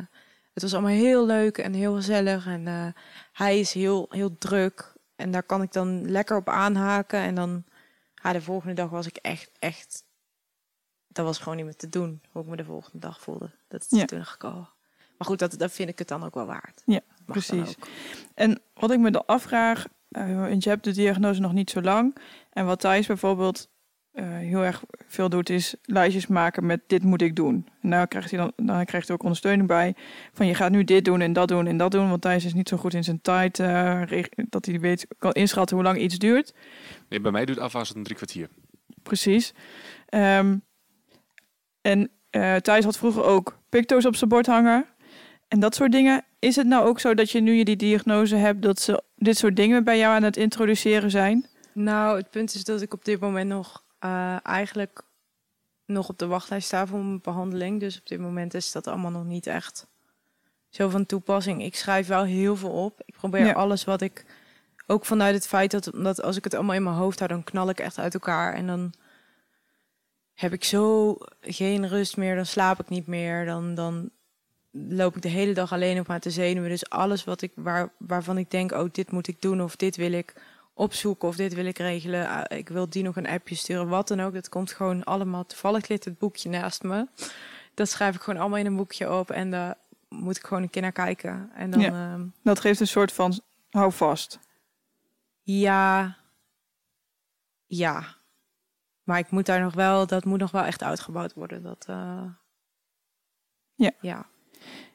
het 0.52 0.62
was 0.62 0.72
allemaal 0.72 0.90
heel 0.90 1.26
leuk 1.26 1.58
en 1.58 1.72
heel 1.72 1.94
gezellig. 1.94 2.46
En 2.46 2.66
eh, 2.66 2.86
hij 3.32 3.58
is 3.60 3.72
heel, 3.72 4.06
heel 4.10 4.38
druk. 4.38 4.92
En 5.16 5.30
daar 5.30 5.42
kan 5.42 5.62
ik 5.62 5.72
dan 5.72 6.10
lekker 6.10 6.36
op 6.36 6.48
aanhaken. 6.48 7.20
En 7.20 7.34
dan, 7.34 7.64
ja, 8.22 8.32
de 8.32 8.40
volgende 8.42 8.74
dag 8.74 8.90
was 8.90 9.06
ik 9.06 9.16
echt, 9.16 9.50
echt... 9.58 10.04
Dat 11.08 11.24
was 11.24 11.38
gewoon 11.38 11.56
niet 11.56 11.64
meer 11.64 11.76
te 11.76 11.88
doen, 11.88 12.22
hoe 12.30 12.42
ik 12.42 12.48
me 12.48 12.56
de 12.56 12.64
volgende 12.64 12.98
dag 12.98 13.20
voelde. 13.20 13.50
Dat 13.68 13.86
is 13.90 13.98
Ja. 13.98 14.04
toen 14.04 14.24
gekomen. 14.24 14.68
Maar 15.18 15.28
goed, 15.28 15.38
dat, 15.38 15.58
dat 15.58 15.72
vind 15.72 15.88
ik 15.88 15.98
het 15.98 16.08
dan 16.08 16.24
ook 16.24 16.34
wel 16.34 16.46
waard. 16.46 16.82
Ja, 16.86 17.00
Mag 17.08 17.24
precies. 17.26 17.74
En 18.34 18.60
wat 18.74 18.90
ik 18.90 18.98
me 18.98 19.10
dan 19.10 19.26
afvraag, 19.26 19.86
want 20.08 20.62
je 20.64 20.70
hebt 20.70 20.84
de 20.84 20.92
diagnose 20.92 21.40
nog 21.40 21.52
niet 21.52 21.70
zo 21.70 21.80
lang. 21.82 22.16
En 22.52 22.66
wat 22.66 22.80
Thijs 22.80 23.06
bijvoorbeeld 23.06 23.68
heel 24.24 24.64
erg 24.64 24.82
veel 25.06 25.28
doet, 25.28 25.50
is 25.50 25.74
lijstjes 25.82 26.26
maken 26.26 26.66
met 26.66 26.80
dit 26.86 27.02
moet 27.02 27.22
ik 27.22 27.36
doen. 27.36 27.68
En 27.82 27.90
daar 27.90 28.08
krijgt 28.08 28.30
hij 28.30 28.38
dan, 28.38 28.52
dan 28.66 28.84
krijgt 28.84 29.06
hij 29.06 29.16
ook 29.16 29.22
ondersteuning 29.22 29.68
bij. 29.68 29.94
Van 30.32 30.46
je 30.46 30.54
gaat 30.54 30.70
nu 30.70 30.84
dit 30.84 31.04
doen 31.04 31.20
en 31.20 31.32
dat 31.32 31.48
doen 31.48 31.66
en 31.66 31.76
dat 31.76 31.90
doen. 31.90 32.08
Want 32.08 32.22
Thijs 32.22 32.44
is 32.44 32.54
niet 32.54 32.68
zo 32.68 32.76
goed 32.76 32.94
in 32.94 33.04
zijn 33.04 33.20
tijd, 33.22 33.58
eh, 33.58 34.02
reg- 34.04 34.28
dat 34.48 34.66
hij 34.66 34.80
weet, 34.80 35.06
kan 35.18 35.32
inschatten 35.32 35.76
hoe 35.76 35.84
lang 35.84 35.98
iets 35.98 36.18
duurt. 36.18 36.54
Nee, 37.08 37.20
bij 37.20 37.30
mij 37.30 37.44
duurt 37.44 37.58
afwas 37.58 37.94
een 37.94 38.02
drie 38.02 38.16
kwartier. 38.16 38.48
Precies. 39.02 39.54
Ehm, 40.06 40.56
en 41.80 42.10
eh 42.30 42.56
Thijs 42.56 42.84
had 42.84 42.98
vroeger 42.98 43.24
ook 43.24 43.58
picto's 43.68 44.06
op 44.06 44.16
zijn 44.16 44.30
bord 44.30 44.46
hangen. 44.46 44.86
En 45.48 45.60
dat 45.60 45.74
soort 45.74 45.92
dingen. 45.92 46.24
Is 46.38 46.56
het 46.56 46.66
nou 46.66 46.86
ook 46.86 47.00
zo 47.00 47.14
dat 47.14 47.30
je 47.30 47.40
nu 47.40 47.52
je 47.52 47.64
die 47.64 47.76
diagnose 47.76 48.36
hebt... 48.36 48.62
dat 48.62 48.80
ze 48.80 49.02
dit 49.16 49.36
soort 49.36 49.56
dingen 49.56 49.84
bij 49.84 49.98
jou 49.98 50.14
aan 50.14 50.22
het 50.22 50.36
introduceren 50.36 51.10
zijn? 51.10 51.46
Nou, 51.72 52.16
het 52.16 52.30
punt 52.30 52.54
is 52.54 52.64
dat 52.64 52.82
ik 52.82 52.92
op 52.92 53.04
dit 53.04 53.20
moment 53.20 53.48
nog 53.48 53.84
eh, 54.00 54.46
eigenlijk 54.46 55.02
nog 55.84 56.08
op 56.08 56.18
de 56.18 56.26
wachtlijst 56.26 56.66
sta 56.66 56.86
voor 56.86 56.98
mijn 56.98 57.20
behandeling. 57.20 57.80
Dus 57.80 57.98
op 57.98 58.06
dit 58.06 58.20
moment 58.20 58.54
is 58.54 58.72
dat 58.72 58.86
allemaal 58.86 59.10
nog 59.10 59.24
niet 59.24 59.46
echt 59.46 59.86
zo 60.68 60.88
van 60.88 61.06
toepassing. 61.06 61.62
Ik 61.64 61.76
schrijf 61.76 62.06
wel 62.06 62.24
heel 62.24 62.56
veel 62.56 62.70
op. 62.70 63.02
Ik 63.04 63.14
probeer 63.14 63.46
Ja. 63.46 63.52
alles 63.52 63.84
wat 63.84 64.00
ik... 64.00 64.24
Ook 64.86 65.04
vanuit 65.04 65.34
het 65.34 65.46
feit 65.46 65.70
dat, 65.70 65.90
dat 65.94 66.22
als 66.22 66.36
ik 66.36 66.44
het 66.44 66.54
allemaal 66.54 66.74
in 66.74 66.82
mijn 66.82 66.96
hoofd 66.96 67.18
hou, 67.18 67.30
dan 67.30 67.44
knal 67.44 67.68
ik 67.68 67.80
echt 67.80 67.98
uit 67.98 68.14
elkaar. 68.14 68.54
En 68.54 68.66
dan 68.66 68.92
heb 70.34 70.52
ik 70.52 70.64
zo 70.64 71.16
geen 71.40 71.88
rust 71.88 72.16
meer, 72.16 72.34
dan 72.36 72.46
slaap 72.46 72.80
ik 72.80 72.88
niet 72.88 73.06
meer. 73.06 73.46
Dan, 73.46 73.74
dan 73.74 74.10
loop 74.70 75.16
ik 75.16 75.22
de 75.22 75.28
hele 75.28 75.52
dag 75.52 75.72
alleen 75.72 75.96
nog 75.96 76.06
maar 76.06 76.20
te 76.20 76.30
zenuwen. 76.30 76.70
Dus 76.70 76.90
alles 76.90 77.24
wat 77.24 77.42
ik, 77.42 77.52
waar, 77.54 77.92
waarvan 77.98 78.38
ik 78.38 78.50
denk, 78.50 78.72
oh, 78.72 78.88
dit 78.92 79.10
moet 79.10 79.28
ik 79.28 79.40
doen 79.40 79.62
of 79.62 79.76
dit 79.76 79.96
wil 79.96 80.12
ik 80.12 80.34
opzoeken 80.80 81.28
of 81.28 81.36
dit 81.36 81.54
wil 81.54 81.64
ik 81.64 81.78
regelen. 81.78 82.28
Ah, 82.28 82.58
ik 82.58 82.68
wil 82.68 82.88
die 82.90 83.02
nog 83.02 83.16
een 83.16 83.28
appje 83.28 83.54
sturen, 83.54 83.88
wat 83.88 84.08
dan 84.08 84.20
ook. 84.20 84.34
Dat 84.34 84.48
komt 84.48 84.72
gewoon 84.72 85.04
allemaal. 85.04 85.46
Toevallig 85.46 85.88
ligt 85.88 86.04
het 86.04 86.18
boekje 86.18 86.48
naast 86.48 86.82
me. 86.82 87.06
Dat 87.74 87.88
schrijf 87.88 88.14
ik 88.14 88.20
gewoon 88.20 88.40
allemaal 88.40 88.58
in 88.58 88.66
een 88.66 88.76
boekje 88.76 89.12
op 89.18 89.30
en 89.30 89.50
daar 89.50 89.74
moet 90.08 90.36
ik 90.36 90.44
gewoon 90.46 90.62
een 90.62 90.70
keer 90.70 90.82
naar 90.82 90.92
kijken. 90.92 91.50
En 91.54 91.70
dan, 91.70 91.80
Ja. 91.80 91.88
ja, 91.88 92.18
Dat 92.42 92.60
geeft 92.60 92.80
een 92.80 92.86
soort 92.86 93.12
van 93.12 93.40
hou 93.70 93.92
vast. 93.92 94.38
ja, 95.42 96.16
ja. 97.66 98.04
Maar 99.02 99.18
ik 99.18 99.30
moet 99.30 99.46
daar 99.46 99.60
nog 99.60 99.74
wel, 99.74 100.06
dat 100.06 100.24
moet 100.24 100.38
nog 100.38 100.50
wel 100.50 100.62
echt 100.64 100.82
uitgebouwd 100.82 101.34
worden. 101.34 101.62
Dat, 101.62 101.84
eh, 101.88 102.24
Ja. 103.74 103.90
ja. 104.00 104.26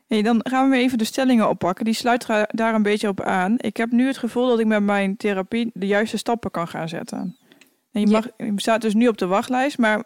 Hey, 0.08 0.22
dan 0.22 0.40
gaan 0.44 0.70
we 0.70 0.76
weer 0.76 0.84
even 0.84 0.98
de 0.98 1.04
stellingen 1.04 1.50
oppakken. 1.50 1.86
Die 1.86 1.94
sluiten 1.94 2.48
daar 2.52 2.74
een 2.74 2.84
beetje 2.84 3.08
op 3.08 3.22
aan. 3.22 3.56
Ik 3.58 3.78
heb 3.78 3.92
nu 3.92 4.08
het 4.08 4.18
gevoel 4.18 4.48
dat 4.48 4.60
ik 4.60 4.66
met 4.66 4.84
mijn 4.84 5.18
therapie 5.18 5.72
de 5.74 5.88
juiste 5.88 6.18
stappen 6.18 6.52
kan 6.52 6.68
gaan 6.68 6.90
zetten. 6.90 7.38
En 7.92 8.02
je, 8.02 8.08
mag, 8.08 8.28
je 8.38 8.54
staat 8.56 8.82
dus 8.82 8.94
nu 8.94 9.08
op 9.08 9.18
de 9.18 9.26
wachtlijst, 9.26 9.78
maar 9.78 10.06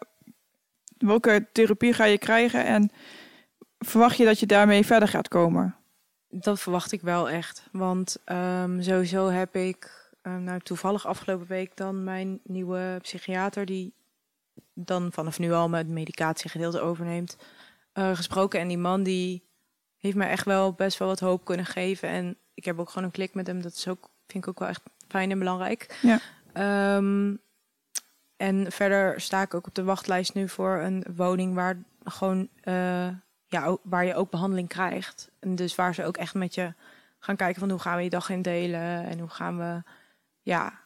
welke 0.98 1.48
therapie 1.52 1.92
ga 1.92 2.04
je 2.04 2.18
krijgen 2.18 2.64
en 2.64 2.90
verwacht 3.78 4.16
je 4.16 4.24
dat 4.24 4.40
je 4.40 4.46
daarmee 4.46 4.86
verder 4.86 5.08
gaat 5.08 5.28
komen? 5.28 5.76
Dat 6.28 6.60
verwacht 6.60 6.92
ik 6.92 7.00
wel 7.00 7.30
echt. 7.30 7.68
Want 7.72 8.16
ehm, 8.24 8.80
sowieso 8.80 9.28
heb 9.28 9.56
ik, 9.56 10.10
ehm, 10.22 10.42
nou 10.42 10.60
toevallig 10.60 11.06
afgelopen 11.06 11.46
week 11.46 11.76
dan 11.76 12.04
mijn 12.04 12.40
nieuwe 12.44 12.98
psychiater, 13.02 13.64
die 13.66 13.94
dan 14.74 15.12
vanaf 15.12 15.38
nu 15.38 15.52
al 15.52 15.68
mijn 15.68 15.92
medicatiegedeelte 15.92 16.80
overneemt, 16.80 17.36
eh, 17.92 18.16
gesproken. 18.16 18.60
En 18.60 18.68
die 18.68 18.78
man 18.78 19.02
die 19.02 19.48
heeft 20.00 20.16
mij 20.16 20.28
echt 20.28 20.44
wel 20.44 20.72
best 20.72 20.98
wel 20.98 21.08
wat 21.08 21.20
hoop 21.20 21.44
kunnen 21.44 21.66
geven. 21.66 22.08
En 22.08 22.36
ik 22.54 22.64
heb 22.64 22.78
ook 22.78 22.88
gewoon 22.88 23.04
een 23.04 23.10
klik 23.10 23.34
met 23.34 23.46
hem. 23.46 23.62
Dat 23.62 23.72
is 23.72 23.88
ook, 23.88 24.08
vind 24.26 24.44
ik 24.44 24.50
ook 24.50 24.58
wel 24.58 24.68
echt 24.68 24.82
fijn 25.08 25.30
en 25.30 25.38
belangrijk. 25.38 25.98
Ja. 26.02 26.18
Ehm, 26.52 27.34
en 28.36 28.72
verder 28.72 29.20
sta 29.20 29.42
ik 29.42 29.54
ook 29.54 29.66
op 29.66 29.74
de 29.74 29.84
wachtlijst 29.84 30.34
nu 30.34 30.48
voor 30.48 30.78
een 30.78 31.04
woning 31.16 31.54
waar 31.54 31.78
gewoon 32.04 32.48
eh, 32.60 33.08
ja, 33.46 33.76
waar 33.82 34.04
je 34.04 34.14
ook 34.14 34.30
behandeling 34.30 34.68
krijgt. 34.68 35.30
En 35.38 35.54
dus 35.54 35.74
waar 35.74 35.94
ze 35.94 36.04
ook 36.04 36.16
echt 36.16 36.34
met 36.34 36.54
je 36.54 36.74
gaan 37.18 37.36
kijken 37.36 37.60
van 37.60 37.70
hoe 37.70 37.78
gaan 37.78 37.96
we 37.96 38.02
je 38.02 38.10
dag 38.10 38.30
indelen 38.30 39.04
en 39.04 39.18
hoe 39.18 39.28
gaan 39.28 39.58
we, 39.58 39.82
ja, 40.40 40.80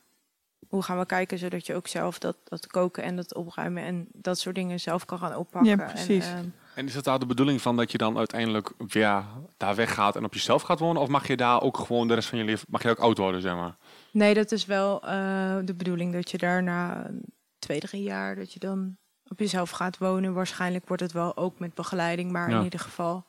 hoe 0.69 0.83
gaan 0.83 0.99
we 0.99 1.07
kijken 1.07 1.39
zodat 1.39 1.67
je 1.67 1.75
ook 1.75 1.87
zelf 1.87 2.19
dat, 2.19 2.37
dat 2.45 2.67
koken 2.67 3.03
en 3.03 3.17
dat 3.17 3.35
opruimen 3.35 3.83
en 3.83 4.09
dat 4.13 4.39
soort 4.39 4.55
dingen 4.55 4.81
zelf 4.81 5.05
kan 5.05 5.19
gaan 5.19 5.37
oppakken. 5.37 5.71
Ja, 5.71 5.85
precies. 5.85 6.27
En, 6.27 6.37
ehm, 6.37 6.49
En 6.75 6.87
is 6.87 6.95
het 6.95 7.05
daar 7.05 7.19
de 7.19 7.27
bedoeling 7.27 7.63
van 7.63 7.77
dat 7.77 7.93
je 7.93 7.99
dan 7.99 8.19
uiteindelijk 8.19 8.73
ja, 8.87 9.27
daar 9.57 9.75
weggaat 9.75 10.17
en 10.17 10.25
op 10.25 10.35
jezelf 10.35 10.63
gaat 10.63 10.79
wonen? 10.79 11.03
Of 11.03 11.09
mag 11.09 11.27
je 11.27 11.37
daar 11.37 11.63
ook 11.63 11.77
gewoon 11.79 12.09
de 12.09 12.15
rest 12.15 12.29
van 12.29 12.39
je 12.39 12.45
leven, 12.45 12.67
mag 12.71 12.83
je 12.83 12.91
ook 12.91 12.99
oud 12.99 13.19
worden, 13.19 13.41
zeg 13.43 13.55
maar? 13.55 13.77
nee, 14.13 14.35
dat 14.35 14.53
is 14.53 14.65
wel 14.67 15.03
eh, 15.03 15.57
de 15.65 15.75
bedoeling 15.75 16.13
dat 16.13 16.31
je 16.31 16.39
daar 16.39 16.63
na 16.63 17.07
een 17.07 17.23
twee, 17.59 17.81
drie 17.81 18.03
jaar 18.03 18.37
dat 18.37 18.53
je 18.53 18.59
dan 18.59 18.97
op 19.29 19.39
jezelf 19.39 19.71
gaat 19.71 19.99
wonen. 19.99 20.35
Waarschijnlijk 20.35 20.89
wordt 20.89 21.03
het 21.03 21.13
wel 21.13 21.37
ook 21.37 21.59
met 21.59 21.75
begeleiding, 21.75 22.31
maar 22.31 22.51
Ja. 22.51 22.59
in 22.59 22.65
ieder 22.65 22.81
geval 22.81 23.27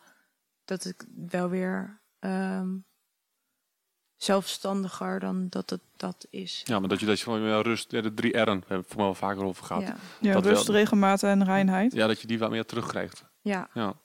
dat 0.66 0.84
het 0.84 1.08
wel 1.30 1.50
weer 1.50 2.02
ehm, 2.20 2.68
zelfstandiger 4.16 5.20
dan 5.20 5.48
dat 5.50 5.70
het 5.70 5.82
dat 5.98 6.28
is. 6.30 6.62
Ja, 6.64 6.80
maar 6.80 6.90
dat 6.90 7.00
je 7.00 7.06
dat 7.06 7.18
je 7.18 7.24
van 7.24 7.42
ja, 7.42 7.62
rust, 7.62 7.92
ja, 7.92 8.02
de 8.02 8.14
drie 8.14 8.32
R'en, 8.38 8.46
hebben 8.48 8.68
we 8.68 8.76
het 8.76 8.86
voor 8.88 8.96
mij 8.96 9.06
wel 9.06 9.16
vaker 9.16 9.44
over 9.44 9.66
gehad. 9.66 9.82
Ja. 9.82 9.88
Ja. 9.88 9.96
Ja, 10.20 10.34
Dat 10.34 10.46
rust, 10.46 10.68
wel. 10.68 10.76
regelmaat 10.76 11.24
en 11.24 11.44
reinheid. 11.44 11.96
dat 11.96 12.22
je 12.22 12.28
die 12.28 12.40
wel 12.40 12.50
meer 12.50 12.66
terugkrijgt. 12.66 13.24
Ja. 13.46 13.96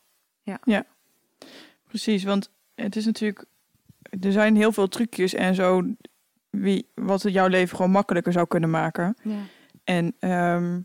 Ja. 0.64 0.86
Precies, 1.88 2.24
want 2.24 2.50
het 2.74 2.96
is 2.96 3.04
natuurlijk... 3.04 3.44
Er 4.20 4.32
zijn 4.32 4.56
heel 4.56 4.72
veel 4.72 4.88
trucjes 4.88 5.34
en 5.34 5.54
zo... 5.54 5.82
Wie, 6.50 6.90
wat 6.94 7.22
het 7.22 7.32
jouw 7.32 7.46
leven 7.46 7.76
gewoon 7.76 7.90
makkelijker 7.90 8.32
zou 8.32 8.46
kunnen 8.46 8.70
maken. 8.70 9.16
ja. 9.22 9.38
En 9.84 10.14
ehm, 10.18 10.80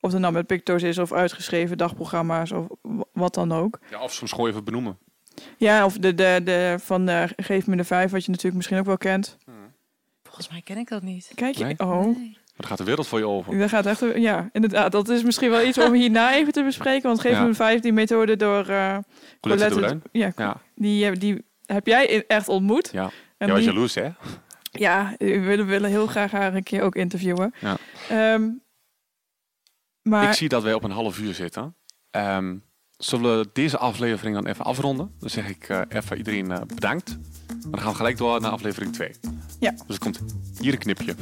of 0.00 0.12
het 0.12 0.20
nou 0.20 0.32
met 0.32 0.46
picto's 0.46 0.82
is 0.82 0.98
of 0.98 1.12
uitgeschreven 1.12 1.78
dagprogramma's 1.78 2.52
of 2.52 2.66
wat 3.12 3.34
dan 3.34 3.52
ook. 3.52 3.78
ja, 3.90 4.02
of 4.02 4.12
soms 4.12 4.32
gewoon 4.32 4.50
even 4.50 4.64
benoemen. 4.64 4.98
Ja, 5.56 5.84
of 5.84 5.98
de, 5.98 6.14
de, 6.14 6.40
de 6.44 6.76
van 6.80 7.06
de 7.06 7.28
Geef 7.36 7.66
me 7.66 7.76
de 7.76 7.84
vijf, 7.84 8.10
wat 8.10 8.24
je 8.24 8.30
natuurlijk 8.30 8.56
misschien 8.56 8.78
ook 8.78 8.86
wel 8.86 8.96
kent. 8.96 9.36
Volgens 10.22 10.48
mij 10.48 10.60
ken 10.62 10.76
ik 10.76 10.88
dat 10.88 11.02
niet. 11.02 11.32
Kijk, 11.34 11.56
je, 11.56 11.64
Nee? 11.64 11.78
oh, 11.78 12.16
Nee. 12.16 12.38
Maar 12.56 12.66
dan 12.68 12.76
gaat 12.76 12.78
de 12.78 12.84
wereld 12.84 13.06
voor 13.06 13.18
je 13.18 13.26
over. 13.26 13.58
daar 13.58 13.68
gaat 13.68 13.86
echt, 13.86 14.04
ja, 14.14 14.48
inderdaad. 14.52 14.92
Dat 14.92 15.08
is 15.08 15.22
misschien 15.22 15.50
wel 15.50 15.66
iets 15.66 15.78
om 15.78 15.92
hierna 16.02 16.34
even 16.34 16.52
te 16.52 16.62
bespreken. 16.64 17.08
Want 17.08 17.20
Geef 17.20 17.38
me 17.40 17.54
vijf, 17.54 17.80
die 17.80 17.92
methode 17.92 18.36
door 18.36 18.68
eh 18.68 18.98
Colette 19.40 20.00
ja, 20.12 20.32
Ja, 20.36 20.60
die, 20.74 21.06
eh, 21.10 21.16
die 21.18 21.44
heb 21.66 21.86
jij 21.86 22.26
echt 22.26 22.48
ontmoet. 22.48 22.88
ja. 22.92 23.02
En 23.38 23.46
Jij 23.46 23.48
was 23.48 23.58
die- 23.58 23.72
jaloers, 23.72 23.94
hè? 23.94 24.08
Ja, 24.70 25.14
we 25.18 25.40
willen, 25.40 25.66
willen 25.66 25.90
heel 25.90 26.06
graag 26.06 26.30
haar 26.30 26.54
een 26.54 26.62
keer 26.62 26.82
ook 26.82 26.94
interviewen. 26.94 27.54
Ja. 27.60 27.76
Ehm, 28.08 28.48
maar 30.02 30.28
Ik 30.28 30.32
zie 30.34 30.48
dat 30.48 30.62
wij 30.62 30.74
op 30.74 30.84
een 30.84 30.90
half 30.90 31.18
uur 31.18 31.34
zitten. 31.34 31.76
Ehm, 32.10 32.56
zullen 32.96 33.38
we 33.38 33.48
deze 33.52 33.78
aflevering 33.78 34.34
dan 34.34 34.46
even 34.46 34.64
afronden? 34.64 35.14
Dan 35.20 35.30
zeg 35.30 35.48
ik 35.48 35.68
eh, 35.68 35.80
even 35.88 36.16
iedereen 36.16 36.48
bedankt. 36.66 37.18
Dan 37.70 37.80
gaan 37.80 37.90
we 37.90 37.96
gelijk 37.96 38.16
door 38.18 38.40
naar 38.40 38.50
aflevering 38.50 38.92
2. 38.92 39.10
Ja. 39.60 39.70
Dus 39.86 39.96
er 39.96 40.02
komt 40.02 40.20
hier 40.60 40.72
een 40.72 40.78
knipje. 40.78 41.14